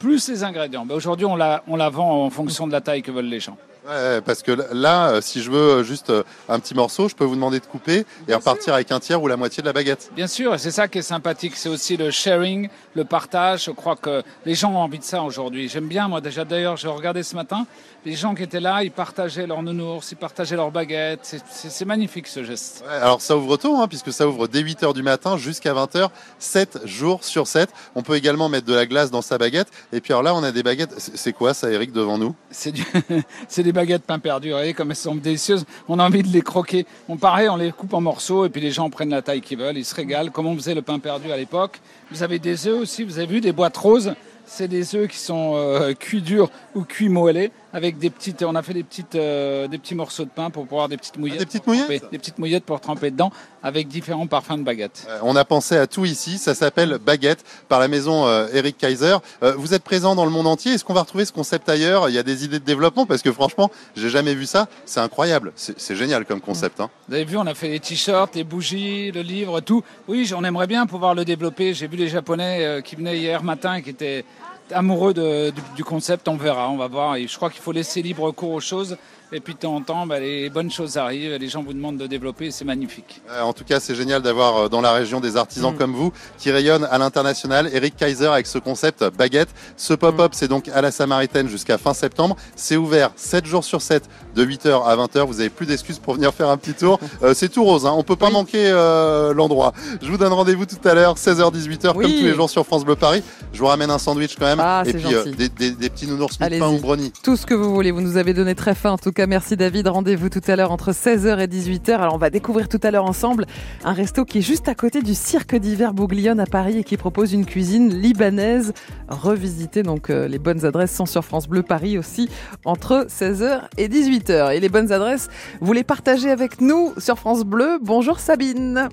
plus 0.00 0.28
les 0.28 0.42
ingrédients. 0.42 0.84
Ben, 0.84 0.96
Aujourd'hui, 0.96 1.26
on 1.26 1.36
la, 1.36 1.62
on 1.68 1.76
la 1.76 1.88
vend 1.90 2.24
en 2.24 2.30
fonction 2.30 2.66
de 2.66 2.72
la 2.72 2.80
taille 2.80 3.02
que 3.02 3.12
veulent 3.12 3.24
les 3.26 3.40
gens. 3.40 3.56
Ouais, 3.86 4.20
parce 4.22 4.42
que 4.42 4.52
là, 4.72 5.10
euh, 5.10 5.20
si 5.20 5.42
je 5.42 5.50
veux 5.50 5.58
euh, 5.80 5.82
juste 5.84 6.08
euh, 6.08 6.22
un 6.48 6.58
petit 6.58 6.74
morceau, 6.74 7.08
je 7.08 7.14
peux 7.14 7.24
vous 7.24 7.34
demander 7.34 7.60
de 7.60 7.66
couper 7.66 8.06
et 8.26 8.34
repartir 8.34 8.72
avec 8.72 8.90
un 8.92 8.98
tiers 8.98 9.22
ou 9.22 9.28
la 9.28 9.36
moitié 9.36 9.60
de 9.62 9.66
la 9.66 9.74
baguette. 9.74 10.10
Bien 10.16 10.26
sûr, 10.26 10.58
c'est 10.58 10.70
ça 10.70 10.88
qui 10.88 10.98
est 10.98 11.02
sympathique, 11.02 11.54
c'est 11.56 11.68
aussi 11.68 11.96
le 11.98 12.10
sharing, 12.10 12.70
le 12.94 13.04
partage. 13.04 13.64
Je 13.64 13.70
crois 13.72 13.96
que 13.96 14.22
les 14.46 14.54
gens 14.54 14.72
ont 14.72 14.78
envie 14.78 14.98
de 14.98 15.04
ça 15.04 15.22
aujourd'hui. 15.22 15.68
J'aime 15.68 15.86
bien, 15.88 16.08
moi 16.08 16.22
déjà 16.22 16.46
d'ailleurs, 16.46 16.78
j'ai 16.78 16.88
regardé 16.88 17.22
ce 17.22 17.34
matin, 17.34 17.66
les 18.06 18.14
gens 18.14 18.34
qui 18.34 18.42
étaient 18.42 18.60
là, 18.60 18.82
ils 18.82 18.90
partageaient 18.90 19.46
leurs 19.46 19.62
nounours, 19.62 20.12
ils 20.12 20.16
partageaient 20.16 20.56
leurs 20.56 20.70
baguettes. 20.70 21.20
C'est- 21.50 21.84
magnifique 21.84 22.26
ce 22.28 22.42
geste. 22.42 22.82
Ouais, 22.88 22.94
alors 22.94 23.20
ça 23.20 23.36
ouvre 23.36 23.58
tôt, 23.58 23.76
hein, 23.76 23.88
puisque 23.88 24.10
ça 24.10 24.26
ouvre 24.26 24.48
dès 24.48 24.62
8h 24.62 24.94
du 24.94 25.02
matin 25.02 25.36
jusqu'à 25.36 25.74
20h, 25.74 26.08
7 26.38 26.78
jours 26.86 27.22
sur 27.22 27.46
7. 27.46 27.68
On 27.94 28.00
peut 28.02 28.14
également 28.14 28.48
mettre 28.48 28.64
de 28.66 28.72
la 28.72 28.86
glace 28.86 29.10
dans 29.10 29.20
sa 29.20 29.36
baguette. 29.36 29.68
Et 29.92 30.00
puis 30.00 30.14
alors 30.14 30.22
là, 30.22 30.34
on 30.34 30.42
a 30.42 30.50
des 30.50 30.62
baguettes. 30.62 30.94
C'est 30.96 31.34
quoi 31.34 31.52
ça, 31.52 31.70
Eric, 31.70 31.92
devant 31.92 32.16
nous? 32.16 32.34
C'est 32.50 32.72
du- 32.72 32.86
des 33.64 33.72
baguettes 33.74 34.04
pain 34.04 34.18
perdu, 34.18 34.48
vous 34.48 34.56
voyez 34.56 34.72
comme 34.72 34.90
elles 34.90 34.96
sont 34.96 35.14
délicieuses. 35.14 35.66
On 35.88 35.98
a 35.98 36.04
envie 36.04 36.22
de 36.22 36.28
les 36.28 36.40
croquer. 36.40 36.86
On 37.08 37.18
pareil, 37.18 37.50
on 37.50 37.56
les 37.56 37.72
coupe 37.72 37.92
en 37.92 38.00
morceaux 38.00 38.46
et 38.46 38.48
puis 38.48 38.62
les 38.62 38.70
gens 38.70 38.88
prennent 38.88 39.10
la 39.10 39.20
taille 39.20 39.42
qu'ils 39.42 39.58
veulent. 39.58 39.76
Ils 39.76 39.84
se 39.84 39.94
régalent, 39.94 40.30
comme 40.30 40.46
on 40.46 40.54
faisait 40.54 40.74
le 40.74 40.80
pain 40.82 40.98
perdu 40.98 41.30
à 41.30 41.36
l'époque. 41.36 41.80
Vous 42.10 42.22
avez 42.22 42.38
des 42.38 42.66
œufs 42.66 42.80
aussi, 42.80 43.04
vous 43.04 43.18
avez 43.18 43.26
vu 43.26 43.40
des 43.42 43.52
boîtes 43.52 43.76
roses. 43.76 44.14
C'est 44.46 44.68
des 44.68 44.94
œufs 44.94 45.08
qui 45.08 45.18
sont 45.18 45.52
euh, 45.56 45.92
cuits 45.94 46.22
durs 46.22 46.50
ou 46.74 46.84
cuits 46.84 47.08
moellés 47.08 47.50
avec 47.74 47.98
des 47.98 48.08
petites. 48.08 48.42
On 48.44 48.54
a 48.54 48.62
fait 48.62 48.72
des 48.72 48.84
petites, 48.84 49.16
euh, 49.16 49.66
des 49.68 49.78
petits 49.78 49.94
morceaux 49.96 50.24
de 50.24 50.30
pain 50.30 50.48
pour 50.48 50.64
pouvoir 50.66 50.88
des 50.88 50.96
petites 50.96 51.18
mouillettes. 51.18 51.40
des 51.40 51.44
petites 51.46 51.66
mouillettes 51.66 51.88
tremper- 51.88 52.10
Des 52.12 52.18
petites 52.18 52.38
mouillettes 52.38 52.64
pour 52.64 52.80
tremper 52.80 53.10
dedans 53.10 53.32
avec 53.64 53.88
différents 53.88 54.26
parfums 54.28 54.58
de 54.58 54.62
baguettes. 54.62 55.06
Euh, 55.08 55.18
On 55.22 55.34
a 55.34 55.44
pensé 55.44 55.76
à 55.76 55.86
tout 55.88 56.04
ici. 56.04 56.38
Ça 56.38 56.54
s'appelle 56.54 56.98
Baguette 57.04 57.44
par 57.68 57.80
la 57.80 57.88
maison 57.88 58.26
euh, 58.26 58.46
Eric 58.54 58.78
Kaiser. 58.78 59.16
Vous 59.56 59.74
êtes 59.74 59.82
présent 59.82 60.14
dans 60.14 60.24
le 60.24 60.30
monde 60.30 60.46
entier. 60.46 60.72
Est-ce 60.72 60.84
qu'on 60.84 60.94
va 60.94 61.00
retrouver 61.02 61.24
ce 61.24 61.32
concept 61.32 61.68
ailleurs? 61.68 62.08
Il 62.08 62.14
y 62.14 62.18
a 62.18 62.22
des 62.22 62.44
idées 62.44 62.60
de 62.60 62.64
développement 62.64 63.04
parce 63.06 63.22
que 63.22 63.32
franchement, 63.32 63.70
j'ai 63.96 64.08
jamais 64.08 64.34
vu 64.34 64.46
ça. 64.46 64.68
C'est 64.86 65.00
incroyable. 65.00 65.52
C'est 65.56 65.96
génial 65.96 66.24
comme 66.24 66.40
concept. 66.40 66.80
Hein. 66.80 66.90
Vous 67.08 67.14
avez 67.14 67.24
vu, 67.24 67.36
on 67.36 67.46
a 67.46 67.54
fait 67.54 67.68
les 67.68 67.80
t-shirts, 67.80 68.36
les 68.36 68.44
bougies, 68.44 69.10
le 69.10 69.22
livre, 69.22 69.60
tout. 69.60 69.82
Oui, 70.06 70.30
on 70.36 70.44
aimerait 70.44 70.68
bien 70.68 70.86
pouvoir 70.86 71.14
le 71.14 71.24
développer. 71.24 71.74
J'ai 71.74 71.88
vu 71.88 71.96
les 71.96 72.08
Japonais 72.08 72.80
qui 72.84 72.94
venaient 72.94 73.18
hier 73.18 73.42
matin, 73.42 73.80
qui 73.82 73.90
étaient 73.90 74.24
amoureux 74.72 75.14
de- 75.14 75.52
du, 75.76 75.84
concept. 75.84 76.28
On 76.28 76.36
verra, 76.36 76.70
on 76.70 76.76
va 76.76 76.88
voir. 76.88 77.16
Et 77.16 77.26
je 77.26 77.36
crois 77.36 77.50
qu'il 77.50 77.60
faut 77.62 77.72
laisser 77.72 78.02
libre 78.02 78.30
cours 78.32 78.52
aux 78.52 78.60
choses. 78.60 78.96
Et 79.36 79.40
puis 79.40 79.54
de 79.54 79.58
temps 79.58 79.74
en 79.74 79.80
temps, 79.80 80.06
bah, 80.06 80.20
les 80.20 80.48
bonnes 80.48 80.70
choses 80.70 80.96
arrivent. 80.96 81.34
Les 81.40 81.48
gens 81.48 81.62
vous 81.64 81.72
demandent 81.72 81.96
de 81.96 82.06
développer. 82.06 82.52
C'est 82.52 82.64
magnifique. 82.64 83.20
Euh, 83.30 83.42
En 83.42 83.52
tout 83.52 83.64
cas, 83.64 83.80
c'est 83.80 83.96
génial 83.96 84.22
d'avoir 84.22 84.56
euh, 84.56 84.68
dans 84.68 84.80
la 84.80 84.92
région 84.92 85.18
des 85.18 85.36
artisans 85.36 85.74
comme 85.76 85.92
vous 85.92 86.12
qui 86.38 86.52
rayonnent 86.52 86.86
à 86.90 86.98
l'international. 86.98 87.68
Eric 87.72 87.96
Kaiser 87.96 88.28
avec 88.28 88.46
ce 88.46 88.58
concept 88.58 89.04
baguette. 89.18 89.48
Ce 89.76 89.92
pop-up, 89.92 90.32
c'est 90.34 90.46
donc 90.46 90.68
à 90.68 90.80
la 90.80 90.92
Samaritaine 90.92 91.48
jusqu'à 91.48 91.78
fin 91.78 91.94
septembre. 91.94 92.36
C'est 92.54 92.76
ouvert 92.76 93.10
7 93.16 93.44
jours 93.44 93.64
sur 93.64 93.82
7 93.82 94.04
de 94.36 94.44
8h 94.44 94.84
à 94.86 94.94
20h. 94.96 95.26
Vous 95.26 95.40
avez 95.40 95.50
plus 95.50 95.66
d'excuses 95.66 95.98
pour 95.98 96.14
venir 96.14 96.32
faire 96.32 96.48
un 96.48 96.56
petit 96.56 96.74
tour. 96.74 97.00
Euh, 97.22 97.32
c'est 97.32 97.48
tout 97.48 97.64
rose, 97.64 97.86
hein. 97.86 97.94
on 97.96 98.02
peut 98.02 98.16
pas 98.16 98.28
manquer 98.28 98.66
euh, 98.70 99.32
l'endroit. 99.32 99.72
Je 100.02 100.10
vous 100.10 100.18
donne 100.18 100.32
rendez-vous 100.32 100.66
tout 100.66 100.86
à 100.86 100.94
l'heure, 100.94 101.14
16h-18h, 101.16 101.92
comme 101.94 102.02
tous 102.02 102.08
les 102.08 102.34
jours 102.34 102.50
sur 102.50 102.66
France 102.66 102.84
Bleu 102.84 102.96
Paris. 102.96 103.22
Je 103.52 103.60
vous 103.60 103.66
ramène 103.66 103.90
un 103.90 103.98
sandwich 103.98 104.36
quand 104.38 104.44
même. 104.46 104.58
Ah, 104.60 104.82
Et 104.84 104.92
puis 104.92 105.14
euh, 105.14 105.24
des, 105.24 105.48
des- 105.48 105.70
des 105.70 105.90
petits 105.90 106.06
nounours 106.06 106.36
pain 106.36 106.68
ou 106.68 106.78
brownie. 106.80 107.12
Tout 107.22 107.36
ce 107.36 107.46
que 107.46 107.54
vous 107.54 107.72
voulez, 107.72 107.92
vous 107.92 108.00
nous 108.02 108.16
avez 108.18 108.34
donné 108.34 108.54
très 108.54 108.74
faim. 108.74 108.90
En 108.90 108.98
tout 108.98 109.12
cas, 109.12 109.23
merci 109.26 109.56
David. 109.56 109.88
Rendez-vous 109.88 110.28
tout 110.28 110.40
à 110.46 110.56
l'heure 110.56 110.70
entre 110.72 110.92
16h 110.92 111.38
et 111.40 111.46
18h. 111.46 111.92
Alors, 111.94 112.14
on 112.14 112.18
va 112.18 112.30
découvrir 112.30 112.68
tout 112.68 112.80
à 112.82 112.90
l'heure 112.90 113.04
ensemble 113.04 113.46
un 113.84 113.92
resto 113.92 114.24
qui 114.24 114.38
est 114.38 114.42
juste 114.42 114.68
à 114.68 114.74
côté 114.74 115.02
du 115.02 115.14
cirque 115.14 115.54
d'hiver 115.56 115.94
Bouglione 115.94 116.40
à 116.40 116.46
Paris 116.46 116.78
et 116.78 116.84
qui 116.84 116.96
propose 116.96 117.32
une 117.32 117.46
cuisine 117.46 117.92
libanaise 117.94 118.72
revisitée. 119.08 119.82
Donc, 119.82 120.10
euh, 120.10 120.28
les 120.28 120.38
bonnes 120.38 120.64
adresses 120.64 120.94
sont 120.94 121.06
sur 121.06 121.24
France 121.24 121.48
Bleu 121.48 121.62
Paris 121.62 121.98
aussi 121.98 122.28
entre 122.64 123.06
16h 123.08 123.62
et 123.78 123.88
18h. 123.88 124.54
Et 124.54 124.60
les 124.60 124.68
bonnes 124.68 124.92
adresses, 124.92 125.28
vous 125.60 125.72
les 125.72 125.84
partagez 125.84 126.30
avec 126.30 126.60
nous 126.60 126.92
sur 126.98 127.18
France 127.18 127.44
Bleu. 127.44 127.78
Bonjour 127.82 128.18
Sabine. 128.20 128.88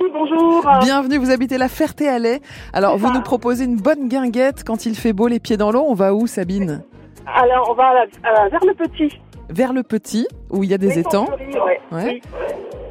Oui, 0.00 0.06
bonjour. 0.12 0.66
Bienvenue, 0.82 1.18
vous 1.18 1.30
habitez 1.30 1.56
la 1.58 1.68
Ferté-Alais. 1.68 2.40
Alors, 2.72 2.98
vous 2.98 3.12
nous 3.12 3.22
proposez 3.22 3.64
une 3.64 3.76
bonne 3.76 4.08
guinguette 4.08 4.64
quand 4.64 4.86
il 4.86 4.96
fait 4.96 5.12
beau 5.12 5.28
les 5.28 5.38
pieds 5.40 5.56
dans 5.56 5.70
l'eau. 5.70 5.84
On 5.88 5.94
va 5.94 6.14
où 6.14 6.26
Sabine? 6.26 6.82
Alors, 7.26 7.68
on 7.70 7.74
va 7.74 7.84
à 7.84 7.94
la- 7.94 8.42
à- 8.42 8.48
vers 8.48 8.60
le 8.66 8.74
petit. 8.74 9.18
Vers 9.50 9.72
le 9.72 9.82
petit, 9.82 10.26
où 10.50 10.64
il 10.64 10.70
y 10.70 10.74
a 10.74 10.78
des 10.78 10.88
Oui, 10.88 10.98
étangs. 10.98 11.26
Montfleury, 11.30 11.54
ouais. 11.54 11.80
Ouais. 11.92 12.04
Oui. 12.06 12.22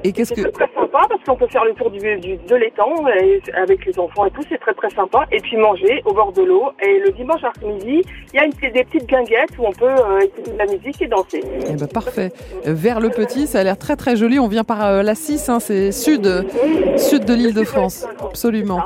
Et 0.05 0.11
qu'est-ce 0.11 0.33
que 0.33 0.41
C'est 0.41 0.51
très 0.51 0.69
sympa 0.75 1.05
parce 1.07 1.23
qu'on 1.25 1.37
peut 1.37 1.47
faire 1.47 1.63
le 1.63 1.73
tour 1.75 1.89
du, 1.89 1.97
du- 1.97 2.35
de 2.35 2.55
l'étang 2.57 2.93
avec 3.55 3.85
les 3.85 3.97
enfants 3.97 4.25
et 4.25 4.31
tout, 4.31 4.41
c'est 4.49 4.57
très 4.59 4.73
très 4.73 4.89
sympa. 4.89 5.23
Et 5.31 5.37
puis 5.39 5.55
manger 5.55 6.01
au 6.03 6.13
bord 6.13 6.33
de 6.33 6.41
l'eau. 6.41 6.71
Et 6.85 6.99
le 6.99 7.11
dimanche 7.13 7.41
après-midi, 7.41 8.01
il 8.33 8.35
y 8.35 8.39
a 8.39 8.43
une, 8.43 8.51
des 8.51 8.83
petites 8.83 9.07
guinguettes 9.07 9.57
où 9.57 9.65
on 9.65 9.71
peut 9.71 9.85
euh, 9.85 10.19
écouter 10.19 10.51
de 10.51 10.57
la 10.57 10.65
musique 10.65 11.01
et 11.01 11.07
danser. 11.07 11.41
Eh 11.69 11.73
ben, 11.75 11.87
parfait. 11.87 12.33
Vers 12.65 12.99
le 12.99 13.11
petit, 13.11 13.47
ça 13.47 13.61
a 13.61 13.63
l'air 13.63 13.77
très 13.77 13.95
très 13.95 14.17
joli. 14.17 14.39
On 14.39 14.49
vient 14.49 14.65
par 14.65 14.85
euh, 14.85 15.03
la 15.03 15.15
6, 15.15 15.47
hein, 15.47 15.61
c'est 15.61 15.93
sud, 15.93 16.27
sud 16.97 17.23
de 17.23 17.33
l'île 17.33 17.53
de 17.53 17.63
France. 17.63 18.05
Absolument. 18.21 18.81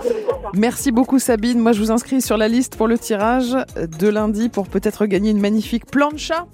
Merci 0.53 0.91
beaucoup 0.91 1.17
Sabine. 1.17 1.57
Moi 1.57 1.71
je 1.71 1.79
vous 1.79 1.89
inscris 1.91 2.21
sur 2.21 2.37
la 2.37 2.47
liste 2.47 2.75
pour 2.77 2.87
le 2.87 2.99
tirage 2.99 3.57
de 3.75 4.07
lundi 4.07 4.49
pour 4.49 4.67
peut-être 4.67 5.07
gagner 5.07 5.31
une 5.31 5.41
magnifique 5.41 5.87
plancha. 5.87 6.45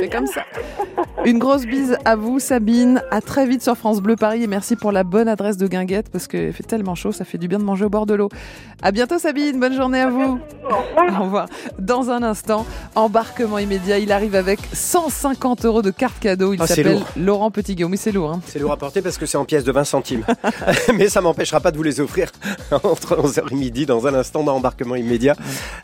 C'est 0.00 0.08
comme 0.08 0.26
ça. 0.26 0.42
Une 1.24 1.38
grosse 1.38 1.66
bise 1.66 1.96
à 2.04 2.16
vous 2.16 2.38
Sabine. 2.38 3.02
À 3.10 3.20
très 3.20 3.46
vite 3.46 3.62
sur 3.62 3.76
France 3.76 4.00
Bleu 4.00 4.16
Paris 4.16 4.42
et 4.44 4.46
merci 4.46 4.76
pour 4.76 4.92
la 4.92 5.04
bonne 5.04 5.28
adresse 5.28 5.56
de 5.56 5.66
Guinguette 5.66 6.10
parce 6.10 6.26
qu'il 6.28 6.52
fait 6.52 6.62
tellement 6.62 6.94
chaud, 6.94 7.12
ça 7.12 7.24
fait 7.24 7.38
du 7.38 7.48
bien 7.48 7.58
de 7.58 7.64
manger 7.64 7.84
au 7.84 7.88
bord 7.88 8.06
de 8.06 8.14
l'eau. 8.14 8.28
À 8.82 8.92
bientôt 8.92 9.18
Sabine, 9.18 9.58
bonne 9.58 9.74
journée 9.74 10.00
à 10.00 10.10
vous. 10.10 10.38
Au 10.70 11.22
revoir. 11.24 11.48
Dans 11.78 12.10
un 12.10 12.22
instant, 12.22 12.64
embarquement 12.94 13.58
immédiat. 13.58 13.98
Il 13.98 14.12
arrive 14.12 14.34
avec 14.34 14.60
150 14.72 15.64
euros 15.64 15.82
de 15.82 15.90
carte 15.90 16.18
cadeau. 16.20 16.52
Il 16.54 16.60
Ah, 16.62 16.66
c'est 16.66 16.76
s'appelle 16.76 16.92
lourd. 16.94 17.06
Laurent 17.16 17.50
Petit-Guillaume. 17.50 17.90
Oui, 17.92 17.98
c'est 17.98 18.12
lourd. 18.12 18.30
hein. 18.32 18.40
C'est 18.46 18.58
lourd 18.58 18.72
à 18.72 18.76
porter 18.76 19.02
parce 19.02 19.18
que 19.18 19.26
c'est 19.26 19.38
en 19.38 19.44
pièces 19.44 19.64
de 19.64 19.72
20 19.72 19.84
centimes. 19.84 20.24
Mais 20.94 21.08
ça 21.08 21.20
m'empêchera 21.20 21.60
pas 21.60 21.70
de 21.72 21.76
vous 21.76 21.82
les 21.82 22.00
offrir 22.00 22.30
entre 22.70 23.16
11h 23.16 23.42
et 23.50 23.54
midi 23.54 23.86
dans 23.86 24.06
un 24.06 24.14
instant 24.14 24.44
dans 24.44 24.54
embarquement 24.56 24.94
immédiat. 24.94 25.34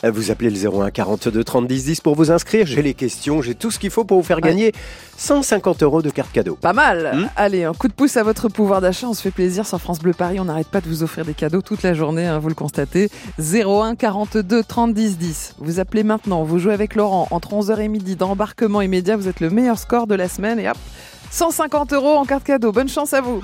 Vous 0.04 0.30
appelez 0.30 0.50
le 0.50 0.70
01 0.80 0.90
42 0.90 1.42
30 1.44 1.66
10 1.66 1.84
10 1.86 2.00
pour 2.00 2.14
vous 2.14 2.30
inscrire. 2.30 2.66
J'ai 2.66 2.82
les 2.82 2.94
questions, 2.94 3.42
j'ai 3.42 3.54
tout 3.54 3.63
ce 3.70 3.78
qu'il 3.78 3.90
faut 3.90 4.04
pour 4.04 4.18
vous 4.18 4.26
faire 4.26 4.40
gagner 4.40 4.72
150 5.16 5.82
euros 5.82 6.02
de 6.02 6.10
carte 6.10 6.32
cadeau. 6.32 6.56
Pas 6.60 6.72
mal. 6.72 7.12
Hmm 7.14 7.28
Allez, 7.36 7.64
un 7.64 7.72
coup 7.72 7.88
de 7.88 7.92
pouce 7.92 8.16
à 8.16 8.22
votre 8.22 8.48
pouvoir 8.48 8.80
d'achat. 8.80 9.06
On 9.08 9.14
se 9.14 9.22
fait 9.22 9.30
plaisir 9.30 9.66
sur 9.66 9.80
France 9.80 9.98
Bleu 9.98 10.12
Paris. 10.12 10.40
On 10.40 10.44
n'arrête 10.44 10.68
pas 10.68 10.80
de 10.80 10.88
vous 10.88 11.02
offrir 11.02 11.24
des 11.24 11.34
cadeaux 11.34 11.62
toute 11.62 11.82
la 11.82 11.94
journée, 11.94 12.26
hein, 12.26 12.38
vous 12.38 12.48
le 12.48 12.54
constatez. 12.54 13.10
01 13.38 13.94
42 13.94 14.62
30 14.62 14.94
10 14.94 15.18
10. 15.18 15.54
Vous 15.58 15.80
appelez 15.80 16.04
maintenant. 16.04 16.44
Vous 16.44 16.58
jouez 16.58 16.74
avec 16.74 16.94
Laurent 16.94 17.28
entre 17.30 17.50
11h 17.52 17.78
et 17.80 17.88
midi 17.88 18.16
dans 18.16 18.30
embarquement 18.30 18.80
immédiat. 18.80 19.16
Vous 19.16 19.28
êtes 19.28 19.40
le 19.40 19.50
meilleur 19.50 19.78
score 19.78 20.06
de 20.06 20.14
la 20.14 20.28
semaine 20.28 20.58
et 20.58 20.68
hop, 20.68 20.78
150 21.30 21.92
euros 21.92 22.14
en 22.14 22.24
carte 22.24 22.44
cadeau. 22.44 22.72
Bonne 22.72 22.88
chance 22.88 23.12
à 23.12 23.20
vous. 23.20 23.42